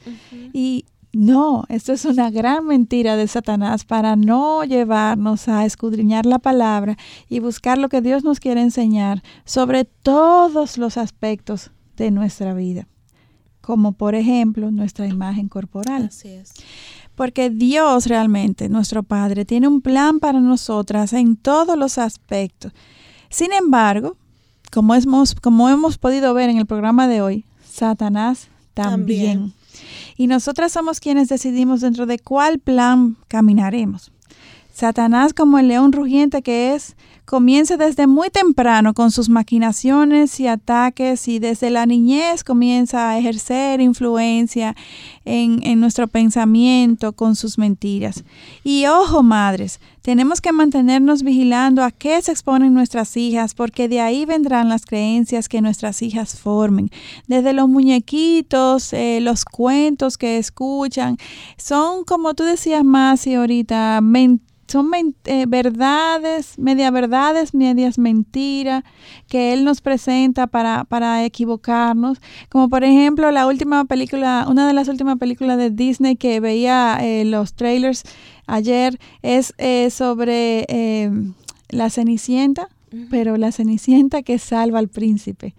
Y 0.53 0.85
no, 1.13 1.63
esto 1.69 1.93
es 1.93 2.05
una 2.05 2.29
gran 2.29 2.65
mentira 2.65 3.15
de 3.15 3.27
Satanás 3.27 3.85
para 3.85 4.15
no 4.15 4.63
llevarnos 4.63 5.47
a 5.47 5.65
escudriñar 5.65 6.25
la 6.25 6.39
palabra 6.39 6.97
y 7.29 7.39
buscar 7.39 7.77
lo 7.77 7.89
que 7.89 8.01
Dios 8.01 8.23
nos 8.23 8.39
quiere 8.39 8.61
enseñar 8.61 9.23
sobre 9.45 9.85
todos 9.85 10.77
los 10.77 10.97
aspectos 10.97 11.71
de 11.95 12.11
nuestra 12.11 12.53
vida, 12.53 12.87
como 13.61 13.93
por 13.93 14.15
ejemplo 14.15 14.69
nuestra 14.69 15.07
imagen 15.07 15.47
corporal. 15.47 16.05
Así 16.05 16.29
es. 16.29 16.53
Porque 17.15 17.49
Dios 17.49 18.05
realmente, 18.05 18.69
nuestro 18.69 19.01
Padre, 19.01 19.43
tiene 19.43 19.67
un 19.67 19.81
plan 19.81 20.19
para 20.19 20.39
nosotras 20.39 21.13
en 21.13 21.35
todos 21.35 21.75
los 21.77 21.97
aspectos. 21.97 22.73
Sin 23.29 23.53
embargo, 23.53 24.17
como 24.71 24.93
hemos, 24.93 25.33
como 25.33 25.69
hemos 25.69 25.97
podido 25.97 26.33
ver 26.35 26.49
en 26.49 26.57
el 26.57 26.67
programa 26.67 27.07
de 27.07 27.21
hoy, 27.21 27.45
Satanás 27.67 28.49
también. 28.75 29.53
Y 30.17 30.27
nosotras 30.27 30.71
somos 30.71 30.99
quienes 30.99 31.29
decidimos 31.29 31.81
dentro 31.81 32.05
de 32.05 32.19
cuál 32.19 32.59
plan 32.59 33.17
caminaremos. 33.27 34.11
Satanás 34.73 35.33
como 35.33 35.57
el 35.57 35.69
león 35.69 35.91
rugiente 35.91 36.41
que 36.43 36.75
es, 36.75 36.95
comienza 37.25 37.77
desde 37.77 38.07
muy 38.07 38.29
temprano 38.29 38.93
con 38.93 39.11
sus 39.11 39.27
maquinaciones 39.27 40.39
y 40.39 40.47
ataques 40.47 41.27
y 41.27 41.39
desde 41.39 41.71
la 41.71 41.85
niñez 41.85 42.43
comienza 42.43 43.09
a 43.09 43.17
ejercer 43.17 43.81
influencia 43.81 44.75
en, 45.25 45.59
en, 45.63 45.79
nuestro 45.79 46.07
pensamiento 46.07 47.11
con 47.13 47.35
sus 47.35 47.57
mentiras. 47.57 48.23
Y 48.63 48.85
ojo, 48.85 49.23
madres, 49.23 49.81
tenemos 50.07 50.39
que 50.39 50.53
mantenernos 50.53 51.21
vigilando 51.21 51.83
a 51.83 51.91
qué 51.91 52.21
se 52.21 52.31
exponen 52.31 52.73
nuestras 52.73 53.17
hijas, 53.17 53.53
porque 53.53 53.89
de 53.89 53.99
ahí 53.99 54.23
vendrán 54.23 54.69
las 54.69 54.85
creencias 54.85 55.49
que 55.49 55.59
nuestras 55.59 56.01
hijas 56.01 56.39
formen. 56.39 56.89
Desde 57.27 57.51
los 57.51 57.67
muñequitos, 57.67 58.93
eh, 58.93 59.19
los 59.19 59.43
cuentos 59.43 60.17
que 60.17 60.37
escuchan, 60.37 61.17
son, 61.57 62.05
como 62.05 62.35
tú 62.35 62.45
decías 62.45 62.85
más 62.85 63.27
y 63.27 63.33
ahorita, 63.33 63.99
son 64.67 64.91
eh, 65.25 65.45
verdades, 65.45 66.57
media 66.57 66.89
verdades, 66.89 67.53
medias 67.53 67.97
mentiras 67.97 68.83
que 69.27 69.51
él 69.51 69.65
nos 69.65 69.81
presenta 69.81 70.47
para, 70.47 70.85
para 70.85 71.25
equivocarnos. 71.25 72.19
Como 72.49 72.69
por 72.69 72.85
ejemplo 72.85 73.31
la 73.31 73.45
última 73.45 73.83
película, 73.83 74.45
una 74.49 74.67
de 74.67 74.73
las 74.73 74.87
últimas 74.87 75.17
películas 75.17 75.57
de 75.57 75.69
Disney 75.69 76.15
que 76.15 76.39
veía 76.39 76.97
eh, 77.01 77.25
los 77.25 77.55
trailers 77.55 78.03
ayer 78.47 78.99
es 79.21 79.53
eh, 79.57 79.89
sobre 79.91 80.65
la 81.69 81.89
Cenicienta, 81.89 82.69
pero 83.09 83.37
la 83.37 83.51
Cenicienta 83.51 84.23
que 84.23 84.39
salva 84.39 84.79
al 84.79 84.87
príncipe. 84.87 85.53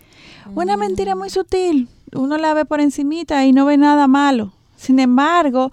Una 0.55 0.77
mm. 0.77 0.81
mentira 0.81 1.15
muy 1.15 1.31
sutil. 1.31 1.89
Uno 2.15 2.39
la 2.39 2.55
ve 2.55 2.65
por 2.65 2.81
encimita 2.81 3.45
y 3.45 3.53
no 3.53 3.67
ve 3.67 3.77
nada 3.77 4.07
malo. 4.09 4.53
Sin 4.77 4.99
embargo, 4.99 5.71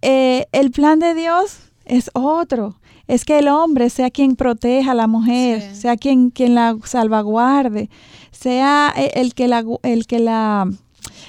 el 0.00 0.70
plan 0.70 1.00
de 1.00 1.14
Dios 1.14 1.66
es 1.86 2.10
otro. 2.14 2.76
Es 3.08 3.24
que 3.24 3.38
el 3.38 3.48
hombre 3.48 3.88
sea 3.88 4.10
quien 4.10 4.34
proteja 4.34 4.90
a 4.90 4.94
la 4.94 5.06
mujer, 5.06 5.74
sea 5.74 5.96
quien, 5.96 6.30
quien 6.30 6.54
la 6.54 6.76
salvaguarde, 6.84 7.88
sea 8.32 8.92
e, 8.96 9.20
el 9.20 9.34
que 9.34 9.46
la, 9.46 9.64
el 9.82 10.06
que 10.06 10.18
la, 10.18 10.68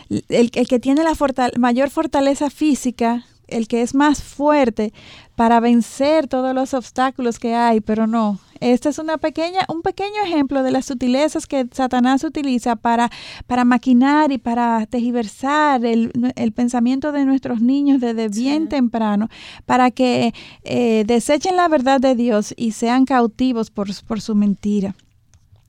el, 0.09 0.51
que 0.51 0.79
tiene 0.79 1.03
la 1.03 1.13
mayor 1.59 1.89
fortaleza 1.91 2.49
física, 2.49 3.25
el 3.47 3.67
que 3.67 3.81
es 3.81 3.95
más 3.95 4.21
fuerte 4.21 4.93
para 5.35 5.59
vencer 5.59 6.27
todos 6.27 6.53
los 6.55 6.73
obstáculos 6.73 7.39
que 7.39 7.53
hay, 7.53 7.79
pero 7.81 8.07
no, 8.07 8.39
este 8.59 8.89
es 8.89 8.97
una 8.99 9.17
pequeña, 9.17 9.61
un 9.69 9.81
pequeño 9.81 10.23
ejemplo 10.25 10.63
de 10.63 10.71
las 10.71 10.85
sutilezas 10.85 11.45
que 11.45 11.67
Satanás 11.71 12.23
utiliza 12.23 12.75
para, 12.75 13.11
para 13.45 13.65
maquinar 13.65 14.31
y 14.31 14.37
para 14.37 14.85
tejiversar 14.87 15.85
el, 15.85 16.11
pensamiento 16.55 17.11
de 17.11 17.25
nuestros 17.25 17.61
niños 17.61 18.01
desde 18.01 18.29
bien 18.29 18.67
temprano, 18.67 19.29
para 19.65 19.91
que 19.91 20.33
eh, 20.63 21.03
desechen 21.05 21.55
la 21.55 21.67
verdad 21.67 21.99
de 22.01 22.15
Dios 22.15 22.53
y 22.57 22.71
sean 22.71 23.05
cautivos 23.05 23.69
por, 23.69 23.89
por 24.05 24.21
su 24.21 24.33
mentira. 24.33 24.95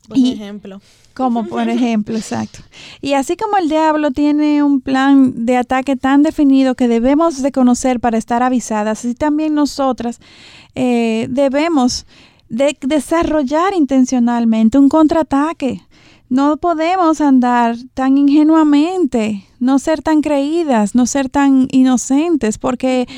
Por 0.09 0.19
ejemplo. 0.19 0.81
Como 1.15 1.45
por 1.49 1.69
ejemplo, 1.69 2.17
exacto. 2.17 2.61
Y 3.01 3.13
así 3.13 3.37
como 3.37 3.57
el 3.57 3.69
diablo 3.69 4.11
tiene 4.11 4.63
un 4.63 4.81
plan 4.81 5.47
de 5.47 5.57
ataque 5.57 5.97
tan 5.97 6.23
definido 6.23 6.75
que 6.75 6.89
debemos 6.89 7.43
de 7.43 7.53
conocer 7.53 8.01
para 8.01 8.19
estar 8.19 8.43
avisadas, 8.43 9.01
así 9.01 9.15
también 9.15 9.55
nosotras 9.55 10.21
eh, 10.75 11.27
debemos 11.31 12.07
de 12.49 12.77
desarrollar 12.81 13.75
intencionalmente 13.75 14.79
un 14.79 14.89
contraataque. 14.89 15.83
No 16.29 16.59
podemos 16.59 17.20
andar 17.22 17.76
tan 17.95 18.18
ingenuamente, 18.18 19.47
no 19.61 19.79
ser 19.79 20.03
tan 20.03 20.20
creídas, 20.20 20.95
no 20.95 21.07
ser 21.07 21.31
tan 21.31 21.68
inocentes, 21.70 22.59
porque 22.59 23.09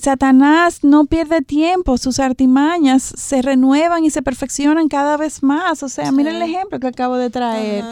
Satanás 0.00 0.82
no 0.82 1.06
pierde 1.06 1.42
tiempo, 1.42 1.96
sus 1.96 2.18
artimañas 2.18 3.02
se 3.02 3.40
renuevan 3.40 4.04
y 4.04 4.10
se 4.10 4.20
perfeccionan 4.20 4.88
cada 4.88 5.16
vez 5.16 5.44
más. 5.44 5.84
O 5.84 5.88
sea, 5.88 6.10
miren 6.10 6.36
el 6.36 6.42
ejemplo 6.42 6.80
que 6.80 6.88
acabo 6.88 7.16
de 7.16 7.30
traer. 7.30 7.84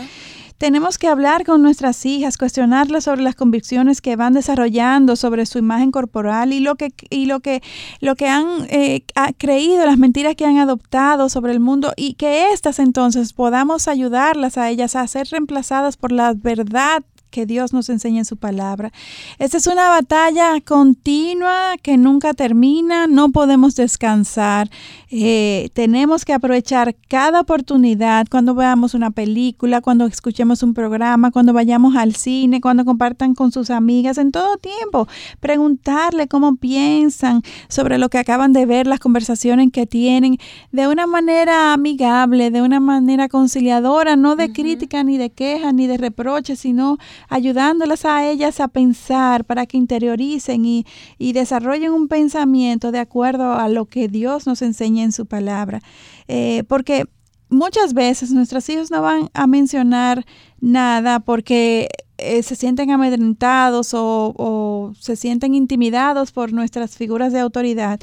Tenemos 0.58 0.98
que 0.98 1.08
hablar 1.08 1.44
con 1.44 1.62
nuestras 1.62 2.06
hijas, 2.06 2.38
cuestionarlas 2.38 3.04
sobre 3.04 3.22
las 3.22 3.34
convicciones 3.34 4.00
que 4.00 4.14
van 4.14 4.34
desarrollando 4.34 5.16
sobre 5.16 5.46
su 5.46 5.58
imagen 5.58 5.90
corporal 5.90 6.52
y 6.52 6.60
lo 6.60 6.76
que, 6.76 6.92
y 7.10 7.26
lo 7.26 7.40
que, 7.40 7.60
lo 8.00 8.14
que 8.14 8.28
han 8.28 8.46
eh, 8.68 9.04
creído, 9.36 9.84
las 9.84 9.98
mentiras 9.98 10.36
que 10.36 10.46
han 10.46 10.58
adoptado 10.58 11.28
sobre 11.28 11.52
el 11.52 11.60
mundo 11.60 11.92
y 11.96 12.14
que 12.14 12.52
éstas 12.52 12.78
entonces 12.78 13.32
podamos 13.32 13.88
ayudarlas 13.88 14.56
a 14.56 14.70
ellas 14.70 14.94
a 14.94 15.06
ser 15.08 15.26
reemplazadas 15.28 15.96
por 15.96 16.12
la 16.12 16.34
verdad 16.34 17.02
que 17.34 17.46
Dios 17.46 17.72
nos 17.72 17.88
enseña 17.88 18.20
en 18.20 18.24
su 18.24 18.36
palabra. 18.36 18.92
Esta 19.40 19.56
es 19.56 19.66
una 19.66 19.88
batalla 19.88 20.60
continua 20.60 21.74
que 21.82 21.96
nunca 21.96 22.32
termina, 22.32 23.08
no 23.08 23.32
podemos 23.32 23.74
descansar. 23.74 24.70
Eh, 25.10 25.68
tenemos 25.72 26.24
que 26.24 26.32
aprovechar 26.32 26.94
cada 27.08 27.40
oportunidad 27.40 28.28
cuando 28.30 28.54
veamos 28.54 28.94
una 28.94 29.10
película, 29.10 29.80
cuando 29.80 30.06
escuchemos 30.06 30.62
un 30.62 30.74
programa, 30.74 31.32
cuando 31.32 31.52
vayamos 31.52 31.96
al 31.96 32.14
cine, 32.14 32.60
cuando 32.60 32.84
compartan 32.84 33.34
con 33.34 33.50
sus 33.50 33.70
amigas, 33.70 34.16
en 34.18 34.30
todo 34.30 34.56
tiempo. 34.56 35.08
Preguntarle 35.40 36.28
cómo 36.28 36.54
piensan 36.54 37.42
sobre 37.68 37.98
lo 37.98 38.10
que 38.10 38.18
acaban 38.18 38.52
de 38.52 38.64
ver, 38.64 38.86
las 38.86 39.00
conversaciones 39.00 39.72
que 39.72 39.86
tienen, 39.86 40.38
de 40.70 40.86
una 40.86 41.08
manera 41.08 41.72
amigable, 41.72 42.52
de 42.52 42.62
una 42.62 42.78
manera 42.78 43.28
conciliadora, 43.28 44.14
no 44.14 44.36
de 44.36 44.52
crítica, 44.52 45.02
ni 45.02 45.18
de 45.18 45.30
queja, 45.30 45.72
ni 45.72 45.88
de 45.88 45.96
reproche, 45.96 46.54
sino 46.54 46.98
ayudándolas 47.28 48.04
a 48.04 48.28
ellas 48.28 48.60
a 48.60 48.68
pensar 48.68 49.44
para 49.44 49.66
que 49.66 49.76
interioricen 49.76 50.64
y, 50.64 50.84
desarrollen 51.18 51.92
un 51.92 52.06
pensamiento 52.06 52.92
de 52.92 53.00
acuerdo 53.00 53.54
a 53.54 53.68
lo 53.68 53.86
que 53.86 54.08
Dios 54.08 54.46
nos 54.46 54.62
enseña 54.62 55.02
en 55.02 55.12
su 55.12 55.26
palabra. 55.26 55.80
Eh, 56.28 56.62
porque 56.68 57.04
muchas 57.48 57.92
veces 57.94 58.30
nuestros 58.30 58.68
hijos 58.68 58.90
no 58.90 59.02
van 59.02 59.30
a 59.34 59.46
mencionar 59.46 60.24
nada 60.60 61.20
porque 61.20 61.88
eh, 62.16 62.42
se 62.44 62.54
sienten 62.54 62.92
amedrentados 62.92 63.90
o, 63.92 64.92
se 65.00 65.16
sienten 65.16 65.54
intimidados 65.54 66.30
por 66.30 66.52
nuestras 66.52 66.96
figuras 66.96 67.32
de 67.32 67.40
autoridad. 67.40 67.98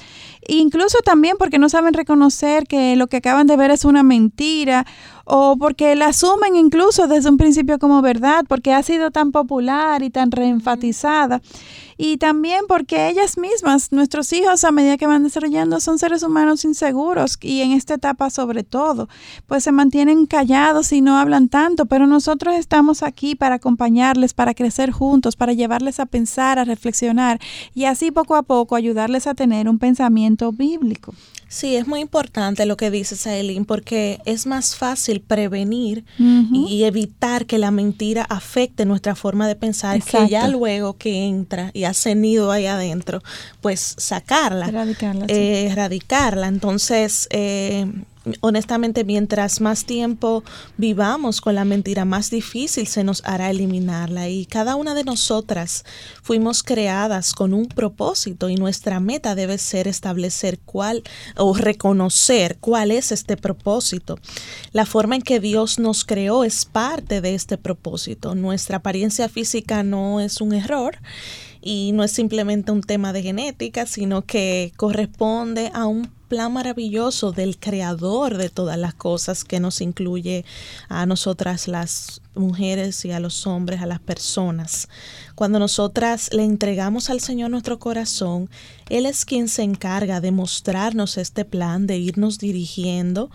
Incluso 0.48 0.98
también 1.00 1.38
porque 1.40 1.60
no 1.60 1.70
saben 1.70 1.94
reconocer 1.94 2.68
que 2.68 2.96
lo 2.98 3.08
que 3.08 3.18
acaban 3.18 3.48
de 3.48 3.56
ver 3.56 3.72
es 3.72 3.86
una 3.86 4.04
mentira 4.04 4.86
o 5.24 5.56
porque 5.58 5.96
la 5.96 6.08
asumen 6.08 6.58
incluso 6.58 7.08
desde 7.08 7.30
un 7.30 7.38
principio 7.38 7.80
como 7.80 8.02
verdad, 8.02 8.44
porque 8.50 8.74
ha 8.74 8.84
sido 8.84 9.12
tan 9.12 9.32
popular 9.32 10.04
y 10.04 10.10
tan 10.10 10.32
reenfatizada. 10.32 11.42
Y 12.04 12.18
también 12.18 12.62
porque 12.68 13.10
ellas 13.10 13.38
mismas, 13.38 13.92
nuestros 13.92 14.34
hijos 14.34 14.64
a 14.64 14.72
medida 14.72 14.98
que 14.98 15.06
van 15.06 15.22
desarrollando, 15.22 15.80
son 15.80 16.00
seres 16.00 16.24
humanos 16.24 16.66
inseguros 16.66 17.38
y 17.40 17.62
en 17.62 17.74
esta 17.74 17.94
etapa 17.94 18.32
sobre 18.32 18.64
todo, 18.64 19.08
pues 19.46 19.64
se 19.64 19.72
mantienen 19.72 20.26
callados 20.26 20.94
y 20.94 21.02
no 21.02 21.20
hablan 21.20 21.48
tanto, 21.48 21.86
pero 21.86 22.08
nosotros 22.08 22.56
estamos 22.56 23.04
aquí 23.04 23.36
para 23.36 23.58
acompañarles, 23.58 24.34
para 24.34 24.56
crecer 24.56 24.90
juntos, 24.90 25.36
para 25.36 25.54
llevarles 25.54 26.00
a 26.00 26.08
pensar, 26.08 26.58
a 26.58 26.66
reflexionar 26.66 27.40
y 27.76 27.86
así 27.86 28.10
poco 28.10 28.36
a 28.36 28.42
poco 28.42 28.76
ayudarles 28.76 29.28
a 29.28 29.36
tener 29.36 29.70
un 29.70 29.78
pensamiento 29.78 30.52
bíblico. 30.52 31.14
Sí, 31.52 31.76
es 31.76 31.86
muy 31.86 32.00
importante 32.00 32.66
lo 32.66 32.78
que 32.78 32.90
dices, 32.90 33.28
Aileen, 33.28 33.66
porque 33.66 34.22
es 34.24 34.46
más 34.46 34.78
fácil 34.78 35.20
prevenir 35.20 36.06
y 36.18 36.86
evitar 36.86 37.46
que 37.46 37.58
la 37.58 37.72
mentira 37.72 38.24
afecte 38.24 38.86
nuestra 38.86 39.16
forma 39.16 39.50
de 39.50 39.58
pensar, 39.58 40.02
que 40.02 40.30
ya 40.30 40.48
luego 40.48 40.96
que 40.96 41.26
entra 41.26 41.70
y 41.74 41.84
ha 41.84 41.94
cenido 41.94 42.54
ahí 42.54 42.68
adentro, 42.68 43.22
pues 43.60 43.96
sacarla, 43.98 44.68
erradicarla. 44.68 45.26
Eh, 45.28 45.68
erradicarla. 45.70 46.48
Entonces, 46.48 47.28
eh, 47.32 47.86
honestamente, 48.42 49.04
mientras 49.04 49.62
más 49.62 49.86
tiempo 49.86 50.44
vivamos 50.78 51.42
con 51.42 51.56
la 51.56 51.66
mentira, 51.66 52.06
más 52.06 52.30
difícil 52.30 52.88
se 52.88 53.04
nos 53.04 53.24
hará 53.26 53.50
eliminarla. 53.50 54.30
Y 54.30 54.46
cada 54.46 54.76
una 54.76 54.94
de 54.94 55.04
nosotras 55.04 55.86
fuimos 56.22 56.64
creadas 56.64 57.34
con 57.34 57.54
un 57.54 57.68
propósito 57.68 58.50
y 58.50 58.56
nuestra 58.56 59.00
meta 59.00 59.36
debe 59.36 59.58
ser 59.58 59.88
establecer 59.88 60.60
cuál 60.60 61.04
o 61.36 61.54
reconocer 61.54 62.58
cuál 62.60 62.92
es 62.92 63.12
este 63.12 63.38
propósito. 63.38 64.20
La 64.72 64.86
forma 64.86 65.16
en 65.16 65.22
que 65.22 65.40
Dios 65.40 65.80
nos 65.80 66.06
creó 66.06 66.44
es 66.44 66.66
parte 66.66 67.22
de 67.22 67.36
este 67.36 67.58
propósito. 67.58 68.36
Nuestra 68.36 68.78
apariencia 68.78 69.30
física 69.30 69.84
no 69.84 70.20
es 70.20 70.42
un 70.42 70.54
error 70.54 70.98
y 71.62 71.92
no 71.94 72.04
es 72.04 72.12
simplemente 72.12 72.72
un 72.72 72.82
tema 72.82 73.14
de 73.14 73.22
genética, 73.22 73.86
sino 73.86 74.24
que 74.24 74.74
corresponde 74.78 75.72
a 75.74 75.86
un 75.86 76.10
plan 76.32 76.54
maravilloso 76.54 77.34
del 77.34 77.60
creador 77.60 78.38
de 78.38 78.48
todas 78.48 78.78
las 78.78 78.94
cosas 78.94 79.44
que 79.44 79.60
nos 79.60 79.82
incluye 79.82 80.46
a 80.88 81.06
nosotras 81.06 81.68
las 81.68 82.22
mujeres 82.36 83.04
y 83.04 83.12
a 83.12 83.20
los 83.20 83.46
hombres, 83.46 83.82
a 83.82 83.86
las 83.86 84.00
personas. 84.00 84.88
Cuando 85.36 85.60
nosotras 85.60 86.30
le 86.32 86.46
entregamos 86.46 87.10
al 87.10 87.20
Señor 87.20 87.50
nuestro 87.50 87.80
corazón, 87.80 88.50
Él 88.88 89.08
es 89.08 89.26
quien 89.26 89.50
se 89.50 89.64
encarga 89.64 90.22
de 90.22 90.32
mostrarnos 90.32 91.18
este 91.18 91.44
plan, 91.44 91.86
de 91.86 91.98
irnos 91.98 92.40
dirigiendo 92.40 93.30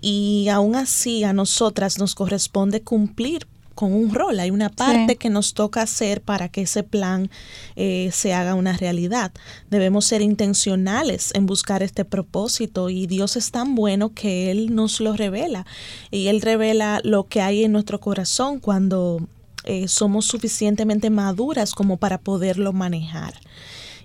y 0.00 0.46
aún 0.48 0.76
así 0.76 1.24
a 1.24 1.32
nosotras 1.32 1.98
nos 1.98 2.14
corresponde 2.14 2.82
cumplir 2.82 3.48
con 3.78 3.92
un 3.92 4.12
rol, 4.12 4.40
hay 4.40 4.50
una 4.50 4.70
parte 4.70 5.14
que 5.14 5.30
nos 5.30 5.54
toca 5.54 5.82
hacer 5.82 6.20
para 6.20 6.48
que 6.48 6.62
ese 6.62 6.82
plan 6.82 7.30
eh, 7.76 8.10
se 8.12 8.34
haga 8.34 8.56
una 8.56 8.76
realidad. 8.76 9.30
Debemos 9.70 10.04
ser 10.04 10.20
intencionales 10.20 11.30
en 11.32 11.46
buscar 11.46 11.84
este 11.84 12.04
propósito 12.04 12.90
y 12.90 13.06
Dios 13.06 13.36
es 13.36 13.52
tan 13.52 13.76
bueno 13.76 14.12
que 14.12 14.50
Él 14.50 14.74
nos 14.74 14.98
lo 14.98 15.12
revela 15.12 15.64
y 16.10 16.26
Él 16.26 16.42
revela 16.42 17.00
lo 17.04 17.28
que 17.28 17.40
hay 17.40 17.62
en 17.62 17.70
nuestro 17.70 18.00
corazón 18.00 18.58
cuando 18.58 19.20
eh, 19.62 19.86
somos 19.86 20.24
suficientemente 20.24 21.08
maduras 21.08 21.72
como 21.72 21.98
para 21.98 22.18
poderlo 22.18 22.72
manejar. 22.72 23.34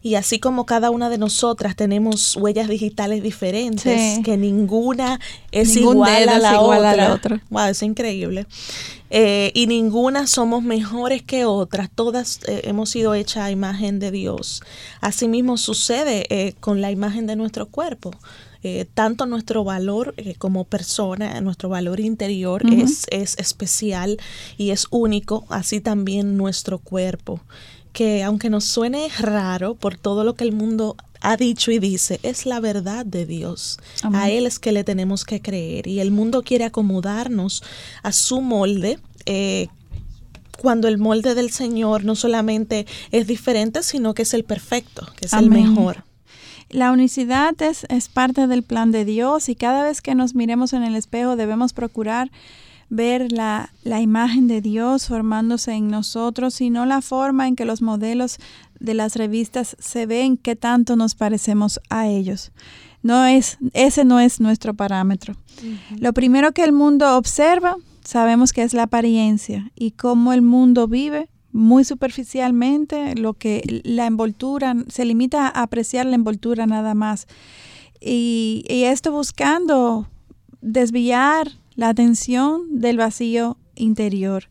Y 0.04 0.16
así 0.16 0.38
como 0.38 0.66
cada 0.66 0.92
una 0.92 1.10
de 1.10 1.18
nosotras 1.18 1.78
tenemos 1.78 2.36
huellas 2.36 2.68
digitales 2.68 3.24
diferentes, 3.24 4.20
que 4.26 4.36
ninguna 4.36 5.18
es 5.54 5.78
igual, 5.78 6.28
a 6.28 6.40
la, 6.40 7.14
otra. 7.14 7.42
Wow, 7.50 7.68
es 7.68 7.82
increíble. 7.82 8.46
Eh, 9.10 9.52
y 9.54 9.66
ninguna 9.68 10.28
somos 10.28 10.62
mejores 10.62 11.22
que 11.22 11.46
otras. 11.46 11.90
Todas 11.90 12.42
eh, 12.48 12.64
hemos 12.66 12.90
sido 12.90 13.14
hechas 13.14 13.44
a 13.44 13.52
imagen 13.52 14.00
de 14.00 14.12
Dios. 14.12 14.62
Asimismo 15.00 15.56
sucede 15.56 16.26
eh, 16.30 16.54
con 16.60 16.82
la 16.82 16.92
imagen 16.92 17.26
de 17.26 17.38
nuestro 17.38 17.68
cuerpo. 17.68 18.12
tanto 18.94 19.26
nuestro 19.26 19.64
valor 19.64 20.16
como 20.38 20.64
persona, 20.66 21.40
nuestro 21.42 21.70
valor 21.70 22.00
interior 22.00 22.62
es, 22.72 23.06
es 23.10 23.38
especial 23.38 24.18
y 24.58 24.72
es 24.72 24.88
único, 24.90 25.46
así 25.50 25.82
también 25.82 26.38
nuestro 26.38 26.80
cuerpo 26.80 27.42
que 27.94 28.24
aunque 28.24 28.50
nos 28.50 28.66
suene 28.66 29.08
raro 29.20 29.76
por 29.76 29.98
todo 29.98 30.24
lo 30.24 30.36
que 30.36 30.44
el 30.44 30.52
mundo 30.52 30.98
ha 31.22 31.38
dicho 31.38 31.72
y 31.72 31.80
dice, 31.80 32.20
es 32.24 32.46
la 32.46 32.60
verdad 32.60 33.06
de 33.06 33.26
Dios. 33.26 33.80
A 34.12 34.30
Él 34.30 34.46
es 34.46 34.60
que 34.60 34.74
le 34.74 34.84
tenemos 34.84 35.24
que 35.24 35.42
creer 35.42 35.88
y 35.88 36.02
el 36.02 36.12
mundo 36.12 36.44
quiere 36.44 36.66
acomodarnos 36.66 37.64
a 38.02 38.12
su 38.12 38.42
molde. 38.42 39.00
Eh, 39.26 39.68
cuando 40.60 40.88
el 40.88 40.98
molde 40.98 41.34
del 41.34 41.50
Señor 41.52 42.04
no 42.04 42.16
solamente 42.16 42.86
es 43.12 43.26
diferente, 43.26 43.84
sino 43.84 44.14
que 44.14 44.24
es 44.24 44.34
el 44.34 44.44
perfecto, 44.44 45.08
que 45.16 45.28
es 45.28 45.34
el 45.34 45.50
mejor. 45.50 46.04
La 46.70 46.92
unicidad 46.92 47.60
es, 47.62 47.86
es 47.90 48.10
parte 48.10 48.48
del 48.48 48.64
plan 48.64 48.92
de 48.92 49.06
Dios 49.06 49.48
y 49.48 49.56
cada 49.56 49.84
vez 49.84 50.02
que 50.02 50.16
nos 50.16 50.36
miremos 50.36 50.74
en 50.74 50.84
el 50.84 50.96
espejo 50.96 51.36
debemos 51.36 51.72
procurar 51.74 52.32
ver 52.94 53.32
la, 53.32 53.74
la, 53.84 54.02
imagen 54.02 54.48
de 54.48 54.62
Dios 54.62 55.08
formándose 55.08 55.74
en 55.74 55.88
nosotros, 55.88 56.54
sino 56.54 56.86
la 56.86 57.02
forma 57.02 57.48
en 57.48 57.56
que 57.56 57.66
los 57.66 57.82
modelos 57.82 58.38
de 58.80 58.94
las 58.94 59.16
revistas 59.16 59.76
se 59.80 60.06
ven 60.06 60.38
que 60.38 60.56
tanto 60.56 60.96
nos 60.96 61.16
parecemos 61.16 61.80
a 61.90 62.08
ellos. 62.08 62.52
No 63.02 63.26
es, 63.26 63.58
ese 63.74 64.06
no 64.06 64.20
es 64.20 64.40
nuestro 64.40 64.76
parámetro. 64.76 65.36
Lo 65.98 66.14
primero 66.14 66.52
que 66.52 66.64
el 66.64 66.72
mundo 66.72 67.18
observa, 67.18 67.78
sabemos 68.04 68.54
que 68.54 68.62
es 68.62 68.76
la 68.76 68.84
apariencia 68.84 69.72
y 69.76 69.92
cómo 69.92 70.32
el 70.32 70.44
mundo 70.44 70.88
vive 70.88 71.30
muy 71.52 71.86
superficialmente, 71.86 73.16
lo 73.16 73.34
que 73.34 73.82
la 73.86 74.06
envoltura, 74.06 74.76
se 74.88 75.06
limita 75.06 75.48
a 75.48 75.64
apreciar 75.64 76.06
la 76.06 76.16
envoltura 76.16 76.68
nada 76.68 76.94
más. 76.94 77.28
Y, 78.00 78.66
y 78.70 78.84
esto 78.84 79.12
buscando 79.12 80.08
desviar 80.62 81.52
la 81.76 81.90
atención 81.90 82.80
del 82.80 82.98
vacío 82.98 83.58
interior. 83.76 84.50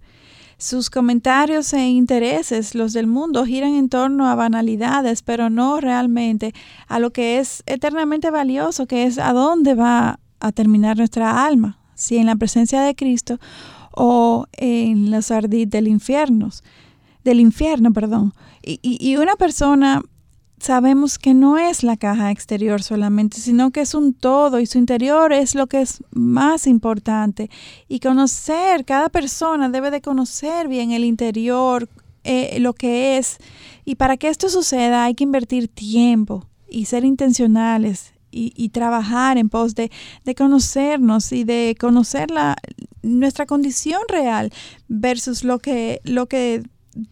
Sus 0.59 0.91
comentarios 0.91 1.73
e 1.73 1.89
intereses, 1.89 2.77
los 2.77 2.93
del 2.93 3.09
mundo, 3.09 3.45
giran 3.45 3.75
en 3.75 3.89
torno 3.89 4.29
a 4.29 4.37
banalidades, 4.37 5.23
pero 5.23 5.51
no 5.51 5.81
realmente 5.81 6.55
a 6.87 7.01
lo 7.01 7.13
que 7.13 7.39
es 7.39 7.65
eternamente 7.67 8.31
valioso, 8.31 8.87
que 8.87 9.05
es 9.05 9.19
a 9.19 9.33
dónde 9.33 9.75
va 9.75 10.21
a 10.39 10.53
terminar 10.53 10.97
nuestra 10.97 11.45
alma, 11.45 11.79
si 11.95 12.17
en 12.17 12.27
la 12.27 12.37
presencia 12.37 12.81
de 12.83 12.95
Cristo 12.95 13.41
o 13.91 14.47
en 14.53 15.11
los 15.11 15.31
ardid 15.31 15.69
del 15.69 15.89
infierno, 15.89 16.51
del 17.25 17.41
infierno, 17.41 17.93
perdón. 17.93 18.33
Y, 18.63 18.79
y 18.83 19.17
una 19.17 19.35
persona 19.35 20.03
sabemos 20.63 21.19
que 21.19 21.35
no 21.35 21.59
es 21.59 21.83
la 21.83 21.97
caja 21.97 22.31
exterior 22.31 22.83
solamente, 22.83 23.39
sino 23.39 23.73
que 23.73 23.81
es 23.81 23.95
un 23.95 24.15
todo 24.15 24.61
y 24.61 24.67
su 24.67 24.79
interior 24.79 25.33
es 25.33 25.57
lo 25.57 25.67
que 25.67 25.81
es 25.81 26.05
más 26.13 26.69
importante. 26.69 27.51
Y 27.89 27.99
conocer, 27.99 28.85
cada 28.85 29.09
persona 29.09 29.69
debe 29.69 29.91
de 29.91 30.01
conocer 30.01 30.69
bien 30.69 30.93
el 30.93 31.05
interior, 31.05 31.89
eh, 32.23 32.59
lo 32.61 32.75
que 32.75 33.19
es. 33.19 33.39
Y 33.85 33.97
para 33.97 34.17
que 34.17 34.29
esto 34.29 34.49
suceda 34.49 35.05
hay 35.05 35.15
que 35.15 35.25
invertir 35.25 35.67
tiempo 35.67 36.47
y 36.69 36.85
ser 36.85 37.05
intencionales 37.05 38.15
y, 38.35 38.71
trabajar 38.71 39.37
en 39.37 39.51
pos 39.51 39.75
de, 39.75 39.91
de, 40.25 40.35
conocernos 40.35 41.33
y 41.33 41.45
de 41.45 41.77
conocer 41.79 42.31
la, 42.31 42.57
nuestra 43.03 43.45
condición 43.45 44.01
real 44.09 44.51
versus 44.89 45.45
lo 45.45 45.59
que, 45.59 46.01
lo 46.05 46.29
que 46.29 46.63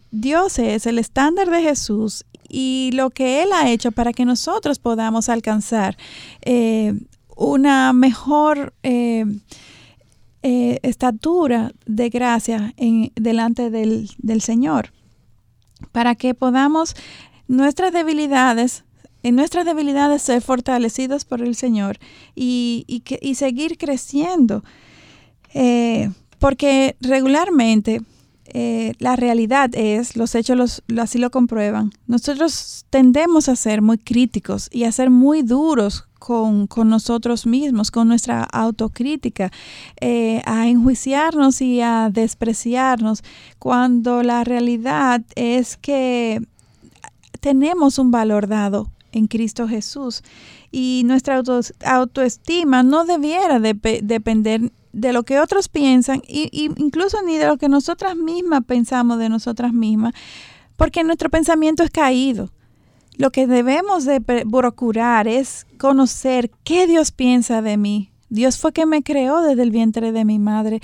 Dios 0.09 0.57
es, 0.57 0.87
el 0.87 0.97
estándar 0.97 1.51
de 1.51 1.61
Jesús 1.61 2.25
y 2.51 2.91
lo 2.93 3.09
que 3.09 3.41
Él 3.43 3.49
ha 3.53 3.69
hecho 3.69 3.91
para 3.91 4.11
que 4.11 4.25
nosotros 4.25 4.77
podamos 4.77 5.29
alcanzar 5.29 5.97
eh, 6.41 6.93
una 7.37 7.93
mejor 7.93 8.73
eh, 8.83 9.25
eh, 10.43 10.79
estatura 10.83 11.71
de 11.85 12.09
gracia 12.09 12.73
en, 12.75 13.11
delante 13.15 13.69
del, 13.69 14.41
Señor, 14.41 14.91
para 15.93 16.15
que 16.15 16.33
podamos 16.33 16.95
nuestras 17.47 17.93
debilidades 17.93 18.83
en 19.23 19.35
nuestras 19.35 19.65
debilidades 19.65 20.23
ser 20.23 20.41
fortalecidos 20.41 21.25
por 21.25 21.43
el 21.43 21.53
Señor 21.55 21.99
y, 22.33 22.85
y, 22.87 23.03
y 23.21 23.35
seguir 23.35 23.77
creciendo. 23.77 24.63
porque 26.39 26.95
regularmente 27.01 28.01
eh, 28.45 28.93
la 28.99 29.15
realidad 29.15 29.69
es, 29.73 30.15
los 30.15 30.35
hechos 30.35 30.57
los, 30.57 30.83
así 30.99 31.19
lo 31.19 31.31
comprueban, 31.31 31.91
nosotros 32.07 32.85
tendemos 32.89 33.49
a 33.49 33.55
ser 33.55 33.81
muy 33.81 33.97
críticos 33.97 34.69
y 34.71 34.83
a 34.83 34.91
ser 34.91 35.09
muy 35.09 35.41
duros 35.41 36.07
con, 36.19 36.67
nosotros 36.85 37.47
mismos, 37.47 37.89
con 37.89 38.07
nuestra 38.07 38.43
autocrítica, 38.43 39.51
eh, 39.99 40.41
a 40.45 40.67
enjuiciarnos 40.67 41.61
y 41.61 41.81
a 41.81 42.09
despreciarnos, 42.11 43.23
cuando 43.57 44.21
la 44.21 44.43
realidad 44.43 45.21
es 45.35 45.77
que 45.77 46.41
tenemos 47.39 47.97
un 47.97 48.11
valor 48.11 48.47
dado 48.47 48.91
en 49.11 49.27
Cristo 49.27 49.67
Jesús. 49.67 50.23
Y 50.71 51.01
nuestra 51.05 51.41
autoestima 51.85 52.83
no 52.83 53.03
debiera 53.03 53.59
depender 53.59 54.71
de 54.93 55.13
lo 55.13 55.23
que 55.23 55.39
otros 55.39 55.69
piensan 55.69 56.21
y, 56.27 56.49
incluso 56.77 57.21
ni 57.23 57.37
de 57.37 57.47
lo 57.47 57.57
que 57.57 57.69
nosotras 57.69 58.15
mismas 58.15 58.63
pensamos 58.65 59.19
de 59.19 59.29
nosotras 59.29 59.73
mismas, 59.73 60.13
porque 60.77 61.03
nuestro 61.03 61.29
pensamiento 61.29 61.83
es 61.83 61.91
caído. 61.91 62.49
Lo 63.17 63.31
que 63.31 63.45
debemos 63.45 64.05
de 64.05 64.21
procurar 64.21 65.27
es 65.27 65.67
conocer 65.77 66.49
qué 66.63 66.87
Dios 66.87 67.11
piensa 67.11 67.61
de 67.61 67.77
mí. 67.77 68.11
Dios 68.29 68.57
fue 68.57 68.71
que 68.71 68.85
me 68.85 69.03
creó 69.03 69.41
desde 69.41 69.63
el 69.63 69.71
vientre 69.71 70.11
de 70.11 70.25
mi 70.25 70.39
madre. 70.39 70.81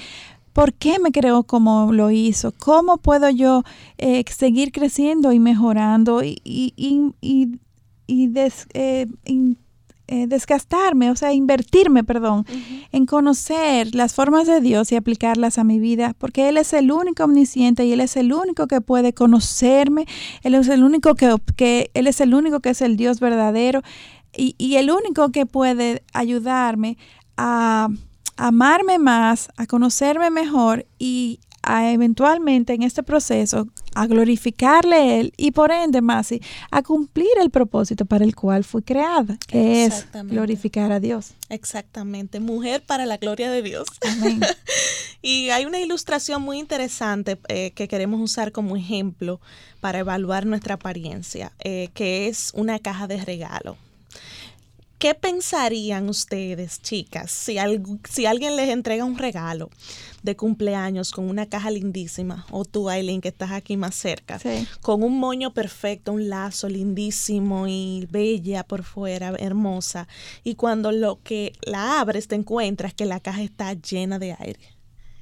¿Por 0.54 0.74
qué 0.74 1.00
me 1.00 1.12
creó 1.12 1.44
como 1.44 1.94
lo 1.94 2.12
hizo? 2.12 2.52
¿Cómo 2.52 2.98
puedo 2.98 3.30
yo 3.30 3.64
eh, 3.98 4.24
seguir 4.30 4.72
creciendo 4.72 5.32
y 5.32 5.40
mejorando 5.40 6.24
y, 6.24 6.42
y, 6.44 6.74
y, 7.22 7.60
y 8.08 8.32
eh, 8.74 9.08
eh, 10.08 10.28
desgastarme, 10.28 11.12
o 11.12 11.16
sea, 11.16 11.34
invertirme, 11.34 12.04
perdón, 12.04 12.46
en 12.92 13.06
conocer 13.06 13.94
las 13.94 14.14
formas 14.14 14.48
de 14.48 14.62
Dios 14.62 14.92
y 14.92 14.96
aplicarlas 14.96 15.58
a 15.58 15.64
mi 15.64 15.80
vida, 15.80 16.16
porque 16.18 16.48
Él 16.48 16.58
es 16.58 16.72
el 16.74 16.92
único 16.92 17.26
omnisciente 17.26 17.86
y 17.86 17.92
Él 17.92 18.00
es 18.00 18.16
el 18.16 18.32
único 18.32 18.68
que 18.68 18.80
puede 18.80 19.14
conocerme, 19.14 20.06
Él 20.44 20.56
es 20.56 20.70
el 20.70 20.84
único 20.84 21.16
que, 21.16 21.36
que 21.56 21.92
Él 21.94 22.08
es 22.08 22.22
el 22.22 22.34
único 22.34 22.62
que 22.62 22.70
es 22.70 22.82
el 22.82 22.96
Dios 22.96 23.20
verdadero 23.20 23.82
y, 24.36 24.56
y 24.58 24.76
el 24.76 24.92
único 24.92 25.30
que 25.32 25.46
puede 25.46 26.04
ayudarme 26.14 26.98
a 27.36 27.90
amarme 28.38 29.00
más, 29.00 29.50
a 29.58 29.66
conocerme 29.66 30.30
mejor 30.30 30.86
y 31.00 31.40
a 31.68 31.92
eventualmente 31.92 32.74
en 32.74 32.84
este 32.84 33.04
proceso 33.04 33.68
a 33.94 34.08
glorificarle 34.08 34.96
a 34.96 35.20
Él 35.20 35.34
y 35.36 35.52
por 35.52 35.72
ende, 35.72 36.02
más 36.02 36.30
a 36.72 36.82
cumplir 36.82 37.30
el 37.42 37.50
propósito 37.50 38.06
para 38.06 38.24
el 38.24 38.36
cual 38.36 38.64
fui 38.64 38.82
creada, 38.82 39.38
que 39.48 39.86
es 39.86 40.08
glorificar 40.24 40.92
a 40.92 41.00
Dios. 41.00 41.34
Exactamente, 41.50 42.40
mujer 42.40 42.84
para 42.86 43.06
la 43.06 43.18
gloria 43.18 43.52
de 43.52 43.62
Dios. 43.62 43.88
y 45.22 45.50
hay 45.50 45.66
una 45.66 45.80
ilustración 45.80 46.42
muy 46.42 46.58
interesante 46.58 47.38
eh, 47.50 47.72
que 47.72 47.88
queremos 47.88 48.22
usar 48.22 48.52
como 48.52 48.78
ejemplo 48.78 49.42
para 49.82 50.00
evaluar 50.00 50.46
nuestra 50.46 50.76
apariencia, 50.76 51.52
eh, 51.60 51.90
que 51.94 52.28
es 52.28 52.52
una 52.54 52.80
caja 52.80 53.08
de 53.08 53.18
regalo. 53.24 53.78
¿Qué 54.98 55.14
pensarían 55.14 56.10
ustedes, 56.10 56.82
chicas, 56.82 57.30
si, 57.30 57.58
si 58.10 58.26
alguien 58.26 58.56
les 58.56 58.70
entrega 58.70 59.06
un 59.06 59.18
regalo 59.18 59.70
de 60.24 60.36
cumpleaños 60.36 61.12
con 61.12 61.30
una 61.30 61.46
caja 61.46 61.70
lindísima, 61.70 62.48
o 62.50 62.66
tú, 62.66 62.90
Aileen, 62.90 63.22
que 63.22 63.28
estás 63.28 63.52
aquí 63.52 63.78
más 63.78 63.94
cerca, 63.94 64.40
con 64.82 65.04
un 65.04 65.20
moño 65.20 65.54
perfecto, 65.54 66.14
un 66.14 66.30
lazo 66.30 66.68
lindísimo 66.68 67.68
y 67.68 68.08
bella 68.10 68.64
por 68.64 68.84
fuera, 68.84 69.34
hermosa, 69.38 70.08
y 70.44 70.56
cuando 70.56 70.92
lo 70.92 71.22
que 71.22 71.54
la 71.62 72.00
abres 72.00 72.28
te 72.28 72.34
encuentras 72.34 72.96
que 72.96 73.06
la 73.06 73.20
caja 73.20 73.44
está 73.44 73.74
llena 73.74 74.18
de 74.18 74.36
aire? 74.40 74.78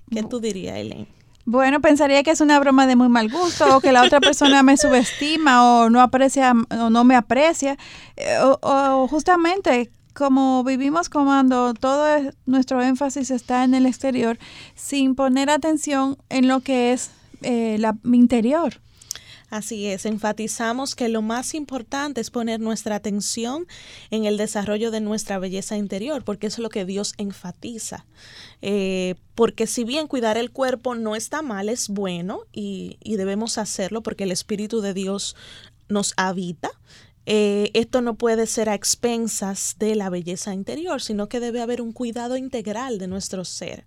¿Qué 0.10 0.24
tú 0.24 0.40
dirías, 0.40 0.76
Aileen? 0.76 1.08
Bueno, 1.48 1.80
pensaría 1.80 2.24
que 2.24 2.32
es 2.32 2.42
una 2.42 2.60
broma 2.60 2.88
de 2.88 2.96
muy 2.96 3.08
mal 3.08 3.30
gusto 3.30 3.78
o 3.78 3.80
que 3.80 3.92
la 3.92 4.02
otra 4.02 4.20
persona 4.20 4.64
me 4.64 4.78
subestima 4.78 5.64
o 5.64 5.92
no 5.92 6.02
aprecia 6.02 6.54
o 6.72 6.90
no 6.90 7.04
me 7.04 7.16
aprecia 7.16 7.78
eh, 8.18 8.38
o, 8.42 9.08
justamente 9.08 9.92
como 10.16 10.64
vivimos 10.64 11.10
cuando 11.10 11.76
todo 11.76 12.08
nuestro 12.48 12.82
énfasis 12.82 13.30
está 13.30 13.64
en 13.64 13.76
el 13.76 13.86
exterior 13.86 14.40
sin 14.74 15.14
poner 15.14 15.52
atención 15.52 16.18
en 16.30 16.48
lo 16.48 16.62
que 16.62 16.94
es 16.94 17.12
eh, 17.44 17.78
la, 17.80 17.96
mi 18.02 18.18
interior. 18.18 18.80
Así 19.50 19.86
es, 19.86 20.06
enfatizamos 20.06 20.96
que 20.96 21.08
lo 21.08 21.22
más 21.22 21.54
importante 21.54 22.20
es 22.20 22.32
poner 22.32 22.60
nuestra 22.60 22.96
atención 22.96 23.68
en 24.10 24.26
el 24.26 24.38
desarrollo 24.38 24.90
de 24.90 25.02
nuestra 25.02 25.38
belleza 25.38 25.78
interior, 25.78 26.24
porque 26.24 26.48
es 26.48 26.58
lo 26.58 26.70
que 26.70 26.86
Dios 26.86 27.14
enfatiza. 27.18 28.06
Eh, 28.62 29.16
porque 29.36 29.68
si 29.68 29.84
bien 29.84 30.08
cuidar 30.08 30.38
el 30.38 30.52
cuerpo 30.52 30.96
no 30.96 31.16
está 31.16 31.42
mal, 31.42 31.70
es 31.70 31.90
bueno 31.90 32.42
y, 32.52 32.98
y 33.04 33.18
debemos 33.18 33.58
hacerlo 33.58 34.02
porque 34.02 34.24
el 34.24 34.32
Espíritu 34.32 34.82
de 34.82 34.94
Dios 34.94 35.36
nos 35.90 36.14
habita, 36.18 36.72
eh, 37.28 37.72
esto 37.74 38.02
no 38.02 38.16
puede 38.16 38.46
ser 38.46 38.70
a 38.70 38.76
expensas 38.76 39.76
de 39.80 39.96
la 39.96 40.10
belleza 40.10 40.54
interior, 40.54 41.02
sino 41.02 41.28
que 41.28 41.40
debe 41.40 41.62
haber 41.62 41.82
un 41.82 41.92
cuidado 41.92 42.38
integral 42.38 43.00
de 43.00 43.08
nuestro 43.08 43.46
ser 43.46 43.86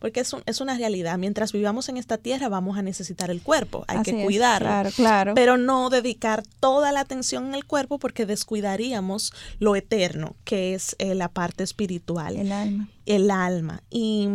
porque 0.00 0.20
es, 0.20 0.34
es 0.46 0.60
una 0.60 0.76
realidad. 0.76 1.18
Mientras 1.18 1.52
vivamos 1.52 1.88
en 1.88 1.96
esta 1.96 2.18
tierra 2.18 2.48
vamos 2.48 2.76
a 2.76 2.82
necesitar 2.82 3.30
el 3.30 3.42
cuerpo, 3.42 3.84
hay 3.86 4.02
que 4.02 4.24
cuidarlo, 4.24 4.66
claro, 4.66 4.90
claro. 4.90 5.34
pero 5.34 5.56
no 5.56 5.90
dedicar 5.90 6.42
toda 6.58 6.90
la 6.90 7.00
atención 7.00 7.46
en 7.46 7.54
el 7.54 7.66
cuerpo 7.66 7.98
porque 7.98 8.26
descuidaríamos 8.26 9.32
lo 9.58 9.76
eterno, 9.76 10.34
que 10.44 10.74
es 10.74 10.96
eh, 10.98 11.14
la 11.14 11.28
parte 11.28 11.62
espiritual. 11.62 12.36
El 12.36 12.50
alma. 12.50 12.88
El 13.06 13.30
alma. 13.30 13.82
Y 13.90 14.28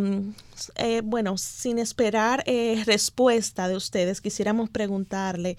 eh, 0.76 1.02
bueno, 1.04 1.36
sin 1.36 1.78
esperar 1.78 2.44
eh, 2.46 2.82
respuesta 2.86 3.68
de 3.68 3.76
ustedes, 3.76 4.20
quisiéramos 4.20 4.70
preguntarle 4.70 5.58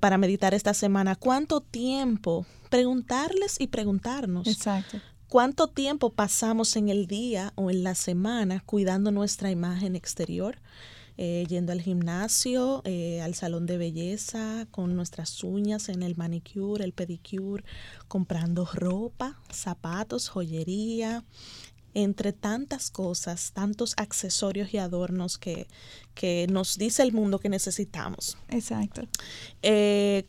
para 0.00 0.16
meditar 0.16 0.54
esta 0.54 0.72
semana, 0.72 1.14
¿cuánto 1.14 1.60
tiempo? 1.60 2.46
Preguntarles 2.70 3.60
y 3.60 3.66
preguntarnos. 3.66 4.46
Exacto. 4.46 4.98
¿Cuánto 5.28 5.68
tiempo 5.68 6.08
pasamos 6.08 6.74
en 6.76 6.88
el 6.88 7.06
día 7.06 7.52
o 7.54 7.70
en 7.70 7.82
la 7.84 7.94
semana 7.94 8.62
cuidando 8.64 9.10
nuestra 9.10 9.50
imagen 9.50 9.94
exterior? 9.94 10.58
Eh, 11.18 11.44
yendo 11.48 11.72
al 11.72 11.82
gimnasio, 11.82 12.80
eh, 12.86 13.20
al 13.20 13.34
salón 13.34 13.66
de 13.66 13.76
belleza, 13.76 14.66
con 14.70 14.96
nuestras 14.96 15.44
uñas 15.44 15.90
en 15.90 16.02
el 16.02 16.16
manicure, 16.16 16.82
el 16.82 16.94
pedicure, 16.94 17.62
comprando 18.06 18.64
ropa, 18.72 19.38
zapatos, 19.52 20.30
joyería, 20.30 21.24
entre 21.92 22.32
tantas 22.32 22.90
cosas, 22.90 23.52
tantos 23.52 23.92
accesorios 23.98 24.72
y 24.72 24.78
adornos 24.78 25.36
que, 25.36 25.66
que 26.14 26.46
nos 26.48 26.78
dice 26.78 27.02
el 27.02 27.12
mundo 27.12 27.38
que 27.38 27.50
necesitamos. 27.50 28.38
Exacto. 28.48 29.02
Eh, 29.60 30.26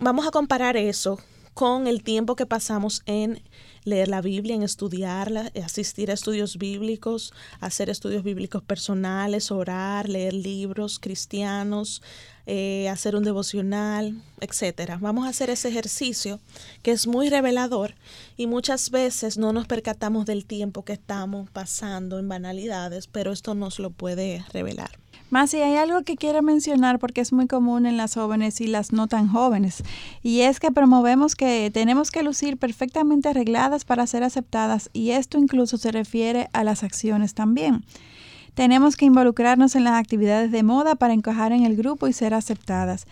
vamos 0.00 0.24
a 0.24 0.30
comparar 0.30 0.76
eso 0.76 1.18
con 1.56 1.86
el 1.86 2.02
tiempo 2.02 2.36
que 2.36 2.44
pasamos 2.44 3.02
en 3.06 3.42
leer 3.84 4.08
la 4.08 4.20
Biblia, 4.20 4.54
en 4.54 4.62
estudiarla, 4.62 5.50
asistir 5.64 6.10
a 6.10 6.14
estudios 6.14 6.58
bíblicos, 6.58 7.32
hacer 7.60 7.88
estudios 7.88 8.22
bíblicos 8.24 8.62
personales, 8.62 9.50
orar, 9.50 10.06
leer 10.06 10.34
libros 10.34 10.98
cristianos, 10.98 12.02
eh, 12.44 12.90
hacer 12.90 13.16
un 13.16 13.24
devocional, 13.24 14.20
etcétera. 14.38 14.98
Vamos 15.00 15.24
a 15.24 15.30
hacer 15.30 15.48
ese 15.48 15.70
ejercicio 15.70 16.40
que 16.82 16.90
es 16.90 17.06
muy 17.06 17.30
revelador 17.30 17.94
y 18.36 18.46
muchas 18.46 18.90
veces 18.90 19.38
no 19.38 19.54
nos 19.54 19.66
percatamos 19.66 20.26
del 20.26 20.44
tiempo 20.44 20.84
que 20.84 20.92
estamos 20.92 21.48
pasando 21.48 22.18
en 22.18 22.28
banalidades, 22.28 23.06
pero 23.06 23.32
esto 23.32 23.54
nos 23.54 23.78
lo 23.78 23.88
puede 23.88 24.44
revelar. 24.52 24.90
Más 25.28 25.50
si 25.50 25.56
hay 25.56 25.76
algo 25.76 26.02
que 26.02 26.16
quiero 26.16 26.40
mencionar 26.42 27.00
porque 27.00 27.20
es 27.20 27.32
muy 27.32 27.48
común 27.48 27.84
en 27.84 27.96
las 27.96 28.14
jóvenes 28.14 28.60
y 28.60 28.68
las 28.68 28.92
no 28.92 29.08
tan 29.08 29.26
jóvenes, 29.26 29.82
y 30.22 30.42
es 30.42 30.60
que 30.60 30.70
promovemos 30.70 31.34
que 31.34 31.70
tenemos 31.72 32.12
que 32.12 32.22
lucir 32.22 32.58
perfectamente 32.58 33.28
arregladas 33.28 33.84
para 33.84 34.06
ser 34.06 34.22
aceptadas 34.22 34.88
y 34.92 35.10
esto 35.10 35.38
incluso 35.38 35.78
se 35.78 35.90
refiere 35.90 36.48
a 36.52 36.62
las 36.62 36.84
acciones 36.84 37.34
también. 37.34 37.84
Tenemos 38.54 38.96
que 38.96 39.04
involucrarnos 39.04 39.76
en 39.76 39.84
las 39.84 40.00
actividades 40.00 40.50
de 40.50 40.62
moda 40.62 40.94
para 40.94 41.12
encajar 41.12 41.52
en 41.52 41.66
el 41.66 41.76
grupo 41.76 42.08
y 42.08 42.14
ser 42.14 42.32
aceptadas. 42.32 43.06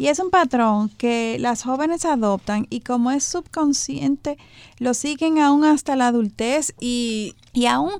Y 0.00 0.08
es 0.08 0.18
un 0.18 0.30
patrón 0.30 0.88
que 0.96 1.36
las 1.40 1.62
jóvenes 1.62 2.06
adoptan 2.06 2.66
y 2.70 2.80
como 2.80 3.10
es 3.10 3.22
subconsciente, 3.22 4.38
lo 4.78 4.94
siguen 4.94 5.38
aún 5.38 5.62
hasta 5.62 5.94
la 5.94 6.06
adultez 6.06 6.72
y, 6.80 7.34
y 7.52 7.66
aún 7.66 7.90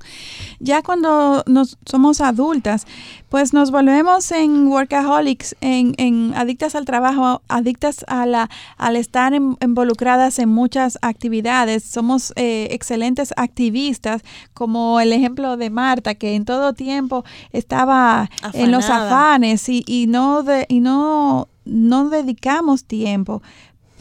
ya 0.59 0.81
cuando 0.81 1.43
nos 1.45 1.77
somos 1.85 2.19
adultas, 2.19 2.87
pues 3.29 3.53
nos 3.53 3.69
volvemos 3.69 4.31
en 4.31 4.65
workaholics, 4.65 5.55
en, 5.61 5.93
en 5.97 6.33
adictas 6.35 6.73
al 6.73 6.85
trabajo, 6.85 7.43
adictas 7.47 8.03
a 8.07 8.25
la, 8.25 8.49
al 8.77 8.95
estar 8.95 9.31
involucradas 9.35 10.39
en 10.39 10.49
muchas 10.49 10.97
actividades. 11.03 11.83
Somos 11.83 12.33
eh, 12.35 12.69
excelentes 12.71 13.31
activistas, 13.37 14.23
como 14.55 14.99
el 14.99 15.13
ejemplo 15.13 15.55
de 15.55 15.69
Marta, 15.69 16.15
que 16.15 16.33
en 16.33 16.45
todo 16.45 16.73
tiempo 16.73 17.23
estaba 17.51 18.31
en 18.53 18.71
los 18.71 18.89
afanes 18.89 19.69
y, 19.69 19.83
y 19.85 20.07
no, 20.07 20.41
de, 20.41 20.65
y 20.67 20.79
no 20.79 21.47
no 21.65 22.09
dedicamos 22.09 22.85
tiempo 22.85 23.41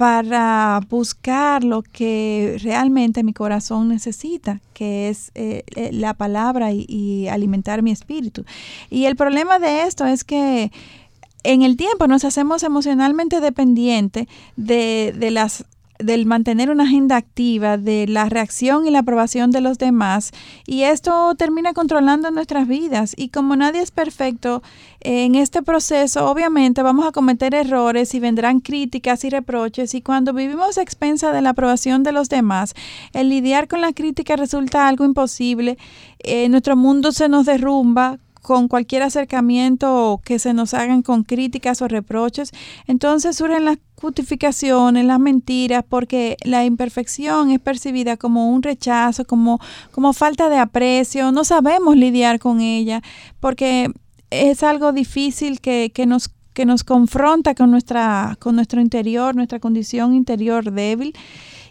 para 0.01 0.81
buscar 0.89 1.63
lo 1.63 1.83
que 1.83 2.57
realmente 2.63 3.23
mi 3.23 3.35
corazón 3.35 3.89
necesita, 3.89 4.61
que 4.73 5.11
es 5.11 5.31
eh, 5.35 5.63
eh, 5.77 5.91
la 5.93 6.15
palabra 6.15 6.73
y, 6.73 7.29
alimentar 7.29 7.83
mi 7.83 7.91
espíritu. 7.91 8.47
Y 8.89 9.05
el 9.05 9.15
problema 9.15 9.59
de 9.59 9.83
esto 9.83 10.07
es 10.07 10.25
que 10.25 10.73
en 11.43 11.61
el 11.61 11.77
tiempo 11.77 12.07
nos 12.07 12.25
hacemos 12.25 12.63
emocionalmente 12.63 13.41
dependientes 13.41 14.27
de, 14.57 15.15
de 15.19 15.31
las 15.31 15.67
del 16.03 16.27
mantener 16.27 16.71
una 16.71 16.85
agenda 16.85 17.17
activa, 17.17 17.77
de 17.77 18.07
la 18.07 18.29
reacción 18.29 18.87
y 18.87 18.91
la 18.91 19.01
aprobación 19.01 19.51
de 19.51 19.61
los 19.61 19.79
demás. 19.79 20.33
Y 20.67 20.83
esto 20.83 21.35
termina 21.37 21.73
controlando 21.73 22.31
nuestras 22.31 22.67
vidas. 22.67 23.15
Y 23.17 23.29
como 23.29 23.57
nadie 23.57 23.81
es 23.81 23.91
perfecto, 23.91 24.63
en 25.01 25.35
este 25.35 25.63
proceso 25.63 26.31
obviamente 26.31 26.83
vamos 26.83 27.07
a 27.07 27.13
cometer 27.13 27.55
errores 27.55 28.15
y 28.15 28.21
vendrán 28.21 28.61
críticas 28.61 29.25
y 29.25 29.31
reproches. 29.31 29.95
Y 29.95 30.03
cuando 30.03 30.33
vivimos 30.33 30.79
a 30.79 30.83
expensa 30.83 31.33
de 31.33 31.43
la 31.43 31.51
aprobación 31.51 32.03
de 32.03 32.13
los 32.13 32.29
demás, 32.29 32.75
el 33.13 33.29
lidiar 33.29 33.69
con 33.69 33.81
la 33.81 33.93
crítica 33.93 34.37
resulta 34.37 34.89
algo 34.89 35.05
imposible. 35.05 35.79
Eh, 36.19 36.49
nuestro 36.49 36.77
mundo 36.77 37.13
se 37.13 37.29
nos 37.29 37.47
derrumba 37.47 38.19
con 38.43 38.69
cualquier 38.69 39.03
acercamiento 39.03 40.21
que 40.25 40.39
se 40.39 40.55
nos 40.55 40.75
hagan 40.75 41.03
con 41.03 41.25
críticas 41.25 41.83
o 41.83 41.89
reproches, 41.89 42.53
entonces 42.87 43.37
surgen 43.37 43.65
las 43.65 43.79
justificaciones, 44.01 45.05
las 45.05 45.21
mentiras, 45.21 45.85
porque 45.89 46.37
la 46.45 46.65
imperfección 46.65 47.51
es 47.51 47.61
percibida 47.61 48.17
como 48.17 48.51
un 48.51 48.63
rechazo, 48.63 49.25
como, 49.25 49.61
como 49.91 50.13
falta 50.13 50.49
de 50.49 50.59
aprecio, 50.59 51.33
no 51.33 51.45
sabemos 51.45 51.97
lidiar 51.97 52.39
con 52.39 52.61
ella, 52.61 53.03
porque 53.41 53.91
es 54.31 54.63
algo 54.63 54.93
difícil 54.93 55.61
que, 55.61 55.91
que 55.95 56.07
nos 56.07 56.31
que 56.53 56.67
nos 56.67 56.83
confronta 56.83 57.55
con 57.55 57.71
nuestra 57.71 58.37
con 58.41 58.57
nuestro 58.57 58.81
interior, 58.81 59.37
nuestra 59.37 59.61
condición 59.61 60.15
interior 60.15 60.73
débil 60.73 61.15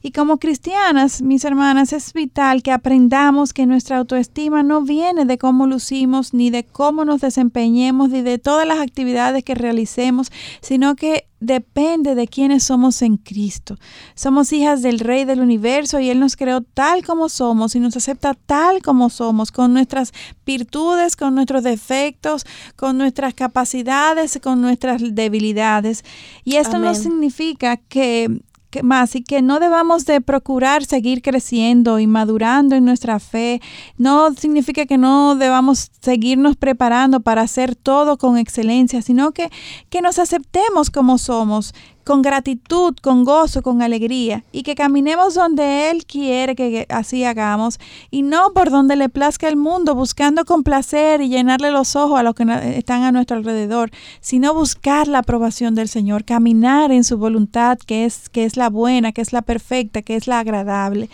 y 0.01 0.11
como 0.11 0.37
cristianas, 0.37 1.21
mis 1.21 1.43
hermanas, 1.43 1.93
es 1.93 2.13
vital 2.13 2.63
que 2.63 2.71
aprendamos 2.71 3.53
que 3.53 3.65
nuestra 3.65 3.97
autoestima 3.97 4.63
no 4.63 4.81
viene 4.81 5.25
de 5.25 5.37
cómo 5.37 5.67
lucimos, 5.67 6.33
ni 6.33 6.49
de 6.49 6.63
cómo 6.63 7.05
nos 7.05 7.21
desempeñemos, 7.21 8.09
ni 8.09 8.21
de 8.21 8.37
todas 8.37 8.67
las 8.67 8.79
actividades 8.79 9.43
que 9.43 9.55
realicemos, 9.55 10.31
sino 10.61 10.95
que 10.95 11.25
depende 11.41 12.15
de 12.15 12.27
quiénes 12.27 12.63
somos 12.63 13.01
en 13.01 13.17
Cristo. 13.17 13.77
Somos 14.15 14.51
hijas 14.51 14.81
del 14.81 14.99
Rey 14.99 15.25
del 15.25 15.39
universo 15.39 15.99
y 15.99 16.09
Él 16.09 16.19
nos 16.19 16.35
creó 16.35 16.61
tal 16.61 17.05
como 17.05 17.29
somos 17.29 17.75
y 17.75 17.79
nos 17.79 17.95
acepta 17.95 18.33
tal 18.33 18.81
como 18.81 19.09
somos, 19.09 19.51
con 19.51 19.73
nuestras 19.73 20.11
virtudes, 20.45 21.15
con 21.15 21.35
nuestros 21.35 21.63
defectos, 21.63 22.45
con 22.75 22.97
nuestras 22.97 23.33
capacidades, 23.33 24.39
con 24.41 24.61
nuestras 24.61 25.15
debilidades. 25.15 26.03
Y 26.43 26.55
esto 26.55 26.77
no 26.79 26.93
significa 26.93 27.77
que 27.77 28.41
más 28.83 29.15
y 29.15 29.23
que 29.23 29.41
no 29.41 29.59
debamos 29.59 30.05
de 30.05 30.21
procurar 30.21 30.85
seguir 30.85 31.21
creciendo 31.21 31.99
y 31.99 32.07
madurando 32.07 32.75
en 32.75 32.85
nuestra 32.85 33.19
fe. 33.19 33.61
No 33.97 34.33
significa 34.33 34.85
que 34.85 34.97
no 34.97 35.35
debamos 35.35 35.91
seguirnos 36.01 36.55
preparando 36.55 37.19
para 37.19 37.41
hacer 37.41 37.75
todo 37.75 38.17
con 38.17 38.37
excelencia, 38.37 39.01
sino 39.01 39.31
que, 39.31 39.49
que 39.89 40.01
nos 40.01 40.19
aceptemos 40.19 40.89
como 40.89 41.17
somos, 41.17 41.73
con 42.03 42.21
gratitud, 42.21 42.95
con 43.01 43.23
gozo, 43.23 43.61
con 43.61 43.81
alegría, 43.81 44.43
y 44.51 44.63
que 44.63 44.75
caminemos 44.75 45.35
donde 45.35 45.91
Él 45.91 46.05
quiere 46.05 46.55
que 46.55 46.85
así 46.89 47.23
hagamos, 47.23 47.79
y 48.09 48.23
no 48.23 48.53
por 48.53 48.69
donde 48.69 48.95
le 48.95 49.09
plazca 49.09 49.47
el 49.47 49.55
mundo, 49.55 49.95
buscando 49.95 50.45
complacer 50.45 51.21
y 51.21 51.29
llenarle 51.29 51.71
los 51.71 51.95
ojos 51.95 52.19
a 52.19 52.23
los 52.23 52.35
que 52.35 52.45
están 52.77 53.03
a 53.03 53.11
nuestro 53.11 53.37
alrededor, 53.37 53.91
sino 54.21 54.53
buscar 54.53 55.07
la 55.07 55.19
aprobación 55.19 55.75
del 55.75 55.87
Señor, 55.87 56.25
caminar 56.25 56.91
en 56.91 57.03
su 57.03 57.17
voluntad, 57.17 57.77
que 57.77 58.05
es, 58.05 58.29
que 58.29 58.45
es 58.45 58.57
la 58.57 58.69
buena, 58.69 59.11
que 59.11 59.21
es 59.21 59.33
la 59.33 59.41
perfecta, 59.41 60.01
que 60.01 60.15
es 60.15 60.27
la 60.27 60.39
agradable. 60.39 61.09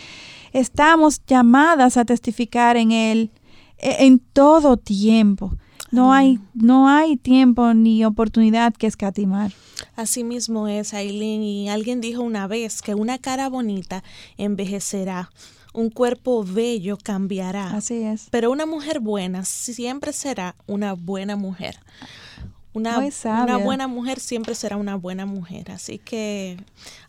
Estamos 0.53 1.21
llamadas 1.27 1.97
a 1.97 2.05
testificar 2.05 2.77
en 2.77 2.91
Él 2.91 3.31
e, 3.77 4.05
en 4.05 4.19
todo 4.19 4.77
tiempo 4.77 5.51
No 5.91 6.13
hay, 6.13 6.39
no 6.53 6.87
hay 6.87 7.17
tiempo 7.17 7.73
ni 7.73 8.05
oportunidad 8.05 8.73
que 8.73 8.87
escatimar. 8.87 9.51
Así 9.95 10.23
mismo 10.23 10.67
es, 10.67 10.93
Aileen. 10.93 11.41
Y 11.41 11.69
alguien 11.69 12.01
dijo 12.01 12.21
una 12.21 12.47
vez 12.47 12.81
que 12.81 12.95
una 12.95 13.17
cara 13.17 13.49
bonita 13.49 14.03
envejecerá, 14.37 15.31
un 15.73 15.89
cuerpo 15.89 16.43
bello 16.43 16.97
cambiará. 17.01 17.71
Así 17.71 18.03
es. 18.03 18.27
Pero 18.31 18.51
una 18.51 18.65
mujer 18.65 18.99
buena 18.99 19.45
siempre 19.45 20.13
será 20.13 20.55
una 20.67 20.93
buena 20.93 21.35
mujer. 21.35 21.77
Una, 22.75 22.99
buena 23.63 23.87
mujer 23.87 24.19
siempre 24.19 24.53
será 24.53 24.75
una 24.75 24.95
buena 24.95 25.25
mujer. 25.25 25.71
Así 25.71 25.97
que, 25.97 26.57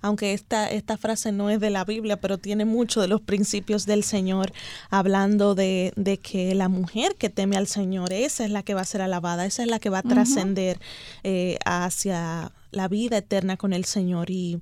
aunque 0.01 0.32
esta, 0.32 0.70
esta 0.70 0.97
frase 0.97 1.32
no 1.32 1.51
es 1.51 1.59
de 1.59 1.70
la 1.70 1.84
Biblia, 1.84 2.20
pero 2.20 2.39
tiene 2.39 2.64
mucho 2.64 3.01
de 3.01 3.09
los 3.09 3.20
principios 3.20 3.84
del 3.84 4.05
Señor, 4.05 4.53
hablando 4.91 5.57
de, 5.57 5.93
de 5.97 6.18
que 6.18 6.55
la 6.55 6.68
mujer 6.68 7.16
que 7.16 7.30
teme 7.30 7.57
al 7.57 7.66
Señor, 7.66 8.12
esa 8.12 8.45
es 8.45 8.53
la 8.53 8.62
que 8.62 8.74
va 8.74 8.82
a 8.82 8.84
ser 8.84 9.03
alabada, 9.03 9.45
esa 9.45 9.64
es 9.64 9.68
la 9.68 9.80
que 9.80 9.91
va 9.91 9.99
a 9.99 10.03
trascender 10.03 10.78
eh, 11.24 11.59
hacia 11.64 12.53
la 12.76 12.88
vida 12.88 13.16
eterna 13.18 13.56
con 13.56 13.72
el 13.72 13.84
Señor. 13.84 14.30
Y 14.30 14.60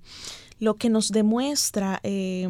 lo 0.60 0.76
que 0.76 0.88
nos 0.88 1.10
demuestra 1.10 2.00
eh, 2.02 2.48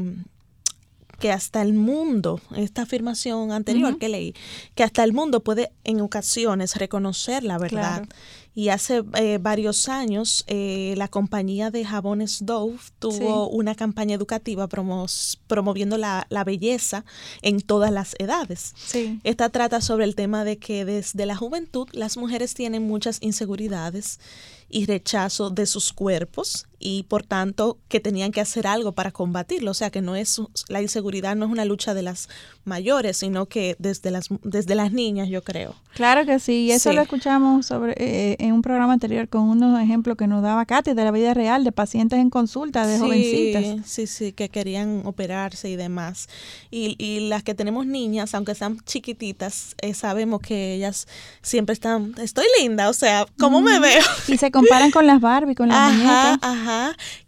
que 1.19 1.31
hasta 1.33 1.63
el 1.63 1.73
mundo, 1.75 2.41
esta 2.57 2.83
afirmación 2.83 3.51
anterior 3.53 3.99
que 3.99 4.09
leí, 4.09 4.35
que 4.75 4.83
hasta 4.83 5.05
el 5.05 5.13
mundo 5.13 5.43
puede 5.43 5.73
en 5.85 6.01
ocasiones 6.01 6.77
reconocer 6.77 7.45
la 7.45 7.57
verdad. 7.59 8.03
Claro. 8.05 8.09
Y 8.57 8.69
hace 8.69 9.03
eh, 9.17 9.39
varios 9.41 9.89
años 9.89 10.45
eh, 10.47 10.95
la 10.97 11.09
compañía 11.09 11.71
de 11.73 11.85
jabones 11.85 12.39
Dove 12.47 12.79
tuvo 13.01 13.49
Sí. 13.49 13.57
una 13.57 13.75
campaña 13.75 14.15
educativa 14.15 14.69
promos- 14.69 15.39
promoviendo 15.49 15.99
la, 15.99 16.27
la 16.31 16.45
belleza 16.45 17.05
en 17.43 17.61
todas 17.61 17.91
las 17.91 18.15
edades. 18.19 18.73
Sí. 18.77 19.19
Esta 19.25 19.49
trata 19.49 19.81
sobre 19.81 20.05
el 20.05 20.15
tema 20.15 20.45
de 20.45 20.59
que 20.59 20.85
desde 20.85 21.27
la 21.27 21.35
juventud 21.37 21.89
las 21.93 22.17
mujeres 22.17 22.55
tienen 22.55 22.87
muchas 22.87 23.19
inseguridades 23.23 24.21
y 24.69 24.87
rechazo 24.87 25.51
de 25.51 25.67
sus 25.67 25.93
cuerpos 25.93 26.67
y 26.87 27.03
por 27.05 27.23
tanto 27.25 27.79
que 27.89 27.99
tenían 27.99 28.31
que 28.31 28.41
hacer 28.43 28.67
algo 28.69 28.93
para 28.93 29.11
combatirlo. 29.11 29.71
O 29.71 29.75
sea 29.75 29.91
que 29.91 30.03
no 30.03 30.15
es 30.15 30.41
la 30.69 30.81
inseguridad 30.83 31.35
no 31.35 31.47
es 31.47 31.51
una 31.51 31.65
lucha 31.65 31.95
de 31.95 32.03
las 32.03 32.29
mayores, 32.65 33.17
sino 33.17 33.47
que 33.47 33.75
desde 33.79 34.11
las 34.13 34.29
desde 34.43 34.75
las 34.77 34.93
niñas, 34.93 35.29
yo 35.29 35.43
creo. 35.43 35.75
Claro 35.95 36.25
que 36.27 36.39
sí, 36.39 36.67
y 36.67 36.71
eso 36.73 36.91
Sí. 36.91 36.97
lo 36.97 37.03
escuchamos 37.03 37.67
sobre 37.67 37.95
eh, 37.97 38.37
en 38.39 38.53
un 38.53 38.61
programa 38.63 38.93
anterior 38.93 39.29
con 39.29 39.43
unos 39.43 39.81
ejemplos 39.81 40.17
que 40.19 40.27
nos 40.27 40.43
daba 40.43 40.65
Katy 40.67 40.93
de 40.93 41.05
la 41.05 41.11
vida 41.11 41.33
real 41.35 41.65
de 41.65 41.73
pacientes 41.73 42.19
en 42.19 42.29
consulta 42.31 42.87
de 42.87 42.95
sí, 42.97 43.01
jovencitas. 43.01 43.91
Sí, 43.91 44.07
sí, 44.07 44.33
que 44.33 44.49
querían 44.51 45.03
operarse 45.07 45.71
y 45.71 45.77
demás. 45.77 46.29
Y, 46.71 46.97
y 46.99 47.29
las 47.29 47.43
que 47.43 47.55
tenemos 47.55 47.87
niñas, 47.87 48.35
aunque 48.35 48.55
sean 48.55 48.79
chiquititas, 48.85 49.75
eh, 49.81 49.95
sabemos 49.95 50.41
que 50.41 50.75
ellas 50.75 51.07
siempre 51.41 51.73
están, 51.73 52.15
estoy 52.21 52.45
linda, 52.61 52.89
o 52.91 52.93
sea, 52.93 53.27
¿cómo 53.39 53.61
me 53.63 53.79
veo? 53.81 54.03
Y 54.29 54.37
se 54.37 54.51
comparan 54.51 54.91
con 54.91 55.07
las 55.07 55.21
Barbie, 55.21 55.55
con 55.55 55.69
las 55.69 55.79
Ajá, 55.79 55.93
muñecas. 55.93 56.39
ajá, 56.43 56.74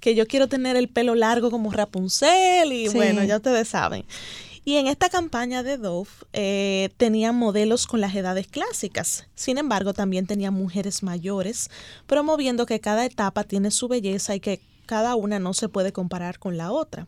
que 0.00 0.14
yo 0.14 0.26
quiero 0.26 0.48
tener 0.48 0.76
el 0.76 0.88
pelo 0.88 1.14
largo 1.14 1.50
como 1.50 1.70
Rapunzel 1.70 2.72
y 2.72 2.88
Sí. 2.88 2.96
bueno, 2.96 3.22
ya 3.24 3.36
ustedes 3.36 3.68
saben. 3.68 4.04
Y 4.64 4.76
en 4.76 4.88
esta 4.88 5.08
campaña 5.08 5.62
de 5.62 5.76
Dove 5.76 6.10
eh, 6.32 6.90
tenían 6.96 7.36
modelos 7.36 7.86
con 7.86 8.00
las 8.00 8.14
edades 8.16 8.48
clásicas. 8.48 9.26
Sin 9.36 9.58
embargo, 9.58 9.94
también 9.94 10.26
tenían 10.26 10.54
mujeres 10.54 11.04
mayores, 11.04 11.70
promoviendo 12.08 12.66
que 12.66 12.80
cada 12.80 13.04
etapa 13.04 13.44
tiene 13.44 13.70
su 13.70 13.86
belleza 13.86 14.34
y 14.34 14.40
que 14.40 14.60
cada 14.84 15.14
una 15.14 15.38
no 15.38 15.54
se 15.54 15.68
puede 15.68 15.92
comparar 15.92 16.38
con 16.40 16.56
la 16.56 16.72
otra. 16.72 17.06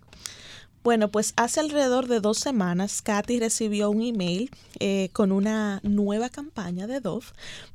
Bueno, 0.84 1.10
pues 1.10 1.34
hace 1.36 1.60
alrededor 1.60 2.06
de 2.06 2.20
dos 2.20 2.38
semanas, 2.38 3.02
Katy 3.02 3.40
recibió 3.40 3.90
un 3.90 4.00
email 4.02 4.50
eh, 4.78 5.10
con 5.12 5.32
una 5.32 5.80
nueva 5.82 6.28
campaña 6.28 6.86
de 6.86 7.00
Dove, 7.00 7.26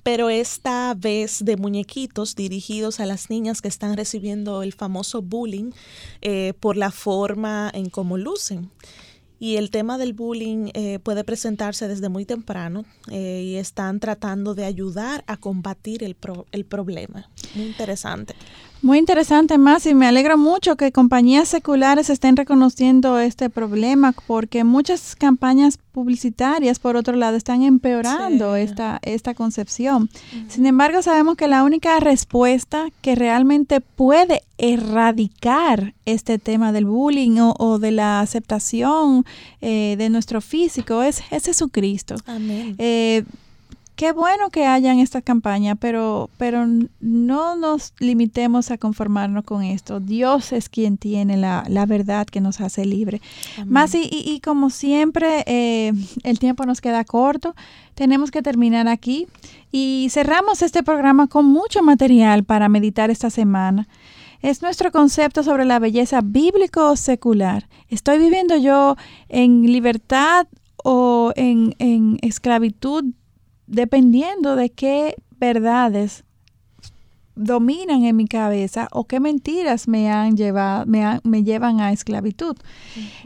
pero 0.04 0.30
esta 0.30 0.94
vez 0.96 1.44
de 1.44 1.58
muñequitos 1.58 2.36
dirigidos 2.36 3.00
a 3.00 3.06
las 3.06 3.30
niñas 3.30 3.62
que 3.62 3.68
están 3.68 3.98
recibiendo 3.98 4.64
el 4.64 4.74
famoso 4.74 5.22
bullying 5.22 5.72
eh, 6.22 6.54
por 6.60 6.78
la 6.78 6.92
forma 6.92 7.70
en 7.74 7.90
cómo 7.90 8.18
lucen. 8.18 8.72
Y 9.38 9.58
el 9.58 9.72
tema 9.72 9.98
del 9.98 10.14
bullying 10.14 10.70
eh, 10.74 11.00
puede 11.00 11.26
presentarse 11.26 11.90
desde 11.90 12.08
muy 12.08 12.24
temprano 12.24 12.86
y 13.12 13.56
están 13.56 14.00
tratando 14.00 14.56
de 14.56 14.64
ayudar 14.64 15.26
a 15.28 15.36
combatir 15.36 16.02
el 16.02 16.16
problema. 16.66 17.30
Muy 17.54 17.66
interesante. 17.66 18.36
Muy 18.84 18.98
interesante 18.98 19.58
más 19.58 19.86
y 19.86 19.94
me 19.96 20.08
alegra 20.08 20.36
mucho 20.36 20.76
que 20.76 20.92
compañías 20.92 21.48
seculares 21.48 22.10
estén 22.10 22.36
reconociendo 22.36 23.18
este 23.18 23.50
problema 23.50 24.14
porque 24.28 24.66
muchas 24.66 25.16
campañas 25.16 25.80
publicitarias, 25.94 26.80
por 26.80 26.98
otro 26.98 27.16
lado, 27.16 27.38
están 27.38 27.64
empeorando 27.64 28.56
Sí. 28.56 28.62
esta, 28.62 29.00
esta 29.04 29.34
concepción. 29.36 30.10
Sin 30.50 30.66
embargo, 30.66 31.02
sabemos 31.02 31.38
que 31.38 31.48
la 31.48 31.64
única 31.64 31.98
respuesta 32.02 32.88
que 33.02 33.16
realmente 33.16 33.80
puede 33.80 34.42
erradicar 34.58 35.94
este 36.06 36.38
tema 36.38 36.74
del 36.74 36.86
bullying 36.86 37.38
o, 37.40 37.54
o 37.58 37.80
de 37.80 37.92
la 37.92 38.20
aceptación 38.20 39.26
eh, 39.62 39.96
de 39.98 40.10
nuestro 40.10 40.42
físico 40.42 41.02
es, 41.04 41.22
es 41.32 41.46
Jesucristo. 41.46 42.16
Amén. 42.26 42.76
Eh, 42.80 43.24
qué 43.96 44.12
bueno 44.12 44.50
que 44.50 44.66
hayan 44.66 45.00
esta 45.00 45.22
campaña, 45.22 45.76
pero, 45.76 46.30
pero 46.38 46.66
no 47.00 47.56
nos 47.56 47.94
limitemos 48.00 48.72
a 48.72 48.78
conformarnos 48.78 49.44
con 49.44 49.64
esto. 49.64 50.00
Dios 50.00 50.52
es 50.52 50.70
quien 50.70 50.98
tiene 50.98 51.38
la, 51.38 51.64
la 51.68 51.86
verdad 51.86 52.26
que 52.26 52.42
nos 52.42 52.60
hace 52.62 52.86
libre. 52.86 53.22
Más 53.66 53.94
y, 53.96 54.10
y- 54.12 54.40
como 54.40 54.70
siempre, 54.70 55.44
eh, 55.46 55.94
el 56.24 56.40
tiempo 56.40 56.66
nos 56.66 56.82
queda 56.82 57.04
corto. 57.06 57.56
Tenemos 57.96 58.32
que 58.32 58.42
terminar 58.42 58.88
aquí 58.88 59.28
y 59.72 60.08
cerramos 60.10 60.62
este 60.62 60.84
programa 60.84 61.28
con 61.28 61.46
mucho 61.46 61.84
material 61.84 62.44
para 62.44 62.70
meditar 62.70 63.12
esta 63.12 63.30
semana. 63.30 63.88
Es 64.42 64.62
nuestro 64.62 64.92
concepto 64.92 65.44
sobre 65.44 65.64
la 65.66 65.80
belleza 65.80 66.20
bíblico 66.22 66.92
o 66.92 66.96
secular. 66.98 67.70
¿Estoy 67.90 68.18
viviendo 68.20 68.58
yo 68.58 68.98
en 69.30 69.72
libertad 69.72 70.48
o 70.84 71.32
en, 71.38 71.76
en 71.80 72.18
esclavitud 72.22 73.06
dependiendo 73.68 74.56
de 74.56 74.70
qué 74.70 75.16
verdades 75.40 76.24
dominan 77.36 78.04
en 78.04 78.16
mi 78.16 78.28
cabeza 78.28 78.88
o 78.92 79.06
qué 79.06 79.20
mentiras 79.20 79.88
me 79.88 80.12
han 80.12 80.38
llevado, 80.38 80.86
me, 80.86 81.20
me 81.24 81.44
llevan 81.44 81.82
a 81.82 81.92
esclavitud. 81.92 82.56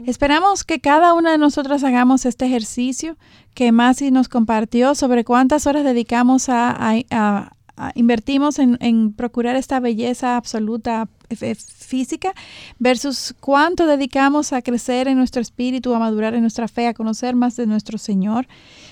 Esperamos 0.06 0.64
que 0.64 0.80
cada 0.80 1.12
una 1.12 1.32
de 1.32 1.38
nosotras 1.38 1.84
hagamos 1.84 2.24
este 2.24 2.46
ejercicio 2.46 3.16
que 3.52 3.70
Masi 3.70 4.10
nos 4.10 4.28
compartió 4.28 4.94
sobre 4.94 5.24
cuántas 5.24 5.66
horas 5.66 5.84
dedicamos 5.84 6.48
a, 6.48 6.70
a- 6.70 6.94
a- 7.10 7.52
a- 7.76 7.92
invertimos 7.96 8.58
en, 8.58 8.78
en 8.80 9.12
procurar 9.12 9.56
esta 9.56 9.78
belleza 9.78 10.36
absoluta 10.38 11.06
física 11.28 12.32
versus 12.78 13.34
cuánto 13.40 13.86
dedicamos 13.86 14.54
a 14.54 14.62
crecer 14.62 15.06
en 15.08 15.18
nuestro 15.18 15.42
espíritu, 15.42 15.92
a 15.94 15.98
madurar 15.98 16.32
en 16.34 16.40
nuestra 16.40 16.66
fe, 16.66 16.86
a 16.86 16.94
conocer 16.94 17.36
más 17.36 17.56
de 17.56 17.66
nuestro 17.66 17.98
Señor. 17.98 18.48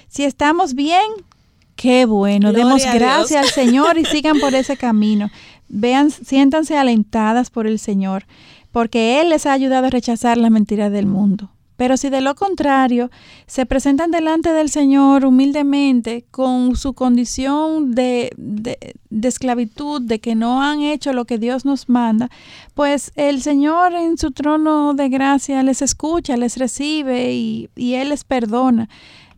Si 0.08 0.24
estamos 0.24 0.74
bien, 0.74 1.00
qué 1.76 2.04
bueno. 2.06 2.50
Gloria 2.52 2.64
Demos 2.64 2.82
gracias 2.94 3.44
al 3.44 3.50
Señor 3.50 3.98
y 3.98 4.04
sigan 4.04 4.40
por 4.40 4.54
ese 4.54 4.76
camino. 4.76 5.30
Vean, 5.68 6.10
siéntanse 6.10 6.76
alentadas 6.76 7.50
por 7.50 7.66
el 7.66 7.78
Señor, 7.78 8.26
porque 8.72 9.20
Él 9.20 9.30
les 9.30 9.46
ha 9.46 9.52
ayudado 9.52 9.86
a 9.86 9.90
rechazar 9.90 10.36
las 10.38 10.50
mentiras 10.50 10.90
del 10.92 11.06
mundo. 11.06 11.50
Pero 11.76 11.98
si 11.98 12.08
de 12.08 12.22
lo 12.22 12.34
contrario 12.34 13.10
se 13.46 13.66
presentan 13.66 14.10
delante 14.10 14.50
del 14.54 14.70
Señor 14.70 15.26
humildemente 15.26 16.24
con 16.30 16.74
su 16.74 16.94
condición 16.94 17.94
de, 17.94 18.30
de- 18.38 18.94
de 19.10 19.28
esclavitud, 19.28 20.00
de 20.00 20.18
que 20.18 20.34
no 20.34 20.62
han 20.62 20.80
hecho 20.80 21.12
lo 21.12 21.26
que 21.26 21.36
Dios 21.36 21.66
nos 21.66 21.90
manda, 21.90 22.30
pues 22.72 23.12
el 23.14 23.42
Señor 23.42 23.92
en 23.92 24.16
su 24.16 24.30
trono 24.30 24.94
de 24.94 25.10
gracia 25.10 25.62
les 25.62 25.82
escucha, 25.82 26.38
les 26.38 26.56
recibe 26.56 27.34
y, 27.34 27.68
y 27.76 27.92
Él 27.94 28.08
les 28.08 28.24
perdona. 28.24 28.88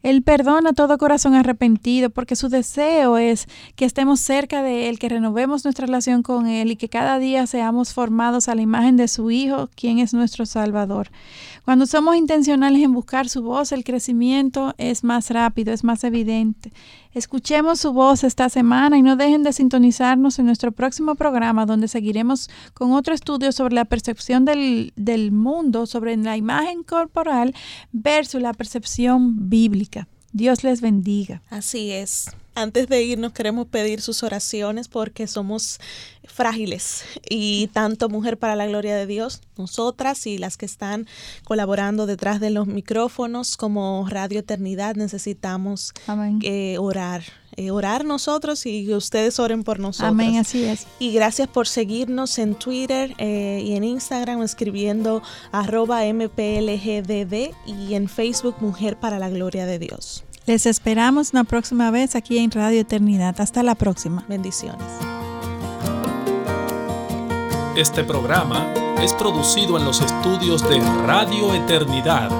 Él 0.02 0.22
perdona 0.22 0.72
todo 0.72 0.98
corazón 0.98 1.34
arrepentido 1.34 2.10
porque 2.10 2.36
su 2.36 2.48
deseo 2.48 3.18
es 3.18 3.46
que 3.76 3.84
estemos 3.84 4.20
cerca 4.20 4.62
de 4.62 4.88
Él, 4.88 4.98
que 4.98 5.08
renovemos 5.08 5.64
nuestra 5.64 5.86
relación 5.86 6.22
con 6.22 6.46
Él 6.46 6.70
y 6.70 6.76
que 6.76 6.88
cada 6.88 7.18
día 7.18 7.46
seamos 7.46 7.92
formados 7.92 8.48
a 8.48 8.54
la 8.54 8.62
imagen 8.62 8.96
de 8.96 9.08
su 9.08 9.30
Hijo, 9.30 9.68
quien 9.74 9.98
es 9.98 10.14
nuestro 10.14 10.46
Salvador. 10.46 11.10
Cuando 11.64 11.86
somos 11.86 12.16
intencionales 12.16 12.82
en 12.82 12.92
buscar 12.92 13.28
su 13.28 13.42
voz, 13.42 13.72
el 13.72 13.84
crecimiento 13.84 14.74
es 14.78 15.04
más 15.04 15.30
rápido, 15.30 15.72
es 15.72 15.84
más 15.84 16.04
evidente. 16.04 16.72
Escuchemos 17.18 17.80
su 17.80 17.92
voz 17.92 18.22
esta 18.22 18.48
semana 18.48 18.96
y 18.96 19.02
no 19.02 19.16
dejen 19.16 19.42
de 19.42 19.52
sintonizarnos 19.52 20.38
en 20.38 20.46
nuestro 20.46 20.70
próximo 20.70 21.16
programa 21.16 21.66
donde 21.66 21.88
seguiremos 21.88 22.48
con 22.74 22.92
otro 22.92 23.12
estudio 23.12 23.50
sobre 23.50 23.74
la 23.74 23.86
percepción 23.86 24.44
del, 24.44 24.92
del 24.94 25.32
mundo, 25.32 25.86
sobre 25.86 26.16
la 26.16 26.36
imagen 26.36 26.84
corporal 26.84 27.56
versus 27.90 28.40
la 28.40 28.52
percepción 28.52 29.48
bíblica. 29.48 30.06
Dios 30.32 30.62
les 30.62 30.80
bendiga. 30.80 31.42
Así 31.50 31.90
es. 31.90 32.26
Antes 32.58 32.88
de 32.88 33.02
irnos 33.04 33.32
queremos 33.32 33.68
pedir 33.68 34.00
sus 34.00 34.24
oraciones 34.24 34.88
porque 34.88 35.28
somos 35.28 35.78
frágiles 36.24 37.04
y 37.30 37.68
tanto 37.68 38.08
Mujer 38.08 38.36
para 38.36 38.56
la 38.56 38.66
Gloria 38.66 38.96
de 38.96 39.06
Dios, 39.06 39.42
nosotras 39.56 40.26
y 40.26 40.38
las 40.38 40.56
que 40.56 40.66
están 40.66 41.06
colaborando 41.44 42.06
detrás 42.06 42.40
de 42.40 42.50
los 42.50 42.66
micrófonos 42.66 43.56
como 43.56 44.04
Radio 44.08 44.40
Eternidad 44.40 44.96
necesitamos 44.96 45.92
eh, 46.42 46.78
orar 46.78 47.22
eh, 47.56 47.72
orar 47.72 48.04
nosotros 48.04 48.66
y 48.66 48.92
ustedes 48.94 49.40
oren 49.40 49.64
por 49.64 49.80
nosotros. 49.80 50.10
Amén, 50.10 50.36
así 50.36 50.64
es. 50.64 50.86
Y 51.00 51.12
gracias 51.12 51.48
por 51.48 51.66
seguirnos 51.66 52.38
en 52.38 52.54
Twitter 52.54 53.14
eh, 53.18 53.62
y 53.64 53.74
en 53.74 53.82
Instagram 53.82 54.42
escribiendo 54.42 55.22
arroba 55.50 56.02
mplgdd 56.04 57.52
y 57.66 57.94
en 57.94 58.08
Facebook 58.08 58.56
Mujer 58.60 58.98
para 58.98 59.18
la 59.18 59.28
Gloria 59.28 59.66
de 59.66 59.80
Dios. 59.80 60.24
Les 60.48 60.64
esperamos 60.64 61.32
una 61.34 61.44
próxima 61.44 61.90
vez 61.90 62.16
aquí 62.16 62.38
en 62.38 62.50
Radio 62.50 62.80
Eternidad. 62.80 63.38
Hasta 63.38 63.62
la 63.62 63.74
próxima. 63.74 64.24
Bendiciones. 64.28 64.80
Este 67.76 68.02
programa 68.02 68.72
es 69.02 69.12
producido 69.12 69.76
en 69.76 69.84
los 69.84 70.00
estudios 70.00 70.66
de 70.66 70.80
Radio 71.04 71.52
Eternidad 71.52 72.30